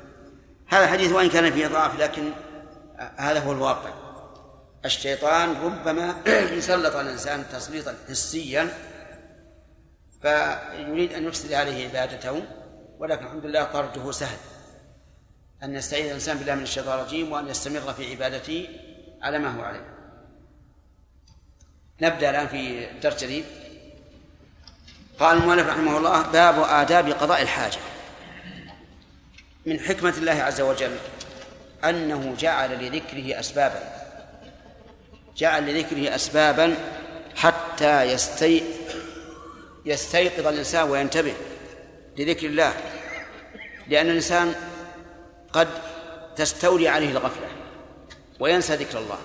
هذا 0.66 0.85
الحديث 0.85 1.12
وإن 1.12 1.29
كان 1.29 1.53
فيه 1.53 1.66
ضعف 1.66 2.01
لكن 2.01 2.33
هذا 2.99 3.41
هو 3.41 3.53
الواقع. 3.53 4.01
الشيطان 4.85 5.57
ربما 5.62 6.22
يسلط 6.59 6.97
على 6.97 7.07
الإنسان 7.07 7.45
تسليطا 7.53 7.95
حسيا 8.09 8.68
فيريد 10.22 11.12
أن 11.12 11.24
يفسد 11.24 11.53
عليه 11.53 11.89
عبادته 11.89 12.43
ولكن 12.99 13.26
الحمد 13.26 13.47
لله 13.47 13.64
طرده 13.64 14.12
سهل. 14.12 14.39
أن 15.62 15.74
يستعيذ 15.74 16.07
الإنسان 16.07 16.39
بالله 16.39 16.55
من 16.55 16.62
الشيطان 16.62 16.99
الرجيم 16.99 17.33
وأن 17.33 17.49
يستمر 17.49 17.93
في 17.93 18.11
عبادته 18.11 18.68
على 19.22 19.39
ما 19.39 19.57
هو 19.57 19.62
عليه. 19.62 19.95
نبدأ 22.01 22.30
الآن 22.30 22.49
في 22.49 22.87
درس 23.03 23.24
جديد. 23.24 23.45
قال 25.18 25.39
المؤلف 25.39 25.68
رحمه 25.68 25.97
الله 25.97 26.22
باب 26.22 26.62
آداب 26.62 27.09
قضاء 27.09 27.43
الحاجة. 27.43 27.78
من 29.66 29.80
حكمة 29.80 30.14
الله 30.18 30.43
عز 30.43 30.61
وجل 30.61 30.97
أنه 31.85 32.35
جعل 32.39 32.87
لذكره 32.87 33.41
أسبابا. 33.41 34.01
جعل 35.37 35.66
لذكره 35.66 36.14
أسبابا 36.14 36.76
حتى 37.37 38.03
يستي 38.03 38.62
يستيقظ 39.85 40.47
الإنسان 40.47 40.91
وينتبه 40.91 41.35
لذكر 42.18 42.47
الله. 42.47 42.74
لأن 43.89 44.11
الإنسان 44.11 44.55
قد 45.53 45.68
تستولي 46.37 46.89
عليه 46.89 47.11
الغفلة 47.11 47.47
وينسى 48.41 48.74
ذكر 48.74 48.99
الله. 48.99 49.18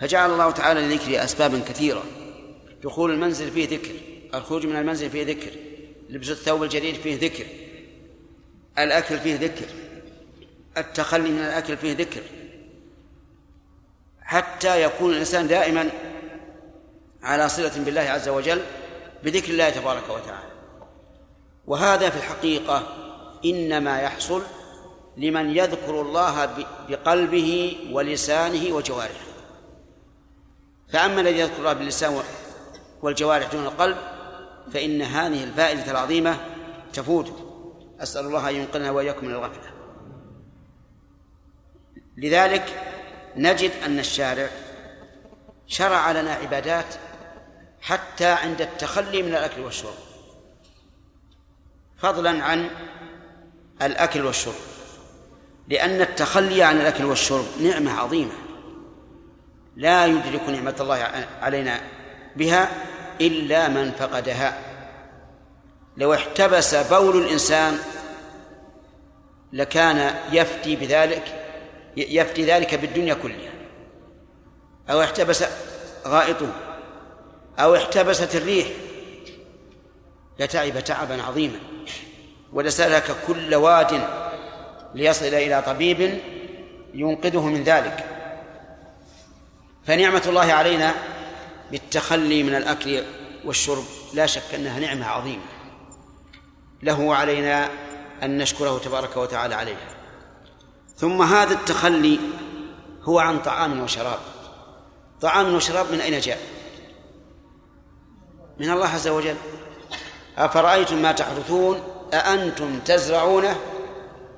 فجعل 0.00 0.32
الله 0.32 0.50
تعالى 0.50 0.80
لذكره 0.80 1.24
أسبابا 1.24 1.60
كثيرة. 1.68 2.04
دخول 2.82 3.10
المنزل 3.10 3.50
فيه 3.50 3.68
ذكر 3.68 3.94
الخروج 4.34 4.66
من 4.66 4.76
المنزل 4.76 5.10
فيه 5.10 5.26
ذكر 5.26 5.50
لبس 6.08 6.30
الثوب 6.30 6.62
الجديد 6.62 6.94
فيه 6.94 7.18
ذكر 7.18 7.44
الأكل 8.78 9.18
فيه 9.18 9.36
ذكر 9.36 9.66
التخلي 10.76 11.30
من 11.30 11.40
الأكل 11.40 11.76
فيه 11.76 11.92
ذكر. 11.92 12.22
حتى 14.30 14.82
يكون 14.82 15.10
الإنسان 15.12 15.48
دائما 15.48 15.88
على 17.22 17.48
صلة 17.48 17.84
بالله 17.84 18.00
عز 18.00 18.28
وجل 18.28 18.62
بذكر 19.24 19.50
الله 19.50 19.70
تبارك 19.70 20.08
وتعالى. 20.08 20.50
وهذا 21.66 22.10
في 22.10 22.16
الحقيقة 22.16 22.82
إنما 23.44 24.00
يحصل 24.00 24.42
لمن 25.16 25.56
يذكر 25.56 26.00
الله 26.00 26.48
بقلبه 26.88 27.76
ولسانه 27.92 28.74
وجوارحه. 28.74 29.30
فأما 30.92 31.20
الذي 31.20 31.38
يذكر 31.38 31.58
الله 31.58 31.72
باللسان 31.72 32.22
والجوارح 33.02 33.52
دون 33.52 33.64
القلب 33.64 33.96
فإن 34.72 35.02
هذه 35.02 35.44
الفائدة 35.44 35.90
العظيمة 35.90 36.36
تفوته 36.92 37.36
أسأل 38.00 38.26
الله 38.26 38.50
أن 38.50 38.54
ينقلنا 38.54 38.90
وإياكم 38.90 39.26
من 39.26 39.32
الغفلة. 39.34 39.70
لذلك 42.16 42.89
نجد 43.36 43.70
أن 43.84 43.98
الشارع 43.98 44.48
شرع 45.66 46.12
لنا 46.12 46.32
عبادات 46.32 46.94
حتى 47.80 48.26
عند 48.26 48.60
التخلي 48.60 49.22
من 49.22 49.28
الأكل 49.28 49.60
والشرب. 49.60 49.94
فضلا 51.98 52.44
عن 52.44 52.70
الأكل 53.82 54.26
والشرب. 54.26 54.54
لأن 55.68 56.00
التخلي 56.00 56.62
عن 56.62 56.80
الأكل 56.80 57.04
والشرب 57.04 57.46
نعمة 57.60 58.00
عظيمة. 58.00 58.32
لا 59.76 60.06
يدرك 60.06 60.48
نعمة 60.48 60.74
الله 60.80 61.26
علينا 61.42 61.80
بها 62.36 62.68
إلا 63.20 63.68
من 63.68 63.92
فقدها. 63.92 64.58
لو 65.96 66.14
احتبس 66.14 66.74
بول 66.74 67.24
الإنسان 67.24 67.78
لكان 69.52 70.14
يفتي 70.32 70.76
بذلك 70.76 71.39
يفتي 71.96 72.44
ذلك 72.44 72.74
بالدنيا 72.74 73.14
كلها. 73.14 73.52
أو 74.90 75.02
احتبس 75.02 75.44
غائطه. 76.06 76.52
أو 77.58 77.76
احتبست 77.76 78.36
الريح. 78.36 78.68
لتعب 80.38 80.84
تعبا 80.84 81.22
عظيما. 81.22 81.58
ولسلك 82.52 83.16
كل 83.26 83.54
واد 83.54 84.08
ليصل 84.94 85.24
إلى 85.24 85.62
طبيب 85.66 86.18
ينقذه 86.94 87.46
من 87.46 87.64
ذلك. 87.64 88.04
فنعمة 89.86 90.22
الله 90.26 90.52
علينا 90.52 90.94
بالتخلي 91.70 92.42
من 92.42 92.54
الأكل 92.54 93.02
والشرب 93.44 93.84
لا 94.14 94.26
شك 94.26 94.54
أنها 94.54 94.80
نعمة 94.80 95.06
عظيمة. 95.06 95.42
له 96.82 97.14
علينا 97.14 97.68
أن 98.22 98.38
نشكره 98.38 98.78
تبارك 98.78 99.16
وتعالى 99.16 99.54
عليها. 99.54 99.99
ثم 101.00 101.22
هذا 101.22 101.54
التخلي 101.54 102.20
هو 103.02 103.18
عن 103.18 103.38
طعام 103.38 103.80
وشراب. 103.80 104.18
طعام 105.20 105.54
وشراب 105.54 105.92
من 105.92 106.00
أين 106.00 106.20
جاء؟ 106.20 106.38
من 108.58 108.70
الله 108.70 108.88
عز 108.88 109.08
وجل. 109.08 109.36
أفرأيتم 110.38 110.96
ما 111.02 111.12
تحرثون 111.12 111.80
أأنتم 112.14 112.78
تزرعونه 112.78 113.56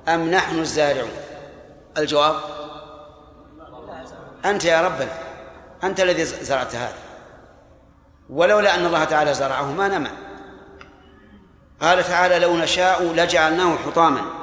أم 0.07 0.31
نحن 0.31 0.59
الزارعون؟ 0.59 1.11
الجواب 1.97 2.35
أنت 4.45 4.65
يا 4.65 4.81
ربنا 4.81 5.13
أنت 5.83 5.99
الذي 5.99 6.25
زرعت 6.25 6.75
هذا. 6.75 6.97
ولولا 8.29 8.75
أن 8.75 8.85
الله 8.85 9.03
تعالى 9.03 9.33
زرعه 9.33 9.71
ما 9.71 9.87
نمى. 9.87 10.09
قال 11.81 12.03
تعالى 12.03 12.39
لو 12.39 12.57
نشاء 12.57 13.03
لجعلناه 13.03 13.75
حطاما. 13.75 14.42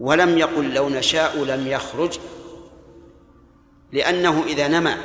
ولم 0.00 0.38
يقل 0.38 0.74
لو 0.74 0.88
نشاء 0.88 1.44
لم 1.44 1.66
يخرج 1.66 2.18
لأنه 3.92 4.42
إذا 4.46 4.68
نمى 4.68 4.96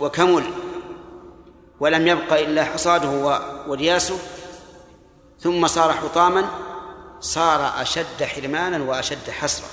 وكمل 0.00 0.44
ولم 1.80 2.06
يبق 2.06 2.32
إلا 2.32 2.64
حصاده 2.64 3.40
ورياسه 3.68 4.18
ثم 5.40 5.66
صار 5.66 5.92
حطاما 5.92 6.48
صار 7.20 7.82
أشد 7.82 8.22
حرمانا 8.22 8.84
وأشد 8.84 9.30
حسرة 9.30 9.66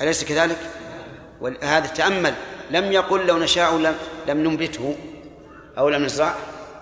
أليس 0.00 0.24
كذلك؟ 0.24 0.58
وهذا 1.40 1.86
تأمل. 1.86 2.34
لم 2.70 2.92
يقل 2.92 3.26
لو 3.26 3.38
نشاء 3.38 3.76
لم, 3.76 3.94
لم 4.28 4.38
ننبته 4.38 4.96
أو 5.78 5.88
لم 5.88 6.04
نزرعه. 6.04 6.36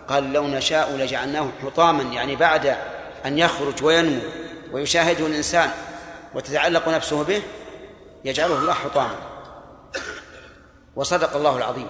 قال 0.08 0.32
لو 0.32 0.46
نشاء 0.46 0.96
لجعلناه 0.96 1.48
حطاما 1.62 2.02
يعني 2.02 2.36
بعد 2.36 2.76
أن 3.26 3.38
يخرج 3.38 3.84
وينمو. 3.84 4.20
ويشاهده 4.72 5.26
الإنسان 5.26 5.70
وتتعلق 6.34 6.88
نفسه 6.88 7.24
به 7.24 7.42
يجعله 8.24 8.58
الله 8.58 8.72
حطاما. 8.72 9.16
وصدق 10.96 11.36
الله 11.36 11.56
العظيم. 11.56 11.88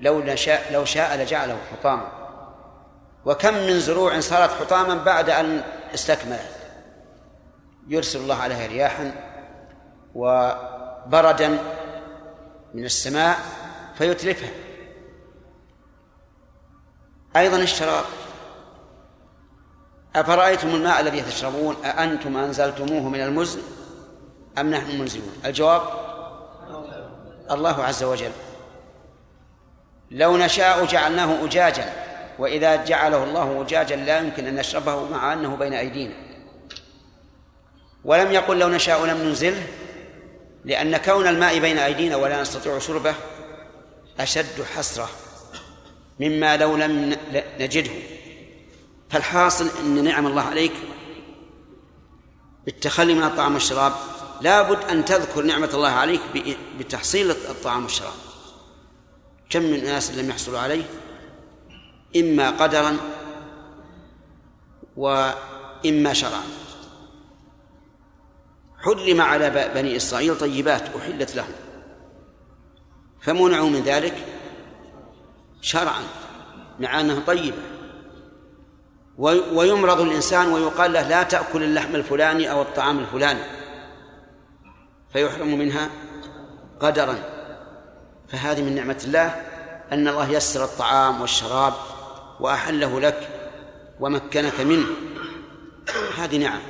لو 0.00 0.20
نشاء 0.20 0.72
لو 0.72 0.84
شاء 0.84 1.16
لجعله 1.16 1.58
حطاما. 1.72 2.08
وكم 3.24 3.54
من 3.54 3.80
زروع 3.80 4.20
صارت 4.20 4.50
حطاما 4.50 4.94
بعد 4.94 5.30
أن 5.30 5.62
استكملت. 5.94 6.56
يرسل 7.88 8.18
الله 8.18 8.36
عليها 8.36 8.66
رياحا 8.66 9.12
وبردا 10.14 11.48
من 12.74 12.84
السماء 12.84 13.38
فيتلفها. 13.98 14.50
أيضا 17.36 17.56
الشراب 17.56 18.04
أفرأيتم 20.16 20.68
الماء 20.68 21.00
الذي 21.00 21.20
تشربون؟ 21.20 21.76
أأنتم 21.84 22.36
أنزلتموه 22.36 23.08
من 23.08 23.20
المزن 23.20 23.60
أم 24.58 24.70
نحن 24.70 24.90
المنزلون 24.90 25.32
الجواب 25.44 25.82
الله 27.50 27.84
عز 27.84 28.02
وجل. 28.04 28.30
لو 30.10 30.36
نشاء 30.36 30.84
جعلناه 30.84 31.44
أجاجا 31.44 31.92
وإذا 32.38 32.84
جعله 32.84 33.24
الله 33.24 33.62
أجاجا 33.62 33.96
لا 33.96 34.18
يمكن 34.18 34.46
أن 34.46 34.54
نشربه 34.54 35.08
مع 35.08 35.32
أنه 35.32 35.56
بين 35.56 35.74
أيدينا. 35.74 36.14
ولم 38.04 38.32
يقل 38.32 38.58
لو 38.58 38.68
نشاء 38.68 39.04
لم 39.04 39.16
ننزله 39.16 39.66
لأن 40.64 40.96
كون 40.96 41.26
الماء 41.26 41.58
بين 41.58 41.78
أيدينا 41.78 42.16
ولا 42.16 42.42
نستطيع 42.42 42.78
شربه 42.78 43.14
أشد 44.20 44.62
حسرة 44.76 45.08
مما 46.20 46.56
لو 46.56 46.76
لم 46.76 47.16
نجده. 47.60 48.15
فالحاصل 49.10 49.68
أن 49.80 50.04
نعم 50.04 50.26
الله 50.26 50.42
عليك 50.42 50.72
بالتخلي 52.64 53.14
من 53.14 53.22
الطعام 53.22 53.54
والشراب. 53.54 53.92
لابد 54.40 54.84
أن 54.84 55.04
تذكر 55.04 55.42
نعمة 55.42 55.70
الله 55.74 55.88
عليك 55.88 56.20
بتحصيل 56.78 57.30
الطعام 57.30 57.82
والشراب. 57.82 58.12
كم 59.50 59.62
من 59.62 59.84
ناس 59.84 60.10
لم 60.10 60.30
يحصلوا 60.30 60.58
عليه؟ 60.58 60.84
إما 62.16 62.50
قدرا 62.50 62.96
وإما 64.96 66.12
شرعا. 66.12 66.42
حرم 68.78 69.20
على 69.20 69.70
بني 69.74 69.96
إسرائيل 69.96 70.38
طيبات 70.38 70.96
أحلت 70.96 71.36
لهم. 71.36 71.52
فمنعوا 73.20 73.70
من 73.70 73.80
ذلك 73.80 74.26
شرعا 75.60 76.02
مع 76.80 77.00
أنها 77.00 77.20
طيبة. 77.20 77.75
ويمرض 79.18 80.00
الإنسان 80.00 80.52
ويقال 80.52 80.92
له 80.92 81.08
لا 81.08 81.22
تأكل 81.22 81.62
اللحم 81.62 81.94
الفلاني 81.94 82.50
أو 82.50 82.62
الطعام 82.62 82.98
الفلاني. 82.98 83.40
فيحرم 85.12 85.58
منها 85.58 85.90
قدرا. 86.80 87.18
فهذه 88.28 88.62
من 88.62 88.74
نعمة 88.74 89.00
الله 89.04 89.26
أن 89.92 90.08
الله 90.08 90.30
يسر 90.30 90.64
الطعام 90.64 91.20
والشراب 91.20 91.74
وأحله 92.40 93.00
لك 93.00 93.28
ومكنك 94.00 94.60
منه. 94.60 94.86
هذه 96.18 96.38
نعم. 96.38 96.60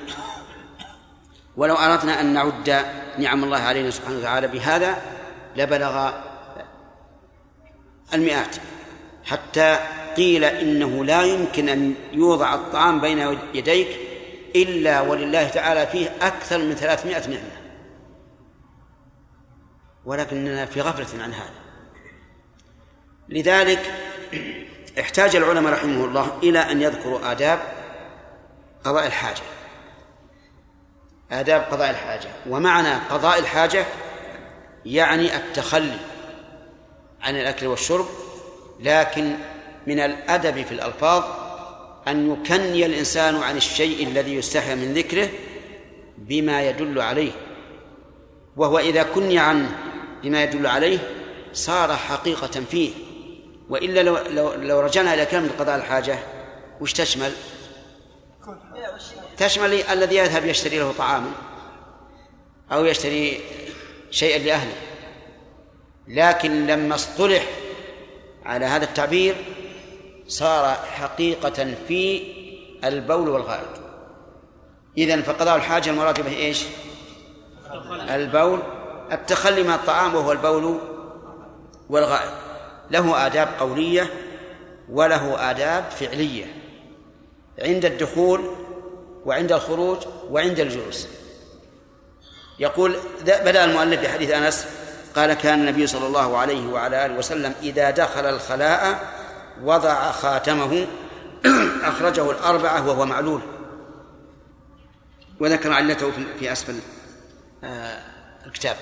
ولو 1.56 1.74
أردنا 1.74 2.20
أن 2.20 2.26
نعد 2.26 2.84
نعم 3.18 3.44
الله 3.44 3.58
علينا 3.58 3.90
سبحانه 3.90 4.18
وتعالى 4.18 4.48
بهذا 4.48 5.02
لبلغ 5.56 6.12
المئات. 8.14 8.56
حتى 9.24 9.78
قيل 10.16 10.44
إنه 10.44 11.04
لا 11.04 11.22
يمكن 11.22 11.68
أن 11.68 11.94
يوضع 12.12 12.54
الطعام 12.54 13.00
بين 13.00 13.38
يديك 13.54 13.88
إلا 14.56 15.00
ولله 15.00 15.48
تعالى 15.48 15.86
فيه 15.86 16.12
أكثر 16.22 16.58
من 16.58 16.74
ثلاثمائة 16.74 17.28
نعمة. 17.28 17.66
ولكننا 20.04 20.66
في 20.66 20.80
غفلة 20.80 21.22
عن 21.22 21.32
هذا. 21.32 21.66
لذلك 23.28 23.92
احتاج 25.00 25.36
العلماء 25.36 25.72
رحمه 25.72 26.04
الله 26.04 26.38
إلى 26.42 26.58
أن 26.58 26.82
يذكروا 26.82 27.32
آداب 27.32 27.58
قضاء 28.84 29.06
الحاجة. 29.06 29.42
آداب 31.32 31.62
قضاء 31.62 31.90
الحاجة. 31.90 32.28
ومعنى 32.48 32.94
قضاء 32.94 33.38
الحاجة 33.38 33.86
يعني 34.86 35.36
التخلي 35.36 35.98
عن 37.22 37.36
الأكل 37.36 37.66
والشرب 37.66 38.06
لكن 38.80 39.34
من 39.86 40.00
الأدب 40.00 40.62
في 40.62 40.72
الألفاظ 40.72 41.24
أن 42.08 42.32
يكني 42.32 42.86
الإنسان 42.86 43.36
عن 43.36 43.56
الشيء 43.56 44.08
الذي 44.08 44.34
يستحي 44.34 44.74
من 44.74 44.94
ذكره 44.94 45.28
بما 46.18 46.62
يدل 46.68 47.00
عليه. 47.00 47.32
وهو 48.56 48.78
إذا 48.78 49.02
كني 49.02 49.38
عنه 49.38 49.78
بما 50.22 50.42
يدل 50.42 50.66
عليه 50.66 50.98
صار 51.52 51.96
حقيقة 51.96 52.60
فيه. 52.70 52.90
وإلا 53.68 54.02
لو, 54.02 54.18
لو, 54.18 54.54
لو 54.54 54.80
رجعنا 54.80 55.14
إلى 55.14 55.26
كلمة 55.26 55.50
قضاء 55.58 55.76
الحاجة 55.76 56.18
وش 56.80 56.92
تشمل؟ 56.92 57.32
تشمل 59.36 59.72
الذي 59.72 60.16
يذهب 60.16 60.44
يشتري 60.44 60.78
له 60.78 60.94
طعاما 60.98 61.30
أو 62.72 62.84
يشتري 62.84 63.40
شيئا 64.10 64.38
لأهله. 64.38 64.72
لكن 66.08 66.66
لما 66.66 66.94
اصطلح 66.94 67.46
على 68.44 68.64
هذا 68.64 68.84
التعبير 68.84 69.36
صار 70.28 70.74
حقيقة 70.74 71.74
في 71.88 72.22
البول 72.84 73.28
والغائط. 73.28 73.80
إذن 74.98 75.22
فقضاء 75.22 75.56
الحاجة 75.56 75.90
المراد 75.90 76.20
به 76.20 76.36
إيش؟ 76.36 76.64
البول. 78.10 78.62
التخلي 79.12 79.62
من 79.62 79.72
الطعام 79.72 80.14
وهو 80.14 80.32
البول 80.32 80.78
والغائط. 81.90 82.32
له 82.90 83.26
آداب 83.26 83.48
قولية 83.60 84.10
وله 84.90 85.50
آداب 85.50 85.84
فعلية. 85.90 86.44
عند 87.58 87.84
الدخول 87.84 88.40
وعند 89.24 89.52
الخروج 89.52 89.98
وعند 90.30 90.60
الجلوس. 90.60 91.08
يقول 92.58 92.96
بدأ 93.22 93.64
المؤلف 93.64 94.00
بحديث 94.00 94.30
أنس 94.30 94.66
قال 95.16 95.34
كان 95.34 95.60
النبي 95.60 95.86
صلى 95.86 96.06
الله 96.06 96.36
عليه 96.36 96.66
وعلى 96.66 97.06
آله 97.06 97.14
وسلم 97.14 97.54
إذا 97.62 97.90
دخل 97.90 98.26
الخلاء 98.26 99.00
وضع 99.62 100.10
خاتمه 100.10 100.86
أخرجه 101.82 102.30
الأربعة 102.30 102.88
وهو 102.88 103.06
معلول. 103.06 103.40
وذكر 105.40 105.72
علته 105.72 106.12
في 106.38 106.52
أسفل 106.52 106.78
آه، 107.64 108.02
الكتاب. 108.46 108.76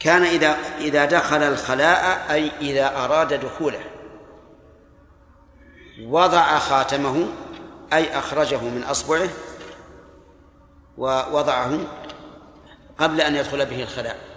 كان 0.00 0.22
إذا 0.22 0.56
إذا 0.78 1.04
دخل 1.04 1.42
الخلاء 1.42 2.26
أي 2.30 2.50
إذا 2.60 2.96
أراد 2.96 3.34
دخوله. 3.34 3.84
وضع 6.02 6.58
خاتمه 6.58 7.26
أي 7.92 8.18
أخرجه 8.18 8.60
من 8.60 8.82
أصبعه 8.82 9.28
ووضعه 10.98 11.78
قبل 12.98 13.20
أن 13.20 13.34
يدخل 13.34 13.66
به 13.66 13.82
الخلاء. 13.82 14.33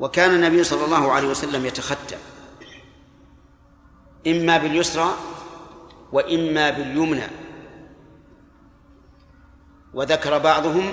وكان 0.00 0.34
النبي 0.34 0.64
صلى 0.64 0.84
الله 0.84 1.12
عليه 1.12 1.28
وسلم 1.28 1.66
يتختم 1.66 2.16
إما 4.26 4.58
باليسرى 4.58 5.14
وإما 6.12 6.70
باليمنى. 6.70 7.26
وذكر 9.94 10.38
بعضهم 10.38 10.92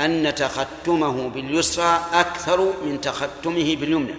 أن 0.00 0.34
تختمه 0.34 1.28
باليسرى 1.28 2.00
أكثر 2.12 2.84
من 2.84 3.00
تختمه 3.00 3.76
باليمنى. 3.76 4.14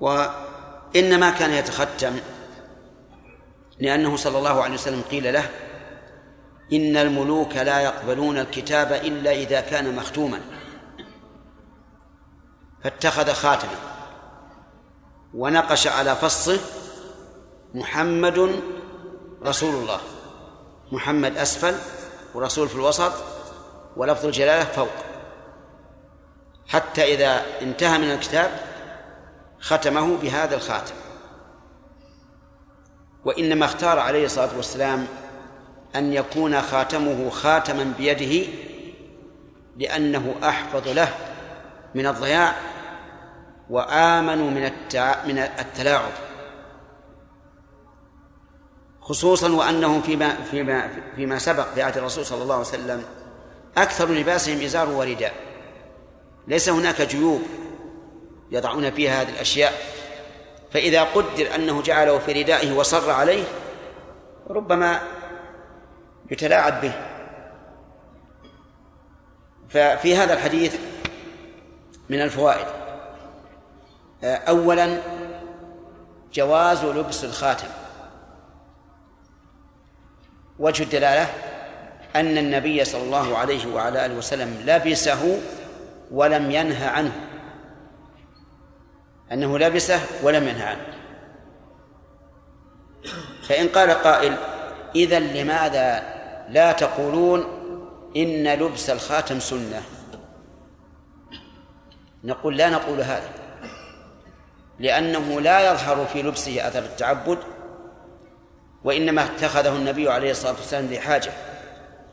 وإنما 0.00 1.30
كان 1.30 1.50
يتختم 1.50 2.16
لأنه 3.80 4.16
صلى 4.16 4.38
الله 4.38 4.62
عليه 4.62 4.74
وسلم 4.74 5.02
قيل 5.10 5.32
له 5.32 5.50
إن 6.72 6.96
الملوك 6.96 7.56
لا 7.56 7.80
يقبلون 7.80 8.38
الكتاب 8.38 8.92
إلا 8.92 9.32
إذا 9.32 9.60
كان 9.60 9.96
مختوما. 9.96 10.40
فاتخذ 12.84 13.32
خاتما. 13.32 13.76
ونقش 15.34 15.86
على 15.86 16.16
فصه 16.16 16.60
محمد 17.74 18.60
رسول 19.44 19.74
الله. 19.74 20.00
محمد 20.92 21.36
أسفل 21.36 21.74
ورسول 22.34 22.68
في 22.68 22.74
الوسط 22.74 23.12
ولفظ 23.96 24.26
الجلالة 24.26 24.64
فوق. 24.64 24.88
حتى 26.68 27.14
إذا 27.14 27.42
انتهى 27.62 27.98
من 27.98 28.10
الكتاب 28.10 28.50
ختمه 29.60 30.16
بهذا 30.16 30.56
الخاتم. 30.56 30.94
وإنما 33.24 33.64
اختار 33.64 33.98
عليه 33.98 34.24
الصلاة 34.24 34.56
والسلام 34.56 35.06
أن 35.96 36.12
يكون 36.12 36.62
خاتمه 36.62 37.30
خاتما 37.30 37.92
بيده 37.98 38.52
لأنه 39.76 40.34
أحفظ 40.44 40.88
له 40.88 41.14
من 41.94 42.06
الضياع 42.06 42.54
وآمن 43.70 44.54
من 44.54 44.64
التع... 44.64 45.24
من 45.24 45.38
التلاعب. 45.38 46.12
خصوصا 49.00 49.52
وأنهم 49.52 50.02
فيما 50.02 50.34
فيما 50.34 50.90
فيما 51.16 51.38
سبق 51.38 51.66
في 51.74 51.82
عهد 51.82 51.96
الرسول 51.96 52.26
صلى 52.26 52.42
الله 52.42 52.54
عليه 52.54 52.66
وسلم 52.66 53.04
أكثر 53.76 54.08
لباسهم 54.08 54.60
إزار 54.60 54.90
ورداء. 54.90 55.34
ليس 56.48 56.68
هناك 56.68 57.02
جيوب 57.02 57.42
يضعون 58.50 58.90
فيها 58.90 59.22
هذه 59.22 59.28
الأشياء. 59.28 59.72
فإذا 60.72 61.02
قدر 61.02 61.54
أنه 61.54 61.82
جعله 61.82 62.18
في 62.18 62.32
ردائه 62.42 62.72
وصر 62.72 63.10
عليه 63.10 63.44
ربما 64.50 65.00
يتلاعب 66.30 66.80
به. 66.80 66.92
ففي 69.68 70.16
هذا 70.16 70.34
الحديث 70.34 70.76
من 72.08 72.22
الفوائد. 72.22 72.81
أولا 74.24 74.98
جواز 76.32 76.84
لبس 76.84 77.24
الخاتم. 77.24 77.68
وجه 80.58 80.82
الدلالة 80.82 81.26
أن 82.16 82.38
النبي 82.38 82.84
صلى 82.84 83.02
الله 83.02 83.38
عليه 83.38 83.74
وعلى 83.74 84.06
آله 84.06 84.14
وسلم 84.14 84.62
لبسه 84.66 85.40
ولم 86.10 86.50
ينهى 86.50 86.86
عنه. 86.86 87.12
أنه 89.32 89.58
لبسه 89.58 90.00
ولم 90.22 90.48
ينهى 90.48 90.66
عنه. 90.66 90.86
فإن 93.48 93.68
قال 93.68 93.90
قائل 93.90 94.36
إذا 94.94 95.18
لماذا 95.18 96.02
لا 96.48 96.72
تقولون 96.72 97.44
إن 98.16 98.54
لبس 98.54 98.90
الخاتم 98.90 99.40
سنة؟ 99.40 99.82
نقول 102.24 102.56
لا 102.56 102.70
نقول 102.70 103.00
هذا. 103.00 103.41
لأنه 104.82 105.40
لا 105.40 105.72
يظهر 105.72 106.06
في 106.06 106.22
لبسه 106.22 106.68
أثر 106.68 106.78
التعبد 106.78 107.38
وإنما 108.84 109.24
اتخذه 109.24 109.76
النبي 109.76 110.10
عليه 110.10 110.30
الصلاة 110.30 110.52
والسلام 110.52 110.86
لحاجة 110.86 111.32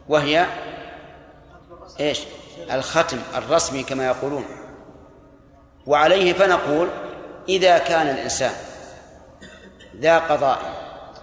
وهي 0.09 0.45
إيش؟ 1.99 2.20
الختم 2.72 3.17
الرسمي 3.36 3.84
كما 3.84 4.05
يقولون 4.07 4.45
وعليه 5.86 6.34
فنقول 6.34 6.89
إذا 7.49 7.78
كان 7.78 8.07
الإنسان 8.07 8.53
ذا 9.95 10.20
قضاء 10.20 10.59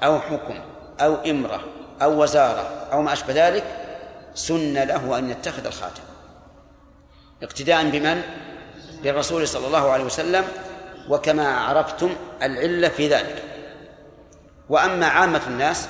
أو 0.03 0.21
حكم 0.21 0.61
أو 1.01 1.15
إمرة 1.15 1.61
أو 2.03 2.23
وزارة 2.23 2.89
أو 2.93 3.03
ما 3.03 3.13
أشبه 3.13 3.49
ذلك 3.49 3.65
سن 4.35 4.75
له 4.75 5.19
أن 5.19 5.31
يتخذ 5.31 5.67
الخاتم 5.67 6.03
اقتداء 7.43 7.91
بمن؟ 7.91 8.23
بالرسول 9.03 9.49
صلى 9.49 9.67
الله 9.67 9.91
عليه 9.91 10.05
وسلم 10.05 10.45
وكما 11.09 11.49
عرفتم 11.59 12.17
العلة 12.43 12.89
في 12.89 13.09
ذلك. 13.09 13.43
وأما 14.69 15.07
عامة 15.07 15.43
الناس 15.47 15.89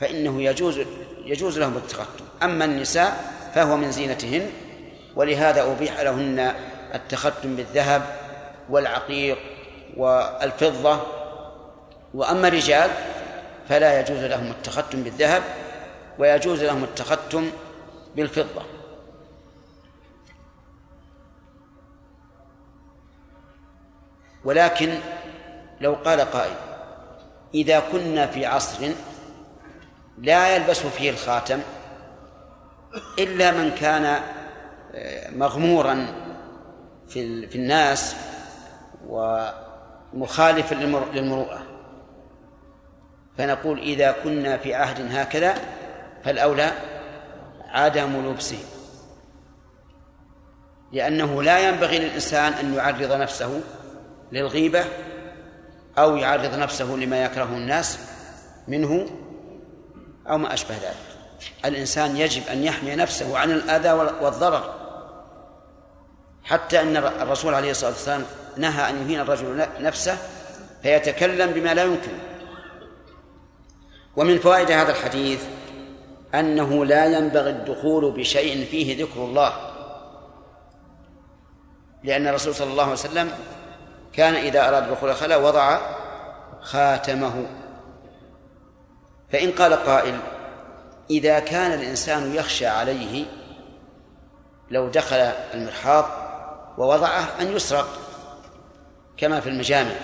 فإنه 0.00 0.42
يجوز 0.42 0.80
يجوز 1.24 1.58
لهم 1.58 1.76
التختم 1.76 2.24
أما 2.42 2.64
النساء 2.64 3.34
فهو 3.54 3.76
من 3.76 3.92
زينتهن 3.92 4.50
ولهذا 5.16 5.62
أبيح 5.62 6.00
لهن 6.00 6.54
التختم 6.94 7.56
بالذهب 7.56 8.02
والعقيق 8.70 9.38
والفضة. 9.96 11.00
وأما 12.14 12.48
الرجال 12.48 12.90
فلا 13.68 14.00
يجوز 14.00 14.18
لهم 14.18 14.50
التختم 14.50 15.02
بالذهب 15.02 15.42
ويجوز 16.18 16.62
لهم 16.62 16.84
التختم 16.84 17.50
بالفضة. 18.16 18.62
ولكن 24.44 24.98
لو 25.80 25.94
قال 25.94 26.20
قائل 26.20 26.54
إذا 27.54 27.80
كنا 27.80 28.26
في 28.26 28.46
عصر 28.46 28.90
لا 30.18 30.56
يلبس 30.56 30.86
فيه 30.86 31.10
الخاتم 31.10 31.60
إلا 33.18 33.50
من 33.50 33.70
كان 33.70 34.20
آه، 34.94 35.30
مغمورا 35.30 36.06
في 37.08 37.46
في 37.46 37.56
الناس 37.56 38.16
ومخالفا 39.08 40.74
للمروءة. 41.14 41.62
فنقول 43.38 43.78
إذا 43.78 44.14
كنا 44.24 44.56
في 44.56 44.74
عهد 44.74 45.16
هكذا 45.16 45.54
فالأولى 46.24 46.72
عدم 47.68 48.30
لبسه 48.30 48.58
لأنه 50.92 51.42
لا 51.42 51.68
ينبغي 51.68 51.98
للإنسان 51.98 52.52
أن 52.52 52.74
يعرض 52.74 53.12
نفسه 53.12 53.60
للغيبة 54.34 54.84
أو 55.98 56.16
يعرض 56.16 56.54
نفسه 56.54 56.84
لما 56.84 57.24
يكرهه 57.24 57.56
الناس 57.56 57.98
منه 58.68 59.06
أو 60.28 60.38
ما 60.38 60.54
أشبه 60.54 60.74
ذلك. 60.74 60.96
الإنسان 61.64 62.16
يجب 62.16 62.42
أن 62.48 62.64
يحمي 62.64 62.94
نفسه 62.94 63.38
عن 63.38 63.50
الأذى 63.50 63.92
والضرر. 63.92 64.74
حتى 66.44 66.80
أن 66.80 66.96
الرسول 66.96 67.54
عليه 67.54 67.70
الصلاة 67.70 67.90
والسلام 67.90 68.24
نهى 68.56 68.90
أن 68.90 69.02
يهين 69.02 69.20
الرجل 69.20 69.66
نفسه 69.80 70.18
فيتكلم 70.82 71.52
بما 71.52 71.74
لا 71.74 71.84
يمكن. 71.84 72.12
ومن 74.16 74.38
فوائد 74.38 74.70
هذا 74.70 74.92
الحديث 74.92 75.44
أنه 76.34 76.84
لا 76.84 77.18
ينبغي 77.18 77.50
الدخول 77.50 78.10
بشيء 78.10 78.64
فيه 78.64 79.04
ذكر 79.04 79.24
الله. 79.24 79.52
لأن 82.04 82.26
الرسول 82.26 82.54
صلى 82.54 82.70
الله 82.70 82.82
عليه 82.82 82.92
وسلم 82.92 83.30
كان 84.16 84.34
إذا 84.34 84.68
أراد 84.68 84.90
دخول 84.90 85.10
الخلاء 85.10 85.42
وضع 85.42 85.78
خاتمه. 86.60 87.46
فإن 89.32 89.52
قال 89.52 89.74
قائل 89.74 90.18
إذا 91.10 91.38
كان 91.38 91.72
الإنسان 91.72 92.34
يخشى 92.34 92.66
عليه 92.66 93.24
لو 94.70 94.88
دخل 94.88 95.16
المرحاض 95.54 96.04
ووضعه 96.78 97.28
أن 97.40 97.56
يسرق 97.56 97.88
كما 99.16 99.40
في 99.40 99.48
المجامع 99.48 99.94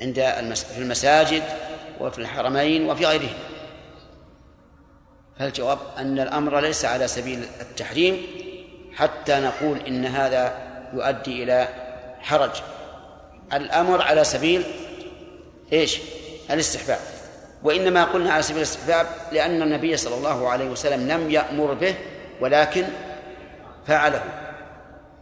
عند 0.00 0.20
في 0.54 0.78
المساجد 0.78 1.42
وفي 2.00 2.18
الحرمين 2.18 2.90
وفي 2.90 3.06
غيرهم. 3.06 3.38
فالجواب 5.38 5.78
أن 5.98 6.20
الأمر 6.20 6.60
ليس 6.60 6.84
على 6.84 7.08
سبيل 7.08 7.44
التحريم 7.60 8.26
حتى 8.94 9.40
نقول 9.40 9.78
إن 9.78 10.06
هذا 10.06 10.58
يؤدي 10.92 11.42
إلى 11.42 11.68
حرج. 12.20 12.50
الأمر 13.52 14.02
على 14.02 14.24
سبيل 14.24 14.62
إيش؟ 15.72 15.98
الاستحباب. 16.50 16.98
وإنما 17.62 18.04
قلنا 18.04 18.32
على 18.32 18.42
سبيل 18.42 18.56
الاستحباب 18.56 19.06
لأن 19.32 19.62
النبي 19.62 19.96
صلى 19.96 20.14
الله 20.14 20.48
عليه 20.48 20.70
وسلم 20.70 21.08
لم 21.08 21.30
يأمر 21.30 21.74
به 21.74 21.94
ولكن 22.40 22.84
فعله. 23.86 24.22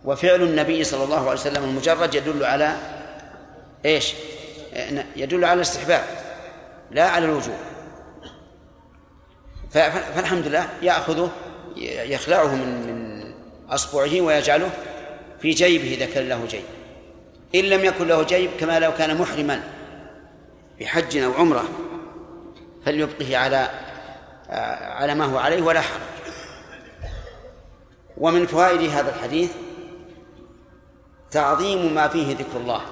وفعل 0.05 0.43
النبي 0.43 0.85
صلى 0.85 1.05
الله 1.05 1.21
عليه 1.21 1.41
وسلم 1.41 1.65
المجرد 1.65 2.15
يدل 2.15 2.45
على 2.45 2.77
إيش؟ 3.85 4.15
يدل 5.17 5.45
على 5.45 5.55
الاستحباب 5.55 6.05
لا 6.91 7.09
على 7.09 7.25
الوجوب. 7.25 7.57
فالحمد 9.71 10.47
لله 10.47 10.69
يأخذه 10.83 11.31
يخلعه 11.77 12.55
من 12.55 12.87
من 12.87 13.35
أصبعه 13.71 14.21
ويجعله 14.21 14.71
في 15.41 15.51
جيبه 15.51 15.95
إذا 15.95 16.15
كان 16.15 16.29
له 16.29 16.47
جيب. 16.47 16.63
إن 17.55 17.65
لم 17.65 17.85
يكن 17.85 18.09
له 18.09 18.23
جيب 18.23 18.51
كما 18.61 18.79
لو 18.79 18.95
كان 18.95 19.19
محرما 19.19 19.63
بحج 20.81 21.17
أو 21.17 21.33
عمرة 21.33 21.65
فليبقه 22.87 23.37
على 23.37 23.69
على 24.81 25.15
ما 25.15 25.25
هو 25.25 25.39
عليه 25.39 25.63
ولا 25.63 25.81
حرج. 25.81 26.01
ومن 28.17 28.47
فوائد 28.47 28.91
هذا 28.91 29.15
الحديث 29.15 29.53
تعظيم 31.31 31.95
ما 31.95 32.09
فيه 32.09 32.37
ذكر 32.37 32.57
الله 32.57 32.83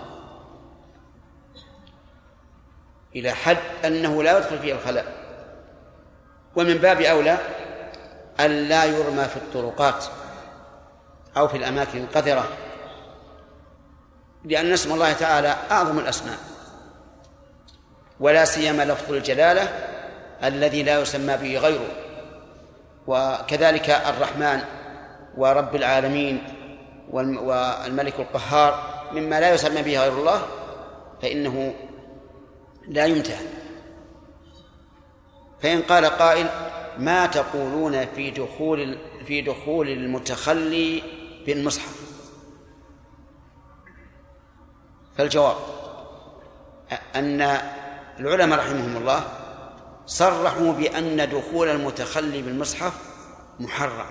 إلى 3.16 3.32
حد 3.32 3.58
أنه 3.84 4.22
لا 4.22 4.38
يدخل 4.38 4.58
فيه 4.58 4.74
الخلاء. 4.74 5.26
ومن 6.56 6.74
باب 6.74 7.00
أولى 7.00 7.38
أن 8.40 8.50
لا 8.50 8.84
يرمى 8.84 9.24
في 9.24 9.36
الطرقات 9.36 10.04
أو 11.36 11.48
في 11.48 11.56
الأماكن 11.56 11.98
القذرة. 11.98 12.48
لأن 14.46 14.72
اسم 14.72 14.92
الله 14.92 15.12
تعالى 15.12 15.56
أعظم 15.70 15.98
الأسماء 15.98 16.38
ولا 18.20 18.44
سيما 18.44 18.82
لفظ 18.82 19.12
الجلالة 19.12 19.62
الذي 20.44 20.82
لا 20.82 21.00
يسمى 21.00 21.36
به 21.36 21.58
غيره 21.58 21.88
وكذلك 23.06 23.90
الرحمن 23.90 24.60
ورب 25.36 25.76
العالمين 25.76 26.42
والملك 27.10 28.20
القهار 28.20 28.96
مما 29.12 29.40
لا 29.40 29.54
يسمى 29.54 29.82
به 29.82 30.00
غير 30.00 30.12
الله 30.12 30.42
فإنه 31.22 31.74
لا 32.88 33.04
يمتهن 33.04 33.46
فإن 35.62 35.82
قال 35.82 36.04
قائل 36.04 36.46
ما 36.98 37.26
تقولون 37.26 38.06
في 38.06 38.30
دخول 38.30 38.98
في 39.26 39.42
دخول 39.42 39.88
المتخلي 39.88 41.02
بالمصحف؟ 41.46 42.05
فالجواب 45.18 45.56
أن 47.16 47.60
العلماء 48.20 48.58
رحمهم 48.58 48.96
الله 48.96 49.24
صرحوا 50.06 50.72
بأن 50.72 51.30
دخول 51.30 51.68
المتخلي 51.68 52.42
بالمصحف 52.42 52.92
محرم 53.60 54.10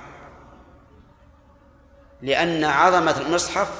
لأن 2.22 2.64
عظمة 2.64 3.22
المصحف 3.22 3.72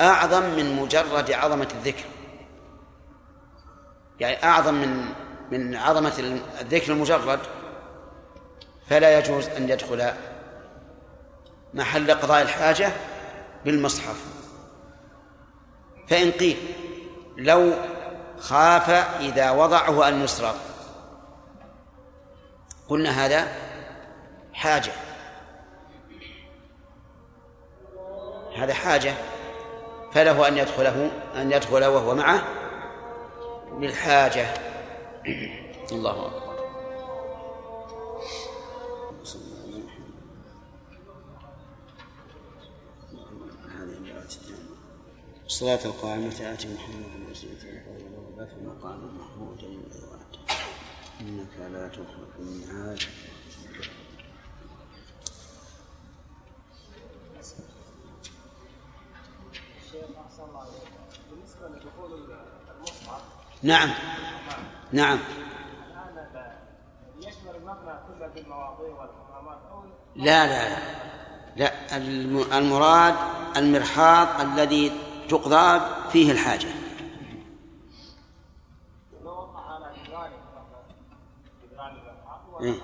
أعظم 0.00 0.42
من 0.42 0.76
مجرد 0.76 1.30
عظمة 1.30 1.68
الذكر 1.74 2.04
يعني 4.20 4.44
أعظم 4.44 4.74
من 4.74 5.04
من 5.50 5.74
عظمة 5.74 6.12
الذكر 6.60 6.92
المجرد 6.92 7.38
فلا 8.88 9.18
يجوز 9.18 9.48
أن 9.48 9.68
يدخل 9.68 10.12
محل 11.74 12.10
قضاء 12.10 12.42
الحاجة 12.42 12.92
بالمصحف. 13.64 14.39
فإن 16.10 16.30
قيل 16.30 16.56
لو 17.36 17.72
خاف 18.38 18.90
إذا 19.20 19.50
وضعه 19.50 20.08
أن 20.08 20.24
يسرق 20.24 20.56
قلنا 22.88 23.10
هذا 23.10 23.48
حاجة. 24.52 24.92
هذا 28.56 28.74
حاجة. 28.74 29.14
فله 30.12 30.48
أن 30.48 30.58
يدخله 30.58 31.10
أن 31.36 31.52
يدخل 31.52 31.84
وهو 31.84 32.14
معه 32.14 32.42
للحاجة. 33.78 34.46
الله 35.92 36.26
أكبر. 36.26 36.49
الصلاة 45.50 45.84
القائمة 45.84 46.52
آتي 46.52 46.68
محمد 46.74 47.22
الوسيلة 47.22 47.52
والفضيلة 47.52 48.46
في 48.46 48.66
مقام 48.66 49.18
محمود 49.18 49.62
وعد 49.64 50.36
إنك 51.20 51.72
لا 51.72 51.88
تخلف 51.88 52.38
الميعاد. 52.38 52.98
نعم. 63.62 63.90
نعم. 64.92 65.18
لا 70.16 70.46
لا 70.46 70.78
لا. 71.56 71.98
المراد 72.58 73.14
المرحاض 73.56 74.40
الذي 74.40 75.09
تقضى 75.30 75.80
فيه 76.12 76.32
الحاجة. 76.32 76.68
إيه؟ 82.60 82.80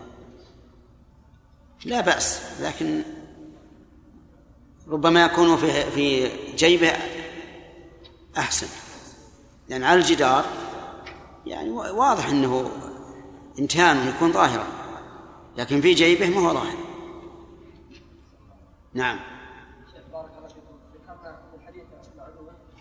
لا 1.85 2.01
بأس 2.01 2.61
لكن 2.61 3.03
ربما 4.89 5.25
يكون 5.25 5.57
في 5.57 5.91
في 5.91 6.31
جيبه 6.57 6.93
أحسن. 8.39 8.67
لأن 9.69 9.85
على 9.85 10.01
الجدار 10.01 10.45
يعني 11.47 11.71
واضح 11.71 12.29
أنه 12.29 12.71
امتهان 13.59 14.09
يكون 14.09 14.33
ظاهرا 14.33 14.67
لكن 15.57 15.81
في 15.81 15.95
جيبه 15.95 16.29
ما 16.29 16.49
هو 16.49 16.55
ظاهر. 16.55 16.77
نعم. 18.95 19.36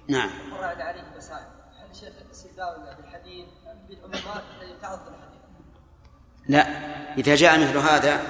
نعم. 0.08 0.30
ورد 0.52 0.82
عليه 0.82 1.04
مسائل. 1.18 1.46
هل 1.80 1.96
شيخ 1.96 2.14
الاستدلال 2.26 2.96
بالحديث 2.98 3.46
بالعمومات 3.90 4.44
التي 4.62 4.82
تعرض 4.82 5.00
الحديث 5.08 5.42
لا. 6.48 6.68
إذا 7.18 7.36
جاء 7.36 7.60
مثل 7.60 7.78
هذا 7.78 8.22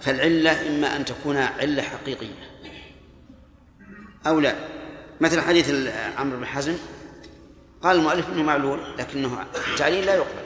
فالعلة 0.00 0.68
إما 0.68 0.96
أن 0.96 1.04
تكون 1.04 1.36
علة 1.36 1.82
حقيقية 1.82 2.50
أو 4.26 4.40
لا. 4.40 4.54
مثل 5.20 5.40
حديث 5.40 5.88
عمرو 6.18 6.38
بن 6.38 6.46
حزم 6.46 6.76
قال 7.82 7.96
المؤلف 7.96 8.28
إنه 8.28 8.42
معلول 8.42 8.98
لكنه 8.98 9.46
التعليل 9.72 10.06
لا 10.06 10.14
يقبل. 10.14 10.44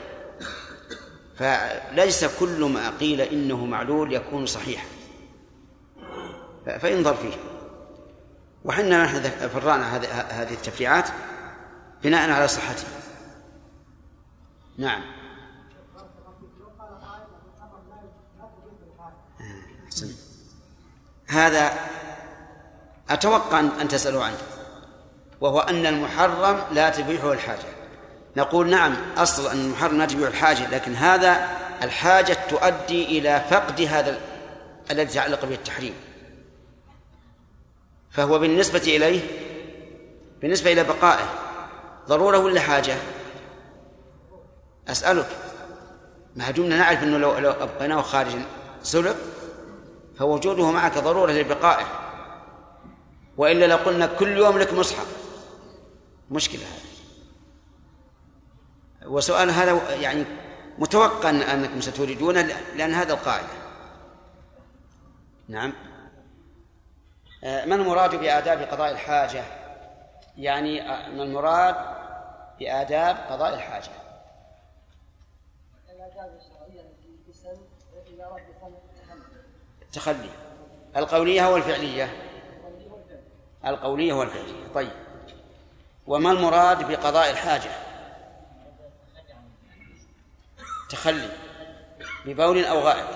فليس 1.35 2.39
كل 2.39 2.63
ما 2.63 2.89
قيل 2.89 3.21
إنه 3.21 3.65
معلول 3.65 4.13
يكون 4.13 4.45
صحيحا. 4.45 4.87
فينظر 6.79 7.13
فيه 7.13 7.33
وحنا 8.65 9.03
نحن 9.03 9.21
فرعنا 9.49 9.97
هذه 10.41 10.53
التفريعات 10.53 11.09
بناء 12.03 12.31
على 12.31 12.47
صحته 12.47 12.87
نعم. 14.77 15.01
هذا 21.27 21.71
أتوقع 23.09 23.59
أن 23.59 23.87
تسألوا 23.87 24.23
عنه 24.23 24.37
وهو 25.41 25.59
أن 25.59 25.85
المحرم 25.85 26.61
لا 26.71 26.89
تبيحه 26.89 27.31
الحاجة. 27.33 27.65
نقول 28.37 28.69
نعم 28.69 28.95
أصل 29.17 29.47
أن 29.47 29.57
المحرم 29.57 29.97
لا 29.97 30.05
تبيحه 30.05 30.27
الحاجة 30.29 30.69
لكن 30.69 30.95
هذا 30.95 31.47
الحاجة 31.83 32.37
تؤدي 32.49 33.19
إلى 33.19 33.45
فقد 33.49 33.81
هذا 33.81 34.09
ال- 34.09 34.19
الذي 34.91 35.09
يتعلق 35.11 35.45
به 35.45 35.55
التحريم. 35.55 35.93
فهو 38.11 38.39
بالنسبة 38.39 38.79
إليه 38.79 39.21
بالنسبة 40.41 40.71
إلى 40.71 40.83
بقائه 40.83 41.29
ضرورة 42.07 42.37
ولا 42.37 42.61
حاجة؟ 42.61 42.95
أسألك. 44.87 45.29
ما 46.35 46.51
دمنا 46.51 46.77
نعرف 46.77 47.03
أنه 47.03 47.17
لو, 47.17 47.37
لو 47.37 47.51
أبقيناه 47.51 48.01
خارجا 48.01 48.45
سلب 48.83 49.15
فوجوده 50.19 50.71
معك 50.71 50.97
ضرورة 50.97 51.31
لبقائه. 51.31 51.85
وإلا 53.37 53.65
لو 53.65 53.77
قلنا 53.77 54.05
كل 54.05 54.37
يوم 54.37 54.57
لك 54.57 54.73
مصحف. 54.73 55.07
مشكلة 56.31 56.61
هذه. 56.61 56.89
وسؤال 59.05 59.49
هذا 59.51 59.95
يعني 59.95 60.25
متوقع 60.77 61.31
أن- 61.31 61.49
أنكم 61.49 61.81
ستريدونه 61.81 62.41
لأن 62.75 62.93
هذا 62.93 63.13
القاعدة. 63.13 63.47
نعم. 65.47 65.73
ما 67.43 67.75
المراد 67.75 68.15
بآداب 68.15 68.61
قضاء 68.61 68.91
الحاجة؟ 68.91 69.43
يعني 70.37 70.89
آه، 70.89 71.09
ما 71.09 71.23
المراد 71.23 71.75
بآداب 72.59 73.17
قضاء 73.29 73.53
الحاجة؟ 73.53 73.91
التخلي 79.81 80.29
القولية 80.97 81.53
والفعلية. 81.53 82.13
القولية 83.65 84.13
والفعلية. 84.13 84.67
طيب. 84.73 84.91
وما 86.07 86.31
المراد 86.31 86.91
بقضاء 86.91 87.31
الحاجة؟ 87.31 87.71
تخلي. 90.89 91.29
ببول 92.25 92.65
أو 92.65 92.79
غائط 92.79 93.07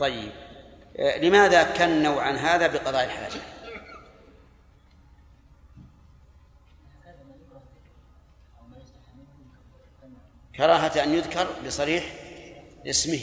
طيب. 0.00 0.32
آه، 0.32 0.45
لماذا 0.98 1.62
كنوا 1.62 2.22
عن 2.22 2.36
هذا 2.36 2.66
بقضاء 2.66 3.04
الحاجة؟ 3.04 3.40
كراهة 10.56 11.02
أن 11.02 11.14
يذكر 11.14 11.46
بصريح 11.66 12.04
اسمه. 12.86 13.20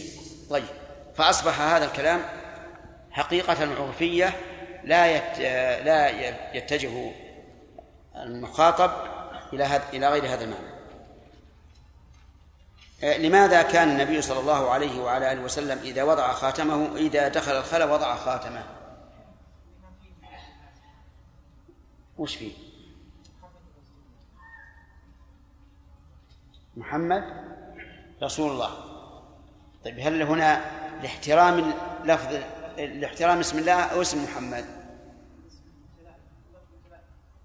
طيب 0.49 0.65
فأصبح 1.15 1.61
هذا 1.61 1.86
الكلام 1.86 2.21
حقيقة 3.11 3.84
عرفية 3.84 4.34
لا 4.84 5.07
يت... 5.07 5.39
لا 5.86 6.09
يتجه 6.57 7.11
المخاطب 8.15 8.91
إلى 9.53 9.63
هذا 9.63 9.84
إلى 9.93 10.09
غير 10.09 10.26
هذا 10.26 10.43
المعنى. 10.43 10.67
آه، 10.67 10.72
لماذا 13.04 13.62
كان 13.62 13.89
النبي 13.89 14.22
صلى 14.22 14.39
الله 14.39 14.70
عليه 14.70 15.01
وعلى 15.01 15.32
آله 15.32 15.41
وسلم 15.41 15.80
إذا 15.80 16.04
وضع 16.04 16.34
خاتمه 16.34 16.95
إذا 16.95 17.28
دخل 17.28 17.51
الخلاء 17.51 17.93
وضع 17.93 18.16
خاتمه؟ 18.16 18.64
وش 22.18 22.36
فيه؟ 22.36 22.51
محمد 26.78 27.24
رسول 28.24 28.51
الله. 28.51 28.72
طيب 29.86 29.99
هل 29.99 30.22
هنا 30.22 30.62
لاحترام 31.01 31.74
لفظ 32.04 32.36
لاحترام 32.78 33.39
اسم 33.39 33.58
الله 33.58 33.84
أو 33.84 34.01
اسم 34.01 34.24
محمد؟ 34.24 34.66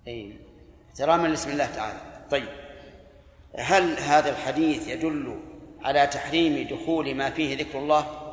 اي 0.07 0.39
احتراما 0.89 1.29
لاسم 1.29 1.51
الله 1.51 1.67
تعالى. 1.67 2.01
طيب 2.31 2.49
هل 3.59 3.99
هذا 3.99 4.31
الحديث 4.31 4.89
يدل 4.89 5.48
على 5.85 6.07
تحريم 6.07 6.68
دخول 6.68 7.14
ما 7.14 7.31
فيه 7.31 7.57
ذكر 7.57 7.79
الله؟ 7.79 8.24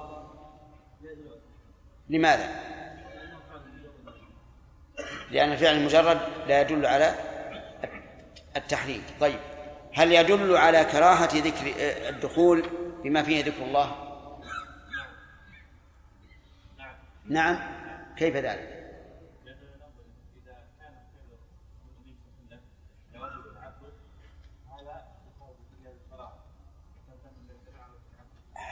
لماذا؟ 2.10 2.50
لأن 5.32 5.52
الفعل 5.52 5.76
المجرد 5.76 6.22
لا 6.48 6.62
يدل 6.62 6.86
على 6.86 7.16
التحريم 8.56 9.04
طيب 9.20 9.40
هل 9.94 10.12
يدل 10.12 10.58
على 10.58 10.86
كراهة 10.86 11.38
ذكر 11.38 11.74
الدخول 12.10 12.64
بما 13.04 13.24
فيه 13.24 13.44
ذكر 13.44 13.64
الله؟ 13.64 13.96
نعم 17.30 17.60
كيف 18.18 18.36
ذلك؟ 18.36 18.75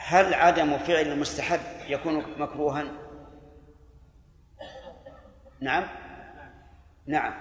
هل 0.06 0.34
عدم 0.34 0.78
فعل 0.78 1.06
المستحب 1.06 1.60
يكون 1.88 2.24
مكروها؟ 2.38 2.84
نعم. 5.60 5.88
نعم. 7.06 7.34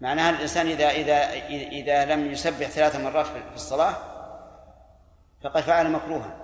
معناها 0.00 0.30
الإنسان 0.30 0.66
إذا 0.66 0.90
إذا 0.90 1.32
إذا 1.68 2.14
لم 2.14 2.26
يسبح 2.26 2.68
ثلاث 2.68 2.96
مرات 2.96 3.26
في 3.26 3.54
الصلاة 3.54 3.96
فقد 5.42 5.62
فعل 5.62 5.92
مكروها. 5.92 6.36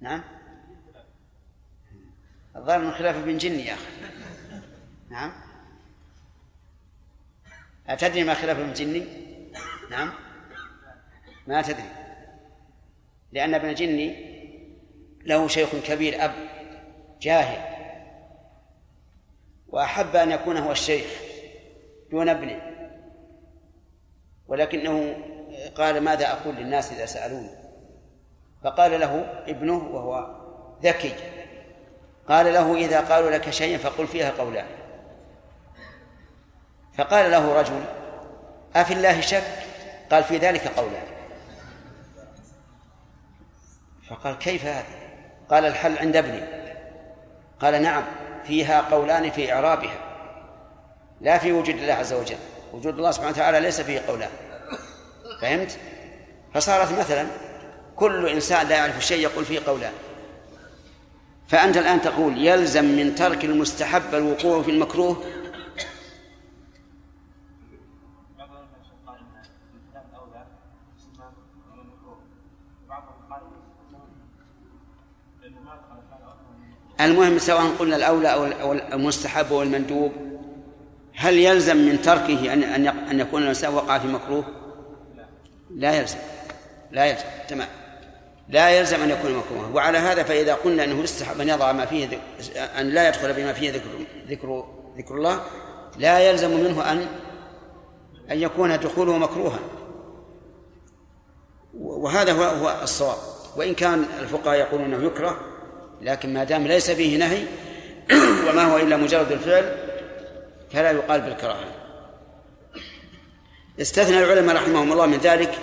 نعم. 0.00 0.24
الظاهر 2.56 2.78
من 2.78 2.90
خلاف 2.90 3.16
ابن 3.16 3.36
جني 3.36 3.66
يا 3.66 3.74
أخي. 3.74 3.86
نعم. 5.10 5.51
أتدري 7.88 8.24
ما 8.24 8.34
خلاف 8.34 8.58
ابن 8.58 8.72
جني؟ 8.72 9.04
نعم. 9.90 10.12
ما 11.46 11.62
تدري 11.62 11.90
لأن 13.32 13.54
ابن 13.54 13.74
جني 13.74 14.32
له 15.24 15.48
شيخ 15.48 15.68
كبير 15.86 16.24
أب 16.24 16.32
جاهل. 17.20 17.72
وأحب 19.68 20.16
أن 20.16 20.30
يكون 20.30 20.56
هو 20.56 20.72
الشيخ 20.72 21.06
دون 22.10 22.28
ابنه. 22.28 22.60
ولكنه 24.48 25.16
قال 25.74 26.00
ماذا 26.00 26.32
أقول 26.32 26.54
للناس 26.54 26.92
إذا 26.92 27.06
سألوني؟ 27.06 27.50
فقال 28.64 29.00
له 29.00 29.42
ابنه 29.46 29.76
وهو 29.76 30.36
ذكي. 30.82 31.14
قال 32.28 32.52
له 32.52 32.74
إذا 32.74 33.00
قالوا 33.00 33.30
لك 33.30 33.50
شيئا 33.50 33.78
فقل 33.78 34.06
فيها 34.06 34.30
قولان 34.30 34.81
فقال 36.98 37.30
له 37.30 37.60
رجل 37.60 37.84
أفي 38.76 38.92
الله 38.92 39.20
شك؟ 39.20 39.44
قال 40.10 40.24
في 40.24 40.38
ذلك 40.38 40.66
قولان 40.66 41.06
فقال 44.10 44.38
كيف 44.38 44.64
هذا 44.64 44.84
قال 45.50 45.64
الحل 45.64 45.98
عند 45.98 46.16
ابني. 46.16 46.42
قال 47.60 47.82
نعم 47.82 48.04
فيها 48.44 48.80
قولان 48.80 49.30
في 49.30 49.52
إعرابها. 49.52 49.98
لا 51.20 51.38
في 51.38 51.52
وجود 51.52 51.74
الله 51.74 51.94
عز 51.94 52.12
وجل. 52.12 52.36
وجود 52.72 52.94
الله 52.94 53.10
سبحانه 53.10 53.32
وتعالى 53.32 53.60
ليس 53.60 53.80
فيه 53.80 54.00
قولان. 54.08 54.30
فهمت؟ 55.40 55.78
فصارت 56.54 56.98
مثلا 56.98 57.26
كل 57.96 58.28
إنسان 58.28 58.66
لا 58.66 58.76
يعرف 58.76 58.98
الشيء 58.98 59.22
يقول 59.22 59.44
فيه 59.44 59.60
قولان. 59.66 59.92
فأنت 61.48 61.76
الآن 61.76 62.02
تقول 62.02 62.46
يلزم 62.46 62.84
من 62.84 63.14
ترك 63.14 63.44
المستحب 63.44 64.14
الوقوع 64.14 64.62
في 64.62 64.70
المكروه 64.70 65.24
المهم 77.04 77.38
سواء 77.38 77.66
قلنا 77.78 77.96
الأولى 77.96 78.28
أو 78.28 78.72
المستحب 78.72 79.52
أو 79.52 79.62
المندوب 79.62 80.12
هل 81.14 81.38
يلزم 81.38 81.76
من 81.76 82.02
تركه 82.02 82.52
أن 82.52 82.62
أن 82.62 82.86
أن 82.86 83.20
يكون 83.20 83.42
الإنسان 83.42 83.74
وقع 83.74 83.98
في 83.98 84.06
مكروه؟ 84.06 84.44
لا 85.70 85.92
يلزم. 85.92 86.18
لا 86.90 87.04
يلزم. 87.04 87.24
تمام. 87.48 87.68
لا 88.48 88.70
يلزم 88.70 89.02
أن 89.02 89.10
يكون 89.10 89.36
مكروها 89.36 89.68
وعلى 89.74 89.98
هذا 89.98 90.22
فإذا 90.22 90.54
قلنا 90.54 90.84
أنه 90.84 91.02
يستحب 91.02 91.40
أن 91.40 91.48
يضع 91.48 91.72
ما 91.72 91.86
فيه 91.86 92.08
أن 92.80 92.90
لا 92.90 93.08
يدخل 93.08 93.32
بما 93.32 93.52
فيه 93.52 93.70
ذكر 93.70 93.88
ذكر 94.28 94.64
ذكر 94.98 95.14
الله 95.14 95.40
لا 95.98 96.30
يلزم 96.30 96.50
منه 96.50 96.92
أن 96.92 97.06
أن 98.30 98.38
يكون 98.38 98.80
دخوله 98.80 99.18
مكروها. 99.18 99.58
وهذا 101.74 102.32
هو 102.32 102.42
هو 102.42 102.82
الصواب. 102.82 103.16
وإن 103.56 103.74
كان 103.74 104.04
الفقهاء 104.20 104.58
يقولون 104.58 104.94
أنه 104.94 105.06
يكره 105.06 105.40
لكن 106.02 106.34
ما 106.34 106.44
دام 106.44 106.66
ليس 106.66 106.90
فيه 106.90 107.16
نهي 107.16 107.44
وما 108.48 108.64
هو 108.64 108.76
إلا 108.76 108.96
مجرد 108.96 109.32
الفعل 109.32 109.76
فلا 110.72 110.90
يقال 110.90 111.20
بالكراهة. 111.20 111.64
استثنى 113.80 114.18
العلماء 114.18 114.56
رحمهم 114.56 114.92
الله 114.92 115.06
من 115.06 115.18
ذلك 115.18 115.58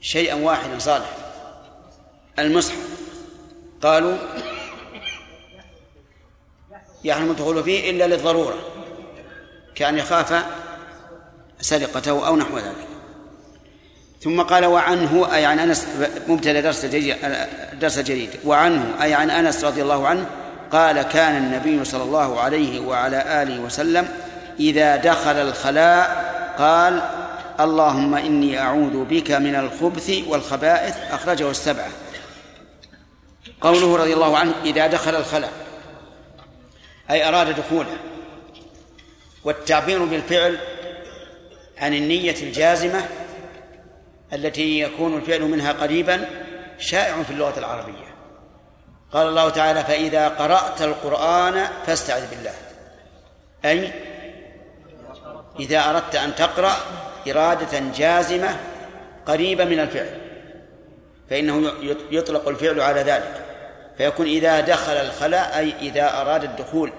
شيئا 0.00 0.34
واحدا 0.34 0.78
صالحا 0.78 1.16
المصحف. 2.38 2.88
قالوا 3.82 4.16
يحرم 7.04 7.30
الدخول 7.30 7.64
فيه 7.64 7.90
إلا 7.90 8.06
للضرورة 8.06 8.58
كأن 9.74 9.98
يخاف 9.98 10.44
سرقته 11.60 12.26
أو 12.26 12.36
نحو 12.36 12.58
ذلك. 12.58 12.95
ثم 14.20 14.42
قال 14.42 14.64
وعنه 14.64 15.34
أي 15.34 15.44
عن 15.44 15.58
أنس 15.58 15.86
مبتدأ 16.28 16.60
درس 16.60 16.84
درس 17.80 17.98
جديد. 17.98 18.30
وعنه 18.44 19.02
أي 19.02 19.14
عن 19.14 19.30
أنس 19.30 19.64
رضي 19.64 19.82
الله 19.82 20.08
عنه 20.08 20.26
قال 20.72 21.02
كان 21.02 21.36
النبي 21.36 21.84
صلى 21.84 22.02
الله 22.02 22.40
عليه 22.40 22.80
وعلى 22.80 23.42
آله 23.42 23.60
وسلم 23.60 24.08
إذا 24.60 24.96
دخل 24.96 25.36
الخلاء 25.36 26.26
قال 26.58 27.02
اللهم 27.60 28.14
إني 28.14 28.58
أعوذ 28.58 29.04
بك 29.04 29.30
من 29.30 29.54
الخبث 29.54 30.22
والخبائث. 30.28 30.94
أخرجه 31.10 31.50
السبعة. 31.50 31.88
قوله 33.60 33.96
رضي 33.96 34.14
الله 34.14 34.38
عنه 34.38 34.52
إذا 34.64 34.86
دخل 34.86 35.14
الخلاء. 35.14 35.52
أي 37.10 37.28
أراد 37.28 37.56
دخوله. 37.56 37.96
والتعبير 39.44 40.04
بالفعل 40.04 40.58
عن 41.78 41.94
النية 41.94 42.36
الجازمة 42.42 43.02
التي 44.36 44.80
يكون 44.80 45.16
الفعل 45.16 45.42
منها 45.42 45.72
قريبا 45.72 46.28
شائع 46.78 47.22
في 47.22 47.30
اللغة 47.30 47.58
العربية. 47.58 48.06
قال 49.12 49.28
الله 49.28 49.48
تعالى 49.48 49.84
فإذا 49.84 50.28
قرأت 50.28 50.82
القرآن 50.82 51.66
فاستعذ 51.86 52.30
بالله. 52.30 52.52
أي 53.64 53.92
إذا 55.60 55.90
أردت 55.90 56.14
أن 56.14 56.34
تقرأ 56.34 56.76
إرادة 57.28 57.78
جازمة 57.96 58.56
قريبة 59.26 59.64
من 59.64 59.80
الفعل 59.80 60.18
فإنه 61.30 61.72
يطلق 62.10 62.48
الفعل 62.48 62.80
على 62.80 63.00
ذلك. 63.00 63.42
فيكون 63.98 64.26
إذا 64.26 64.60
دخل 64.60 64.92
الخلاء 64.92 65.58
أي 65.58 65.72
إذا 65.80 66.20
أراد 66.20 66.44
الدخول 66.44 66.92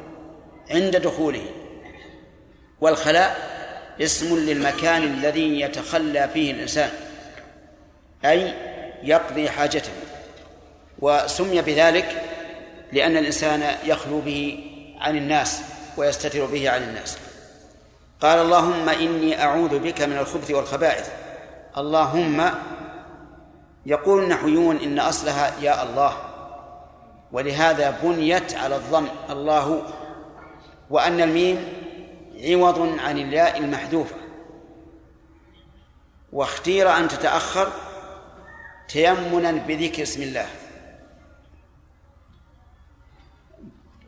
عند 0.71 0.95
دخوله. 0.95 1.45
والخلاء 2.81 3.57
اسم 4.01 4.35
للمكان 4.35 5.03
الذي 5.03 5.61
يتخلى 5.61 6.29
فيه 6.33 6.51
الإنسان. 6.51 6.89
أي 8.25 8.53
يقضي 9.03 9.49
حاجته 9.49 9.91
وسمي 10.99 11.61
بذلك 11.61 12.23
لأن 12.91 13.17
الإنسان 13.17 13.75
يخلو 13.83 14.19
به 14.19 14.63
عن 14.99 15.17
الناس 15.17 15.61
ويستتر 15.97 16.45
به 16.45 16.69
عن 16.69 16.83
الناس. 16.83 17.17
قال 18.21 18.39
اللهم 18.39 18.89
إني 18.89 19.43
أعوذ 19.43 19.79
بك 19.79 20.01
من 20.01 20.17
الخبث 20.17 20.51
والخبائث. 20.51 21.09
اللهم 21.77 22.51
يقول 23.85 24.23
النحويون 24.23 24.77
إن 24.77 24.99
أصلها 24.99 25.53
يا 25.61 25.83
الله 25.83 26.17
ولهذا 27.31 27.99
بنيت 28.03 28.53
على 28.53 28.75
الضم 28.75 29.07
الله 29.29 29.83
وأن 30.89 31.21
الميم 31.21 31.67
عوض 32.43 32.99
عن 32.99 33.17
الياء 33.17 33.57
المحذوفة. 33.57 34.15
واختير 36.33 36.97
أن 36.97 37.07
تتأخر 37.07 37.67
تيمنا 38.87 39.51
بذكر 39.51 40.03
اسم 40.03 40.21
الله. 40.21 40.47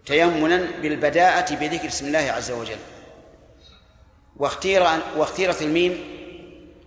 تيمنا 0.06 0.68
بالبداءة 0.82 1.56
بذكر 1.56 1.88
اسم 1.88 2.06
الله 2.06 2.32
عز 2.32 2.52
وجل. 2.52 2.78
واختير 4.36 4.88
واختيرت 5.16 5.62
الميم 5.62 6.20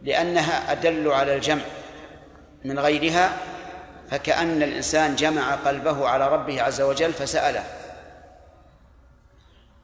لأنها 0.02 0.72
أدل 0.72 1.08
على 1.08 1.36
الجمع 1.36 1.62
من 2.64 2.78
غيرها 2.78 3.36
فكأن 4.10 4.62
الإنسان 4.62 5.16
جمع 5.16 5.54
قلبه 5.54 6.08
على 6.08 6.28
ربه 6.28 6.62
عز 6.62 6.80
وجل 6.80 7.12
فسأله. 7.12 7.64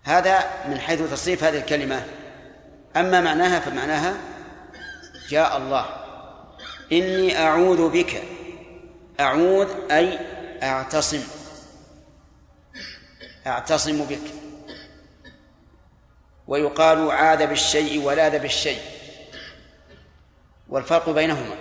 هذا 0.05 0.45
من 0.69 0.81
حيث 0.81 1.11
تصريف 1.11 1.45
هذه 1.45 1.59
الكلمة. 1.59 2.07
أما 2.97 3.21
معناها 3.21 3.61
فمعناها 3.61 4.15
يا 5.33 5.57
الله. 5.57 6.08
إني 6.93 7.39
أعوذ 7.39 7.91
بك. 7.91 8.23
أعوذ 9.21 9.69
أي 9.91 10.19
أعتصم. 10.63 11.23
أعتصم 13.47 14.05
بك. 14.05 14.33
ويقال 16.47 17.11
عاذ 17.11 17.47
بالشيء 17.47 18.03
ولاذ 18.03 18.39
بالشيء. 18.39 18.81
والفرق 20.69 21.11
بينهما. 21.11 21.55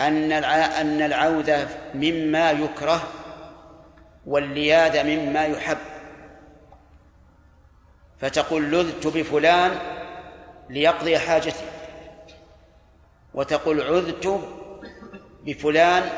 أن 0.00 0.32
أن 0.32 1.02
العوذ 1.02 1.66
مما 1.94 2.50
يكره 2.50 3.08
واللياذ 4.26 5.04
مما 5.04 5.44
يحب. 5.44 5.78
فتقول 8.20 8.70
لذت 8.70 9.06
بفلان 9.06 9.78
ليقضي 10.70 11.18
حاجتي. 11.18 11.71
وتقول 13.34 13.80
عذت 13.80 14.40
بفلان 15.44 16.10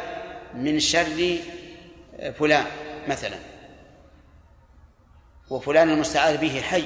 من 0.54 0.80
شر 0.80 1.38
فلان 2.38 2.64
مثلا. 3.08 3.36
وفلان 5.50 5.90
المستعاذ 5.90 6.36
به 6.36 6.60
حي 6.60 6.84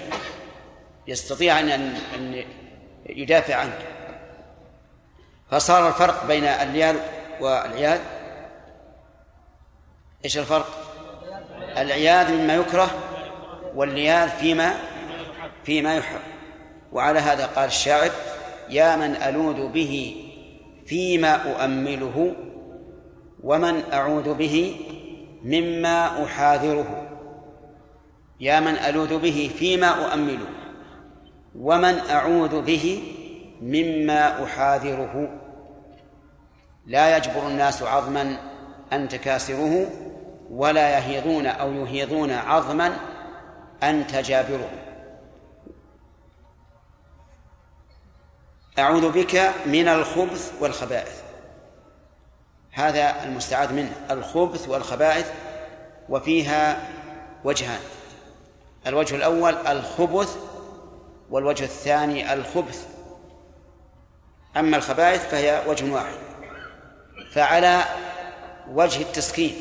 يستطيع 1.06 1.60
أن 1.60 1.70
أن 2.14 2.44
يدافع 3.06 3.55
عنك. 3.55 3.78
فصار 5.50 5.88
الفرق 5.88 6.26
بين 6.26 6.44
اللياذ 6.44 6.96
والعياذ 7.40 8.00
إيش 10.24 10.38
الفرق؟ 10.38 10.66
العياذ 11.78 12.32
مما 12.32 12.55
يكره 12.55 12.90
واللياذ 13.74 14.28
فيما 14.28 14.74
فيما 15.64 15.96
يحب 15.96 16.20
وعلى 16.92 17.18
هذا 17.18 17.46
قال 17.46 17.64
الشاعر 17.64 18.10
يا 18.70 18.97
من 18.97 19.16
ألوذ 19.16 19.69
به 19.69 20.24
فيما 20.86 21.35
أؤمله 21.35 22.35
ومن 23.43 23.82
أعوذ 23.93 24.35
به 24.35 24.77
مما 25.45 26.24
أحاذره. 26.24 27.09
يا 28.40 28.61
من 28.61 28.74
ألوذ 28.74 29.19
به 29.19 29.51
فيما 29.59 29.86
أؤمله 29.86 30.49
ومن 31.55 31.99
أعوذ 32.11 32.62
به 32.62 33.03
مما 33.62 34.45
أحاذره. 34.45 35.40
لا 36.86 37.16
يجبر 37.16 37.47
الناس 37.47 37.82
عظما 37.82 38.36
أنت 38.93 39.15
كاسره 39.15 39.86
ولا 40.51 40.99
يهيضون 40.99 41.47
أو 41.47 41.73
يهيضون 41.73 42.31
عظما 42.31 42.97
أنت 43.82 44.16
جابره 44.16 44.88
أعوذ 48.78 49.12
بك 49.12 49.52
من 49.66 49.88
الخبث 49.88 50.52
والخبائث. 50.60 51.22
هذا 52.70 53.24
المستعاذ 53.24 53.72
منه 53.72 53.92
الخبث 54.10 54.68
والخبائث 54.68 55.32
وفيها 56.09 56.88
وجهان. 57.44 57.80
الوجه 58.86 59.14
الأول 59.14 59.55
الخبث 59.55 60.36
والوجه 61.30 61.64
الثاني 61.64 62.32
الخبث. 62.32 62.86
أما 64.56 64.76
الخبائث 64.76 65.28
فهي 65.30 65.62
وجه 65.66 65.92
واحد. 65.92 66.18
فعلى 67.32 67.84
وجه 68.70 69.02
التسكين 69.02 69.56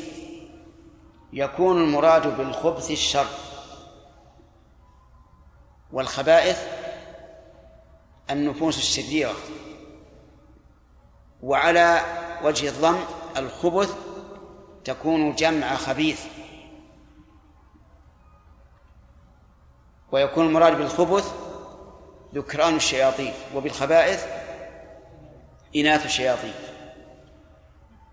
يكون 1.32 1.84
المراد 1.84 2.36
بالخبث 2.36 2.90
الشر. 2.90 3.26
والخبائث 5.92 6.58
النفوس 8.30 8.78
الشريرة 8.78 9.34
وعلى 11.42 12.00
وجه 12.42 12.68
الضم 12.68 12.98
الخبث 13.36 13.94
تكون 14.84 15.34
جمع 15.34 15.74
خبيث. 15.76 16.20
ويكون 20.12 20.46
المراد 20.46 20.78
بالخبث 20.78 21.32
ذكران 22.34 22.76
الشياطين 22.76 23.32
وبالخبائث 23.54 24.26
إناث 25.76 26.06
الشياطين. 26.06 26.54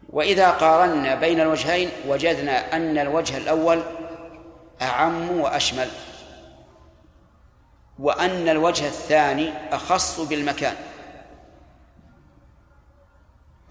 وإذا 0.10 0.52
قارنا 0.52 1.16
بين 1.16 1.42
الوجهين 1.42 1.90
وجدنا 2.08 2.76
أن 2.76 2.98
الوجه 2.98 3.38
الأول 3.38 3.84
أعم 4.82 5.40
وأشمل. 5.40 5.90
وأن 8.00 8.50
الوجه 8.50 8.88
الثاني 8.88 9.54
أخص 9.72 10.20
بالمكان. 10.20 10.76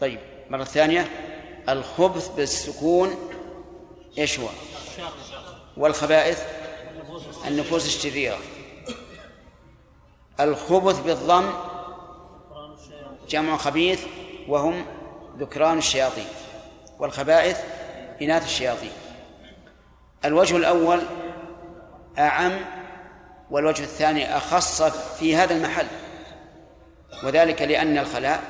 طيب 0.01 0.21
مرة 0.51 0.65
ثانية 0.65 1.09
الخبث 1.69 2.29
بالسكون 2.29 3.17
إيش 4.19 4.41
هو؟ 4.41 4.49
والخبائث؟ 5.77 6.43
النفوس 7.47 7.87
الشريرة. 7.87 8.39
الخبث 10.41 11.01
بالضم 11.01 11.51
جمع 13.29 13.57
خبيث 13.57 14.05
وهم 14.49 14.87
ذكران 15.39 15.79
الشياطين 15.79 16.27
والخبائث 16.99 17.61
إناث 18.23 18.45
الشياطين. 18.45 18.93
الوجه 20.25 20.57
الأول 20.57 21.01
أعم 22.19 22.53
والوجه 23.55 23.83
الثاني 23.83 24.37
أخص 24.37 24.83
في 25.19 25.37
هذا 25.37 25.55
المحل 25.55 25.87
وذلك 27.25 27.63
لأن 27.63 27.99
الخلاء 27.99 28.41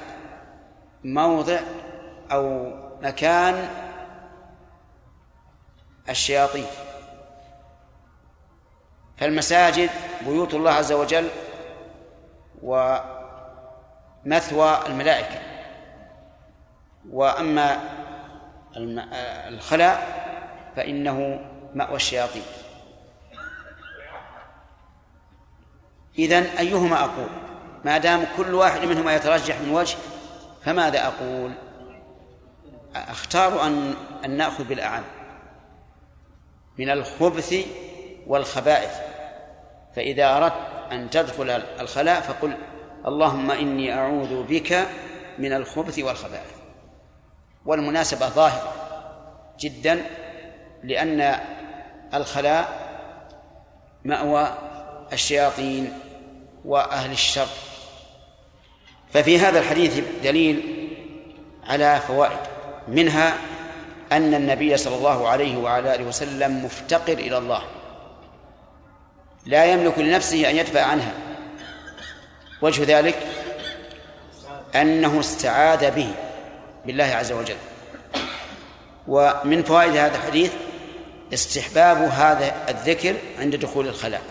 موضع 1.05 1.61
أو 2.33 2.73
مكان 3.03 3.69
الشياطين. 6.09 6.67
فالمساجد 9.17 9.91
بيوت 10.27 10.55
الله 10.55 10.71
عز 10.71 10.93
وجل 10.93 11.29
ومثوى 12.63 13.03
الملائكة. 14.87 15.39
وأما 17.11 17.81
الخلاء 19.49 20.25
فإنه 20.77 21.41
مأوى 21.75 21.97
الشياطين. 21.97 22.43
إذن 26.19 26.43
أيهما 26.43 27.01
أقول؟ 27.01 27.29
ما 27.85 27.99
دام 27.99 28.27
كل 28.37 28.55
واحد 28.55 28.85
منهما 28.85 29.15
يترجح 29.15 29.61
من 29.61 29.71
وجه 29.71 29.97
فماذا 30.65 31.07
أقول؟ 31.07 31.53
أختار 32.97 33.67
أن 33.67 33.95
أن 34.25 34.37
نأخذ 34.37 34.65
بالأعم. 34.65 35.03
من 36.79 36.91
الخبث 36.91 37.55
والخبائث. 38.27 38.93
فإذا 39.97 40.37
أردت 40.37 40.55
أن 40.93 41.11
تدخل 41.11 41.51
الخلاء 41.81 42.21
فقل 42.21 42.57
اللهم 43.07 43.51
إني 43.51 43.95
أعوذ 43.95 44.43
بك 44.43 44.87
من 45.39 45.53
الخبث 45.53 45.99
والخبائث. 45.99 46.55
والمناسبة 47.67 48.29
ظاهرة 48.29 48.73
جدا 49.61 50.03
لأن 50.83 51.41
الخلاء 52.15 52.85
مأوى 54.05 54.49
الشياطين 55.13 55.93
وأهل 56.65 57.13
الشر. 57.13 57.49
ففي 59.15 59.39
هذا 59.39 59.59
الحديث 59.59 60.01
دليل 60.23 60.89
على 61.67 62.01
فوائد. 62.07 62.39
منها 62.89 63.35
أن 64.13 64.35
النبي 64.35 64.77
صلى 64.77 64.97
الله 64.97 65.29
عليه 65.29 65.57
وعلى 65.57 65.95
آله 65.95 66.05
وسلم 66.05 66.65
مفتقر 66.65 67.13
إلى 67.13 67.39
الله. 67.39 67.63
لا 69.47 69.65
يملك 69.65 69.99
لنفسه 69.99 70.51
أن 70.51 70.57
يدفع 70.57 70.83
عنها. 70.83 71.13
وجه 72.63 72.99
ذلك 72.99 73.27
أنه 74.75 75.21
استعاذ 75.21 75.91
به 75.91 76.15
بالله 76.87 77.05
عز 77.05 77.33
وجل. 77.33 77.57
ومن 79.09 79.63
فوائد 79.63 79.97
هذا 79.97 80.17
الحديث 80.17 80.53
استحباب 81.35 81.97
هذا 81.97 82.55
الذكر 82.69 83.15
عند 83.39 83.57
دخول 83.57 83.89
الخلاء. 83.89 84.23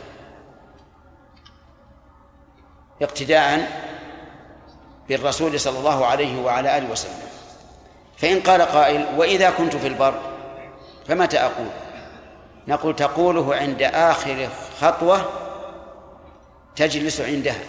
اقتداء 3.02 3.68
بالرسول 5.10 5.60
صلى 5.60 5.80
الله 5.80 6.06
عليه 6.06 6.42
وعلى 6.42 6.78
آله 6.78 6.92
وسلم. 6.92 7.20
فإن 8.18 8.40
قال 8.40 8.62
قائل 8.62 9.06
وإذا 9.18 9.50
كنت 9.50 9.76
في 9.76 9.88
البر 9.88 10.14
فمتى 11.08 11.40
أقول؟ 11.40 11.68
نقول 12.68 12.96
تقوله 12.96 13.56
عند 13.56 13.82
آخر 13.84 14.50
خطوة 14.82 15.30
تجلس 16.76 17.22
عندها. 17.22 17.60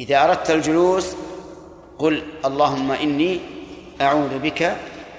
إذا 0.00 0.24
أردت 0.24 0.50
الجلوس 0.50 1.14
قل 1.98 2.22
اللهم 2.44 2.92
إني 2.92 3.40
أعوذ 4.00 4.38
بك 4.38 4.76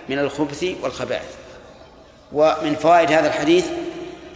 من 0.10 0.20
الخبث 0.20 0.64
والخبائث. 0.82 1.36
ومن 2.34 2.76
فوائد 2.76 3.12
هذا 3.12 3.28
الحديث 3.28 3.68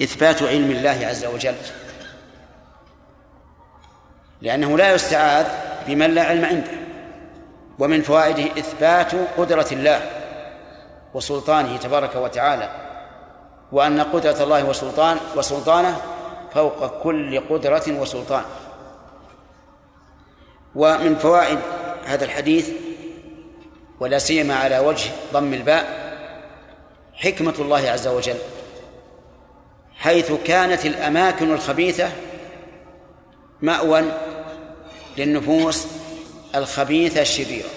إثبات 0.02 0.44
علم 0.44 0.72
الله 0.72 1.06
عز 1.08 1.26
وجل. 1.26 1.56
لأنه 4.42 4.78
لا 4.78 4.94
يستعاذ 4.94 5.46
بمن 5.88 6.12
لا 6.12 6.24
علم 6.24 6.46
عنده 6.46 6.72
ومن 7.80 8.02
فوائده 8.02 8.44
إثبات 8.44 9.12
قدرة 9.38 9.68
الله 9.72 10.02
وسلطانه 11.14 11.78
تبارك 11.78 12.16
وتعالى 12.16 12.70
وأن 13.72 14.02
قدرة 14.02 14.44
الله 14.44 14.64
وسلطان 14.64 15.18
وسلطانه 15.36 15.98
فوق 16.54 17.02
كل 17.04 17.40
قدرة 17.50 17.84
وسلطان. 17.88 18.44
ومن 20.76 21.16
فوائد 21.16 21.60
هذا 22.06 22.26
الحديث 22.26 22.70
ولا 24.00 24.20
سيما 24.20 24.56
على 24.56 24.80
وجه 24.80 25.12
ضم 25.34 25.54
الباء 25.54 26.10
حكمة 27.14 27.54
الله 27.60 27.90
عز 27.90 28.08
وجل 28.08 28.38
حيث 29.96 30.32
كانت 30.32 30.86
الأماكن 30.86 31.54
الخبيثة 31.54 32.10
مأوى 33.62 34.04
للنفوس 35.18 35.88
الخبيثة 36.56 37.22
الشريرة 37.22 37.70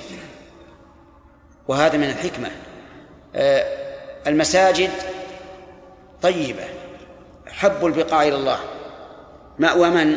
وهذا 1.68 1.96
من 1.96 2.10
الحكمة. 2.10 2.50
آه، 3.34 3.64
المساجد 4.26 4.90
طيبة 6.22 6.64
حب 7.46 7.86
البقاع 7.86 8.22
إلى 8.22 8.34
الله 8.34 8.58
مأوى 9.58 9.90
من؟ 9.90 10.16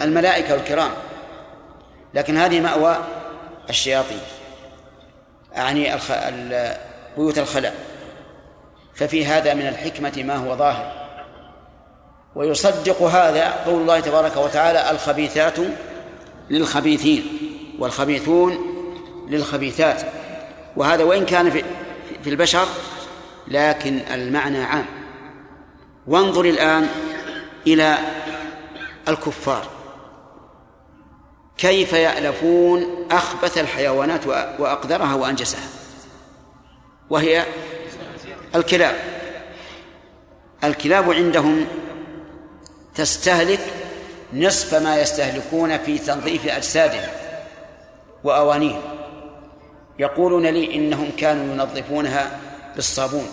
الملائكة 0.00 0.54
الكرام. 0.54 0.90
لكن 2.14 2.36
هذه 2.36 2.60
مأوى 2.60 2.96
الشياطين 3.70 4.20
أعني 5.56 5.94
الخ... 5.94 6.12
بيوت 7.16 7.38
الخلاء. 7.38 7.74
ففي 8.94 9.26
هذا 9.26 9.54
من 9.54 9.66
الحكمة 9.66 10.12
ما 10.16 10.36
هو 10.36 10.56
ظاهر. 10.56 11.08
ويصدق 12.34 13.02
هذا 13.02 13.50
قول 13.66 13.80
الله 13.80 14.00
تبارك 14.00 14.36
وتعالى 14.36 14.90
الخبيثات 14.90 15.58
للخبيثين 16.50 17.26
والخبيثون 17.78 18.58
للخبيثات. 19.28 20.02
وهذا 20.76 21.04
وإن 21.04 21.26
كان 21.26 21.50
في, 21.50 21.64
البشر 22.26 22.66
لكن 23.48 23.98
المعنى 23.98 24.64
عام. 24.64 24.86
وانظر 26.06 26.44
الآن 26.44 26.88
إلى 27.66 27.98
الكفار. 29.08 29.66
كيف 31.58 31.92
يألفون 31.92 33.06
أخبث 33.10 33.58
الحيوانات 33.58 34.26
وأقدرها 34.58 35.14
وأنجسها. 35.14 35.68
وهي 37.10 37.44
الكلاب. 38.54 38.96
الكلاب 40.64 41.10
عندهم 41.10 41.66
تستهلك 42.94 43.77
نصف 44.32 44.74
ما 44.74 45.00
يستهلكون 45.00 45.78
في 45.78 45.98
تنظيف 45.98 46.46
أجسادهم 46.46 47.08
وأوانيهم. 48.24 48.82
يقولون 49.98 50.46
لي 50.46 50.74
إنهم 50.74 51.10
كانوا 51.18 51.54
ينظفونها 51.54 52.38
بالصابون. 52.74 53.26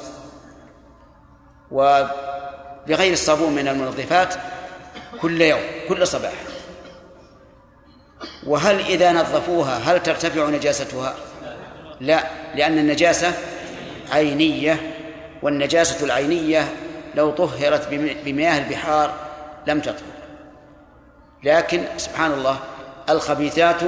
وبغير 1.72 3.13
الصابون 3.13 3.51
من 3.55 3.67
المنظفات 3.67 4.35
كل 5.22 5.41
يوم 5.41 5.61
كل 5.89 6.07
صباح. 6.07 6.34
وهل 8.47 8.80
إذا 8.80 9.11
نظفوها 9.11 9.77
هل 9.77 10.03
ترتفع 10.03 10.49
نجاستها؟ 10.49 11.15
لا 12.01 12.23
لأن 12.55 12.77
النجاسة 12.77 13.34
عينية 14.11 14.95
والنجاسة 15.41 16.05
العينية 16.05 16.73
لو 17.15 17.31
طهرت 17.31 17.88
بمياه 18.26 18.57
البحار 18.57 19.13
لم 19.67 19.80
تطهر. 19.80 20.14
لكن 21.45 21.84
سبحان 21.97 22.31
الله 22.31 22.59
الخبيثات 23.09 23.81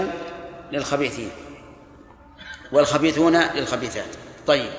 للخبيثين 0.72 1.30
والخبيثون 2.72 3.38
للخبيثات. 3.38 4.16
طيب. 4.48 4.70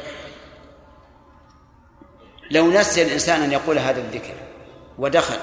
لو 2.50 2.70
نسي 2.70 3.02
الإنسان 3.02 3.42
أن 3.42 3.52
يقول 3.52 3.78
هذا 3.78 4.00
الذكر 4.00 4.34
ودخل 4.98 5.38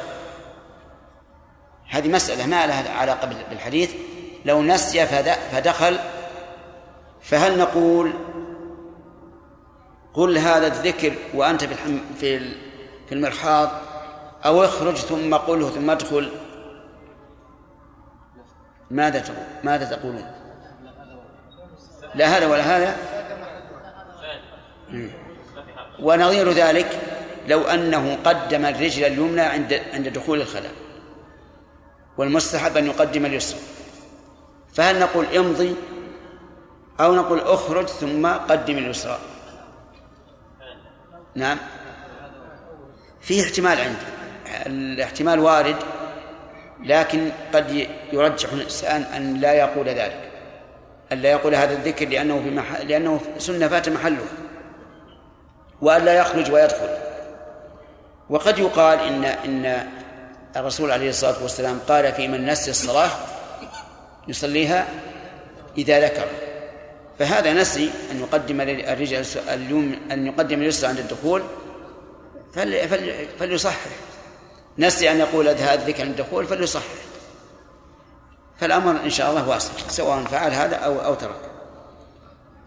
هذه 1.90 2.08
مسألة 2.08 2.46
ما 2.46 2.68
لها 2.68 2.92
علاقة 2.98 3.30
بالحديث. 3.50 3.94
لو 4.46 4.62
نسي 4.62 5.06
فدخل 5.52 6.00
فهل 7.22 7.58
نقول 7.58 8.14
قل 10.14 10.38
هذا 10.38 10.68
الذكر 10.68 11.14
وأنت 11.34 11.64
في 12.20 12.40
في 13.10 13.12
المرحاض 13.12 13.72
أو 14.46 14.64
اخرج 14.64 14.96
ثم 14.96 15.36
قله 15.36 15.70
ثم 15.70 15.90
ادخل؟ 15.90 16.45
ماذا 18.92 19.20
تقول؟ 19.20 19.38
ماذا 19.64 19.86
تقولون؟ 19.86 20.32
لا 22.16 22.38
هذا 22.38 22.48
ولا 22.48 22.78
هذا؟ 22.78 22.98
ونظير 26.00 26.52
ذلك 26.52 27.00
لو 27.48 27.62
أنه 27.62 28.18
قدم 28.26 28.66
الرجل 28.66 29.04
اليمنى 29.04 29.42
عند 29.42 29.82
عند 29.94 30.08
دخول 30.08 30.42
الخلاء 30.42 30.72
والمستحب 32.18 32.78
أن 32.78 32.86
يقدم 32.86 33.26
اليسرى. 33.26 33.60
فهل 34.74 35.00
نقول 35.00 35.26
امضي 35.26 35.76
أو 37.00 37.16
نقول 37.16 37.40
اخرج 37.40 37.88
ثم 37.88 38.28
قدم 38.28 38.78
اليسرى؟ 38.78 39.20
نعم. 41.36 41.58
فيه 43.22 43.44
احتمال 43.44 43.80
عندي. 43.80 44.06
الاحتمال 44.66 45.40
وارد. 45.40 45.76
لكن 46.84 47.32
قد 47.54 47.88
يرجح 48.14 48.54
الإنسان 48.54 49.02
أن 49.02 49.34
لا 49.34 49.54
يقول 49.54 49.88
ذلك 49.88 50.32
أن 51.12 51.18
لا 51.22 51.32
يقول 51.32 51.56
هذا 51.56 51.74
الذكر 51.74 52.08
لأنه 52.08 52.42
في 52.44 52.50
محل 52.50 52.88
لأنه 52.88 53.22
سنة 53.38 53.68
فات 53.68 53.90
محله 53.90 54.26
وأن 55.82 56.06
لا 56.06 56.14
يخرج 56.14 56.52
ويدخل. 56.52 56.90
وقد 58.30 58.60
يقال 58.60 59.00
إن 59.00 59.26
إن 59.26 59.88
الرسول 60.56 60.92
عليه 60.92 61.10
الصلاة 61.10 61.44
والسلام 61.44 61.80
قال 61.88 62.14
في 62.14 62.28
من 62.28 62.46
نسي 62.46 62.72
الصلاة 62.72 63.10
يصليها 64.28 64.88
إذا 65.78 66.06
ذكر. 66.06 66.28
فهذا 67.20 67.54
نسي 67.54 67.92
أن 68.12 68.20
يقدم 68.20 68.62
الرجال 68.62 69.26
اليوم 69.50 69.96
أن 70.12 70.28
يقدم 70.28 70.62
اليسرى 70.62 70.90
عند 70.90 71.00
الدخول 71.00 71.44
فليصحح. 73.40 73.80
نسي 74.78 75.12
أن 75.12 75.20
يقول 75.20 75.48
هذا 75.48 75.86
عند 75.86 76.00
الدخول 76.00 76.46
فليصحح. 76.46 76.84
فالأمر 78.60 78.92
إن 78.92 79.10
شاء 79.10 79.30
الله 79.30 79.50
واسع 79.50 79.72
سواء 79.88 80.24
فعل 80.24 80.52
هذا 80.52 80.76
أو 80.76 81.06
أو 81.06 81.14
ترك. 81.14 81.40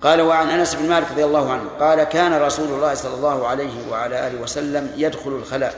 قال 0.03 0.21
وعن 0.21 0.51
أنس 0.51 0.75
بن 0.75 0.89
مالك 0.89 1.11
رضي 1.11 1.25
الله 1.25 1.53
عنه 1.53 1.69
قال 1.81 2.05
كان 2.05 2.43
رسول 2.43 2.69
الله 2.69 2.95
صلى 2.95 3.15
الله 3.15 3.47
عليه 3.47 3.91
وعلى 3.91 4.27
آله 4.27 4.41
وسلم 4.41 4.93
يدخل 4.97 5.31
الخلاء 5.31 5.75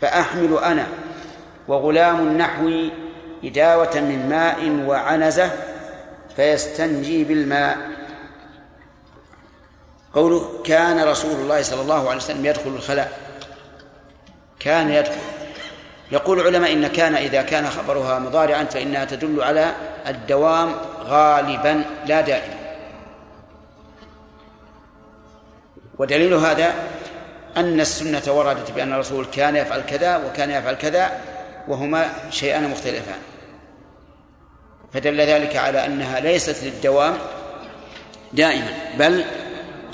فأحمل 0.00 0.58
أنا 0.58 0.86
وغلام 1.68 2.38
نحوي 2.38 2.92
إداوة 3.44 4.00
من 4.00 4.28
ماء 4.28 4.86
وعنزة 4.86 5.50
فيستنجي 6.36 7.24
بالماء. 7.24 7.78
قوله 10.14 10.62
كان 10.64 11.04
رسول 11.08 11.40
الله 11.40 11.62
صلى 11.62 11.80
الله 11.80 12.08
عليه 12.08 12.16
وسلم 12.16 12.46
يدخل 12.46 12.70
الخلاء. 12.70 13.27
كان 14.60 14.90
يدخل. 14.90 15.20
يقول 16.12 16.40
العلماء 16.40 16.72
إن 16.72 16.86
كان 16.86 17.14
إذا 17.14 17.42
كان 17.42 17.70
خبرها 17.70 18.18
مضارعا 18.18 18.64
فإنها 18.64 19.04
تدل 19.04 19.42
على 19.42 19.72
الدوام 20.06 20.74
غالبا 21.04 21.84
لا 22.06 22.20
دائما. 22.20 22.54
ودليل 25.98 26.34
هذا 26.34 26.74
أن 27.56 27.80
السنة 27.80 28.22
وردت 28.28 28.70
بأن 28.70 28.92
الرسول 28.92 29.26
كان 29.26 29.56
يفعل 29.56 29.80
كذا 29.80 30.16
وكان 30.16 30.50
يفعل 30.50 30.74
كذا 30.74 31.20
وهما 31.68 32.12
شيئان 32.30 32.70
مختلفان. 32.70 33.18
فدل 34.92 35.20
ذلك 35.20 35.56
على 35.56 35.86
أنها 35.86 36.20
ليست 36.20 36.64
للدوام 36.64 37.18
دائما 38.32 38.70
بل 38.98 39.24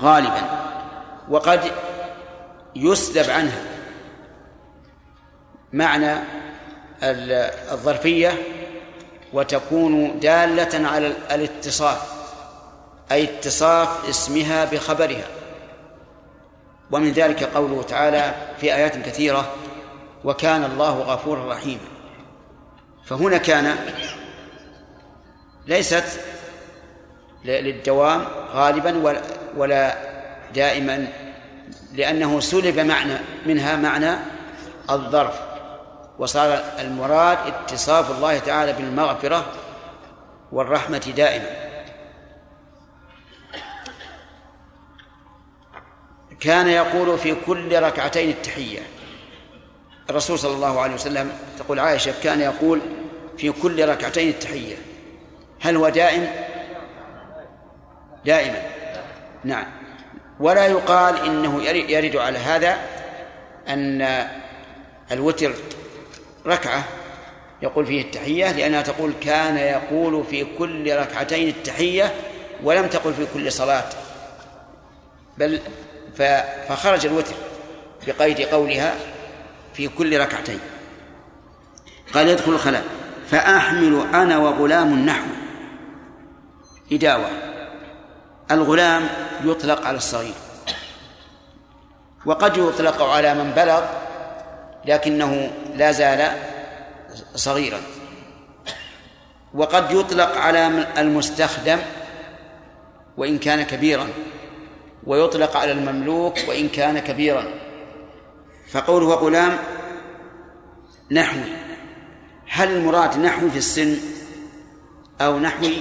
غالبا. 0.00 0.42
وقد 1.30 1.60
يسلب 2.76 3.30
عنها. 3.30 3.73
معنى 5.74 6.18
الظرفية 7.72 8.42
وتكون 9.32 10.20
دالة 10.20 10.88
على 10.88 11.12
الاتصاف 11.30 12.14
أي 13.12 13.24
اتصاف 13.24 14.08
اسمها 14.08 14.64
بخبرها. 14.64 15.26
ومن 16.90 17.12
ذلك 17.12 17.44
قوله 17.44 17.82
تعالى 17.82 18.34
في 18.60 18.74
آيات 18.74 18.96
كثيرة 18.96 19.54
وكان 20.24 20.64
الله 20.64 20.98
غفورا 20.98 21.52
رحيما. 21.52 21.88
فهنا 23.06 23.36
كان 23.36 23.76
ليست 25.66 26.20
للدوام 27.44 28.24
غالبا 28.52 29.16
ولا 29.56 29.94
دائما 30.54 31.06
لأنه 31.92 32.40
سلب 32.40 32.78
معنى 32.78 33.18
منها 33.46 33.76
معنى 33.76 34.16
الظرف. 34.90 35.53
وصار 36.18 36.64
المراد 36.78 37.38
اتصاف 37.46 38.10
الله 38.10 38.38
تعالى 38.38 38.72
بالمغفرة 38.72 39.44
والرحمة 40.52 41.12
دائما. 41.16 41.64
كان 46.40 46.68
يقول 46.68 47.18
في 47.18 47.34
كل 47.46 47.82
ركعتين 47.82 48.30
التحية. 48.30 48.80
الرسول 50.10 50.38
صلى 50.38 50.54
الله 50.54 50.80
عليه 50.80 50.94
وسلم 50.94 51.32
تقول 51.58 51.78
عائشة 51.78 52.14
كان 52.22 52.40
يقول 52.40 52.80
في 53.38 53.52
كل 53.52 53.88
ركعتين 53.88 54.28
التحية. 54.28 54.76
هل 55.60 55.76
هو 55.76 55.88
دائم؟ 55.88 56.28
دائما. 58.24 58.62
نعم. 59.44 59.66
ولا 60.40 60.66
يقال 60.66 61.16
إنه 61.16 61.62
يرد 61.62 62.16
على 62.16 62.38
هذا 62.38 62.78
أن 63.68 64.28
الوتر 65.12 65.54
ركعة. 66.46 66.84
يقول 67.62 67.86
فيه 67.86 68.02
التحية 68.02 68.52
لأنها 68.52 68.82
تقول 68.82 69.12
كان 69.20 69.56
يقول 69.56 70.24
في 70.24 70.46
كل 70.58 70.96
ركعتين 70.96 71.48
التحية 71.48 72.14
ولم 72.62 72.86
تقل 72.86 73.14
في 73.14 73.26
كل 73.34 73.52
صلاة. 73.52 73.84
بل 75.38 75.60
فخرج 76.68 77.06
الوتر 77.06 77.34
بقيد 78.06 78.40
قولها 78.40 78.94
في 79.74 79.88
كل 79.88 80.20
ركعتين. 80.20 80.60
قال 82.14 82.28
يدخل 82.28 82.52
الخلاء. 82.52 82.84
فأحمل 83.30 84.06
أنا 84.14 84.38
وغلام 84.38 85.06
نحو 85.06 85.26
إداوة. 86.92 87.30
الغلام 88.50 89.08
يطلق 89.44 89.86
على 89.86 89.96
الصغير. 89.96 90.34
وقد 92.26 92.56
يطلق 92.56 93.02
على 93.02 93.34
من 93.34 93.50
بلغ 93.50 93.84
لكنه 94.86 95.50
لا 95.76 95.92
زال 95.92 96.32
صغيرا. 97.34 97.80
وقد 99.54 99.90
يطلق 99.90 100.36
على 100.36 100.86
المستخدم 100.98 101.78
وإن 103.16 103.38
كان 103.38 103.62
كبيرا 103.62 104.08
ويطلق 105.06 105.56
على 105.56 105.72
المملوك 105.72 106.38
وإن 106.48 106.68
كان 106.68 106.98
كبيرا. 106.98 107.44
فقوله 108.70 109.14
غلام 109.14 109.58
نحوي 111.10 111.52
هل 112.48 112.68
المراد 112.72 113.18
نحوي 113.18 113.50
في 113.50 113.58
السن 113.58 113.96
أو 115.20 115.38
نحوي 115.38 115.72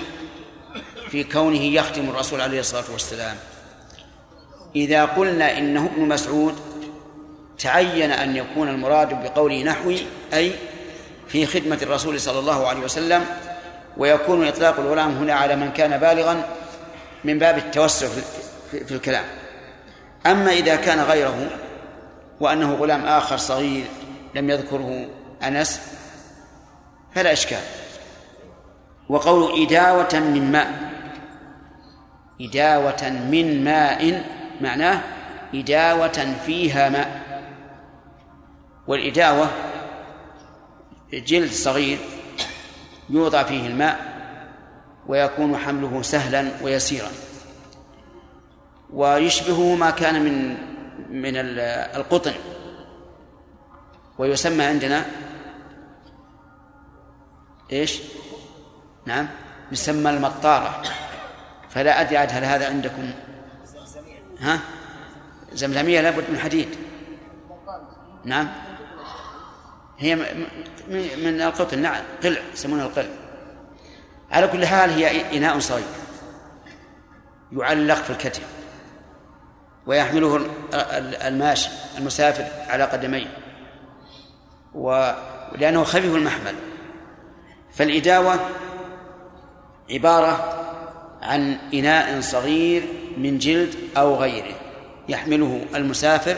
في 1.10 1.24
كونه 1.24 1.62
يخدم 1.62 2.10
الرسول 2.10 2.42
عليه 2.42 2.60
الصلاة 2.60 2.92
والسلام؟ 2.92 3.36
إذا 4.76 5.06
قلنا 5.06 5.58
إنه 5.58 5.86
ابن 5.86 6.08
مسعود 6.08 6.56
تعين 7.64 8.12
أن 8.12 8.36
يكون 8.36 8.70
المراد 8.70 9.24
بقوله 9.24 9.64
نحوي 9.64 9.98
أي 10.34 10.52
في 11.28 11.46
خدمة 11.46 11.80
الرسول 11.82 12.20
صلى 12.20 12.40
الله 12.40 12.68
عليه 12.68 12.80
وسلم 12.80 13.26
ويكون 13.98 14.48
إطلاق 14.48 14.80
الغلام 14.80 15.12
هنا 15.18 15.34
على 15.34 15.56
من 15.56 15.72
كان 15.72 15.98
بالغا 15.98 16.44
من 17.24 17.40
باب 17.40 17.58
التوسع 17.58 18.08
في 18.72 18.92
الكلام. 18.92 19.26
أما 20.26 20.52
إذا 20.52 20.76
كان 20.76 21.00
غيره 21.00 21.50
وأنه 22.40 22.74
غلام 22.74 23.06
آخر 23.06 23.38
صغير 23.38 23.86
لم 24.36 24.50
يذكره 24.50 25.06
أنس 25.44 25.82
فلا 27.16 27.34
إشكال. 27.34 27.62
وقول 29.10 29.62
إداوة 29.62 30.20
من 30.20 30.52
ماء. 30.52 30.72
إداوة 32.42 33.10
من 33.10 33.64
ماء 33.64 34.24
معناه 34.62 35.02
إداوة 35.54 36.36
فيها 36.46 36.90
ماء. 36.90 37.23
والإداوة 38.88 39.50
جلد 41.14 41.52
صغير 41.52 41.98
يوضع 43.10 43.44
فيه 43.44 43.68
الماء 43.68 44.14
ويكون 45.08 45.58
حمله 45.58 46.02
سهلا 46.02 46.52
ويسيرا. 46.62 47.12
ويشبهه 48.94 49.76
ما 49.76 49.90
كان 49.90 50.24
من 50.24 50.58
من 51.10 51.36
القطن. 51.96 52.34
ويسمى 54.18 54.64
عندنا 54.64 55.06
إيش؟ 57.72 58.02
نعم 59.06 59.28
يسمى 59.72 60.10
المطارة. 60.10 60.84
فلا 61.70 62.02
أدري 62.02 62.18
عاد 62.18 62.30
هل 62.32 62.44
هذا 62.44 62.70
عندكم؟ 62.70 63.12
ها؟ 64.40 64.60
زمزمية 65.54 66.02
لابد 66.02 66.24
من 66.30 66.40
حديد. 66.40 66.68
نعم. 68.26 68.48
هي 70.00 70.16
من 71.18 71.42
القطن 71.42 71.80
نعم 71.80 72.04
قلع 72.24 72.40
يسمونها 72.54 72.86
القلع. 72.86 73.10
على 74.32 74.48
كل 74.48 74.66
حال 74.66 74.90
هي 74.90 75.38
إناء 75.38 75.60
صغير. 75.60 75.84
يعلق 77.52 77.96
في 77.96 78.10
الكتف. 78.10 78.42
ويحمله 79.86 80.36
ال- 80.36 80.50
ال- 80.74 81.16
الماشي 81.16 81.70
المسافر 81.98 82.46
على 82.72 82.84
قدميه. 82.84 83.38
ولأنه 84.74 85.84
خفيف 85.84 86.16
المحمل. 86.16 86.56
فالإداوة 87.74 88.40
عبارة 89.92 90.60
عن 91.22 91.58
إناء 91.74 92.22
صغير 92.22 92.84
من 93.18 93.38
جلد 93.38 93.76
أو 93.98 94.16
غيره. 94.16 94.56
يحمله 95.10 95.66
المسافر 95.76 96.38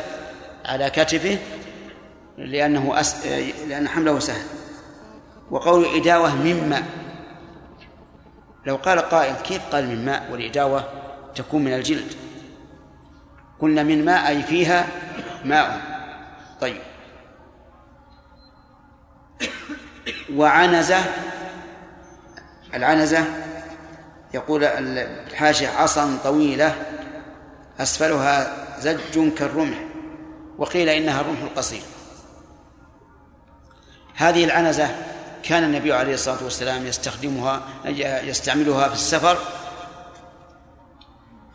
على 0.65 0.89
كتفه 0.89 1.37
لأنه 2.37 2.99
أس... 2.99 3.25
لأن 3.67 3.87
حمله 3.87 4.19
سهل. 4.19 4.45
وقول 5.51 5.85
إداوة 5.85 6.35
من 6.35 6.69
ماء. 6.69 6.83
لو 8.65 8.75
قال 8.75 8.99
قائل 8.99 9.35
كيف 9.35 9.61
قال 9.71 9.87
من 9.87 10.05
ماء؟ 10.05 10.31
والإداوة 10.31 10.89
تكون 11.35 11.63
من 11.63 11.73
الجلد. 11.73 12.13
قلنا 13.59 13.83
من 13.83 14.05
ماء 14.05 14.27
أي 14.27 14.43
فيها 14.43 14.87
ماء. 15.45 15.81
طيب. 16.61 16.81
وعنزة 20.33 20.99
العنزة 22.73 23.25
يقول 24.33 24.63
الحاشية 24.63 25.67
عصا 25.67 26.17
طويلة 26.23 26.75
أسفلها 27.79 28.65
زج 28.79 29.33
كالرمح. 29.37 29.77
وقيل 30.57 30.89
إنها 30.89 31.21
الرمح 31.21 31.41
القصير 31.41 31.81
هذه 34.15 34.45
العنزة 34.45 34.89
كان 35.43 35.63
النبي 35.63 35.93
عليه 35.93 36.13
الصلاة 36.13 36.43
والسلام 36.43 36.85
يستخدمها 36.85 37.61
يستعملها 38.23 38.87
في 38.87 38.93
السفر 38.93 39.37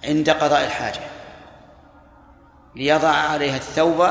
عند 0.04 0.30
قضاء 0.30 0.64
الحاجة 0.64 1.00
ليضع 2.76 3.08
عليها 3.08 3.56
الثوب 3.56 4.08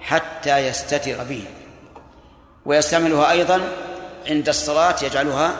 حتى 0.00 0.58
يستتر 0.58 1.24
به 1.24 1.44
ويستعملها 2.64 3.30
أيضا 3.30 3.60
عند 4.26 4.48
الصلاة 4.48 4.96
يجعلها 5.02 5.56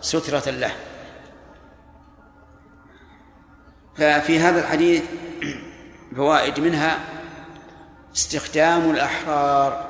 سترة 0.00 0.50
له. 0.50 0.72
ففي 3.96 4.40
هذا 4.40 4.60
الحديث 4.60 5.02
فوائد 6.16 6.60
منها 6.60 6.98
استخدام 8.16 8.90
الأحرار. 8.90 9.87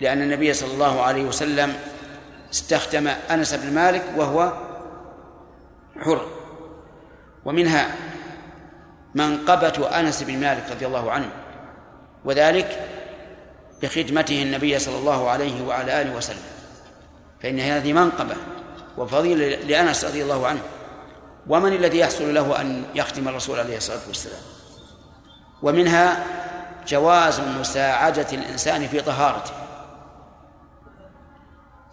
لأن 0.00 0.22
النبي 0.22 0.52
صلى 0.54 0.74
الله 0.74 1.02
عليه 1.02 1.24
وسلم 1.24 1.74
استخدم 2.52 3.08
أنس 3.30 3.54
بن 3.54 3.74
مالك 3.74 4.02
وهو 4.16 4.52
حر. 6.00 6.26
ومنها 7.44 7.94
منقبة 9.14 10.00
أنس 10.00 10.22
بن 10.22 10.40
مالك 10.40 10.64
رضي 10.70 10.86
الله 10.86 11.10
عنه 11.10 11.30
وذلك 12.24 12.88
بخدمته 13.82 14.42
النبي 14.42 14.78
صلى 14.78 14.98
الله 14.98 15.30
عليه 15.30 15.66
وعلى 15.66 16.02
آله 16.02 16.16
وسلم. 16.16 16.42
فإن 17.42 17.60
هذه 17.60 17.92
منقبة 17.92 18.34
وفضيلة 18.98 19.56
لأنس 19.56 20.04
رضي 20.04 20.22
الله 20.22 20.46
عنه 20.46 20.60
ومن 21.46 21.72
الذي 21.72 21.98
يحصل 21.98 22.34
له 22.34 22.60
أن 22.60 22.84
يخدم 22.94 23.28
الرسول 23.28 23.58
عليه 23.58 23.76
الصلاة 23.76 24.00
والسلام؟ 24.08 24.40
ومنها 25.62 26.24
جواز 26.88 27.40
مساعدة 27.40 28.26
الإنسان 28.32 28.88
في 28.88 29.00
طهارته. 29.00 29.61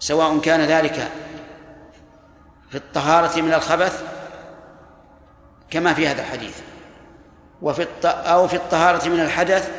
سواء 0.09 0.39
كان 0.39 0.61
ذلك 0.61 1.11
في 2.69 2.77
الطهارة 2.77 3.41
من 3.41 3.53
الخبث 3.53 4.03
كما 5.69 5.93
في 5.93 6.07
هذا 6.07 6.21
الحديث 6.21 6.59
وفي 7.61 7.81
الط... 7.81 8.05
أو 8.05 8.47
في 8.47 8.55
الطهارة 8.55 9.09
من 9.09 9.19
الحدث 9.19 9.71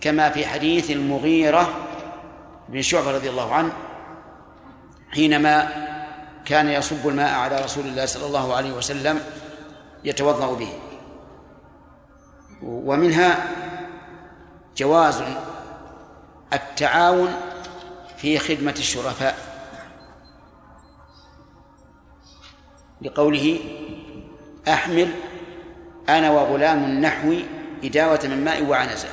كما 0.00 0.30
في 0.30 0.46
حديث 0.46 0.90
المغيرة 0.90 1.68
بن 2.68 2.82
شعبة 2.82 3.10
رضي 3.10 3.30
الله 3.30 3.54
عنه 3.54 3.72
حينما 5.10 5.68
كان 6.44 6.68
يصب 6.68 7.08
الماء 7.08 7.34
على 7.34 7.56
رسول 7.56 7.86
الله 7.86 8.06
صلى 8.06 8.26
الله 8.26 8.54
عليه 8.54 8.72
وسلم 8.72 9.20
يتوضأ 10.04 10.54
به. 10.54 10.72
ومنها 12.62 13.46
جواز 14.76 15.22
التعاون 16.52 17.53
في 18.16 18.38
خدمة 18.38 18.74
الشرفاء. 18.78 19.38
لقوله 23.02 23.58
أحمل 24.68 25.08
أنا 26.08 26.30
وغلام 26.30 27.00
نحوي 27.00 27.44
إداوة 27.84 28.20
من 28.24 28.44
ماء 28.44 28.62
وعنزة. 28.64 29.08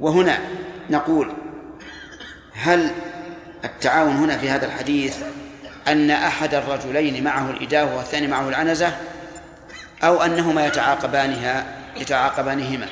وهنا 0.00 0.38
نقول 0.90 1.32
هل 2.52 2.90
التعاون 3.64 4.16
هنا 4.16 4.38
في 4.38 4.50
هذا 4.50 4.66
الحديث 4.66 5.22
أن 5.88 6.10
أحد 6.10 6.54
الرجلين 6.54 7.24
معه 7.24 7.50
الإداوة 7.50 7.96
والثاني 7.96 8.26
معه 8.26 8.48
العنزة؟ 8.48 8.96
أو 10.02 10.22
أنهما 10.22 10.66
يتعاقبانها 10.66 11.66
يتعاقبانهما؟ 11.96 12.86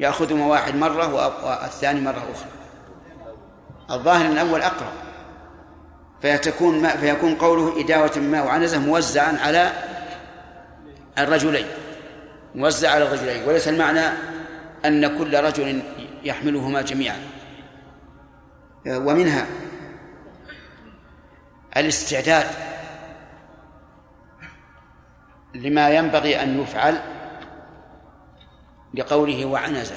يأخذهما 0.00 0.46
واحد 0.46 0.74
مرة 0.74 1.14
والثاني 1.44 2.00
مرة 2.00 2.26
أخرى. 2.34 2.59
الظاهر 3.90 4.26
أن 4.26 4.32
الأول 4.32 4.62
أقرب. 4.62 4.92
فيتكون 6.22 6.82
ما 6.82 6.88
فيكون 6.88 7.34
قوله 7.34 7.80
إداوة 7.80 8.18
ماء 8.18 8.46
وعنزة 8.46 8.78
موزعا 8.78 9.38
على 9.40 9.72
الرجلين. 11.18 11.66
موزع 12.54 12.90
على 12.90 13.04
الرجلين. 13.04 13.48
وليس 13.48 13.68
المعنى 13.68 14.06
أن 14.84 15.18
كل 15.18 15.44
رجل 15.44 15.82
يحملهما 16.24 16.82
جميعا. 16.82 17.18
ومنها 18.86 19.46
الاستعداد 21.76 22.46
لما 25.54 25.90
ينبغي 25.90 26.42
أن 26.42 26.60
يفعل 26.60 27.00
لقوله 28.94 29.46
وعنزة. 29.46 29.96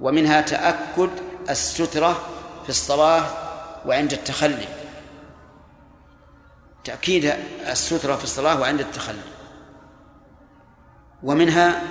ومنها 0.00 0.40
تأكد 0.40 1.10
السترة 1.50 2.12
في 2.62 2.68
الصلاة 2.68 3.24
وعند 3.86 4.12
التخلي. 4.12 4.68
تأكيد 6.84 7.32
السترة 7.68 8.16
في 8.16 8.24
الصلاة 8.24 8.60
وعند 8.60 8.80
التخلي. 8.80 9.22
ومنها 11.22 11.82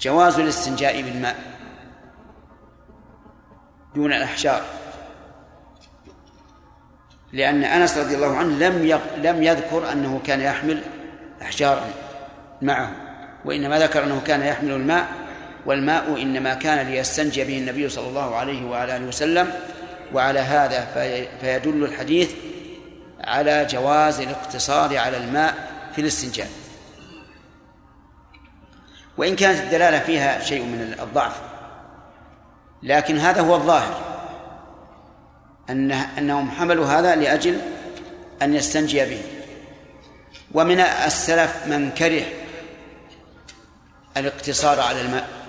جواز 0.00 0.38
الاستنجاء 0.38 1.02
بالماء 1.02 1.36
دون 3.94 4.12
الأحجار. 4.12 4.64
لأن 7.32 7.64
أنس 7.64 7.98
رضي 7.98 8.14
الله 8.14 8.36
عنه 8.36 8.68
لم 8.68 9.00
لم 9.16 9.42
يذكر 9.42 9.92
أنه 9.92 10.20
كان 10.26 10.40
يحمل 10.40 10.82
أحجارا 11.42 11.84
معه 12.62 12.92
وإنما 13.44 13.78
ذكر 13.78 14.04
أنه 14.04 14.22
كان 14.26 14.42
يحمل 14.42 14.70
الماء 14.70 15.23
والماء 15.66 16.22
إنما 16.22 16.54
كان 16.54 16.86
ليستنجي 16.86 17.44
به 17.44 17.58
النبي 17.58 17.88
صلى 17.88 18.08
الله 18.08 18.36
عليه 18.36 18.64
وعلى 18.64 18.96
آله 18.96 19.06
وسلم 19.06 19.52
وعلى 20.12 20.40
هذا 20.40 20.86
فيدل 21.40 21.84
الحديث 21.84 22.30
على 23.20 23.64
جواز 23.64 24.20
الاقتصار 24.20 24.98
على 24.98 25.16
الماء 25.16 25.54
في 25.94 26.00
الاستنجاء. 26.00 26.48
وإن 29.16 29.36
كانت 29.36 29.60
الدلالة 29.60 29.98
فيها 29.98 30.40
شيء 30.40 30.62
من 30.62 30.96
الضعف 31.00 31.40
لكن 32.82 33.18
هذا 33.18 33.40
هو 33.40 33.54
الظاهر 33.54 34.00
أن 35.70 35.92
أنهم 35.92 36.50
حملوا 36.50 36.86
هذا 36.86 37.16
لأجل 37.16 37.60
أن 38.42 38.54
يستنجي 38.54 39.04
به. 39.04 39.22
ومن 40.52 40.80
السلف 40.80 41.66
من 41.66 41.90
كره 41.90 42.24
الاقتصار 44.16 44.80
على 44.80 45.00
الماء. 45.00 45.43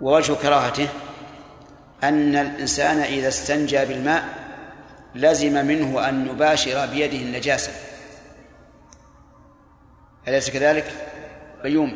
ووجه 0.00 0.32
كراهته 0.32 0.88
أن 2.04 2.36
الإنسان 2.36 2.98
إذا 2.98 3.28
استنجى 3.28 3.84
بالماء 3.84 4.24
لزم 5.14 5.66
منه 5.66 6.08
أن 6.08 6.26
يباشر 6.26 6.86
بيده 6.86 7.16
النجاسة. 7.16 7.72
أليس 10.28 10.50
كذلك؟ 10.50 10.92
بيومي 11.62 11.94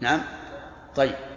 نعم؟ 0.00 0.22
طيب. 0.96 1.31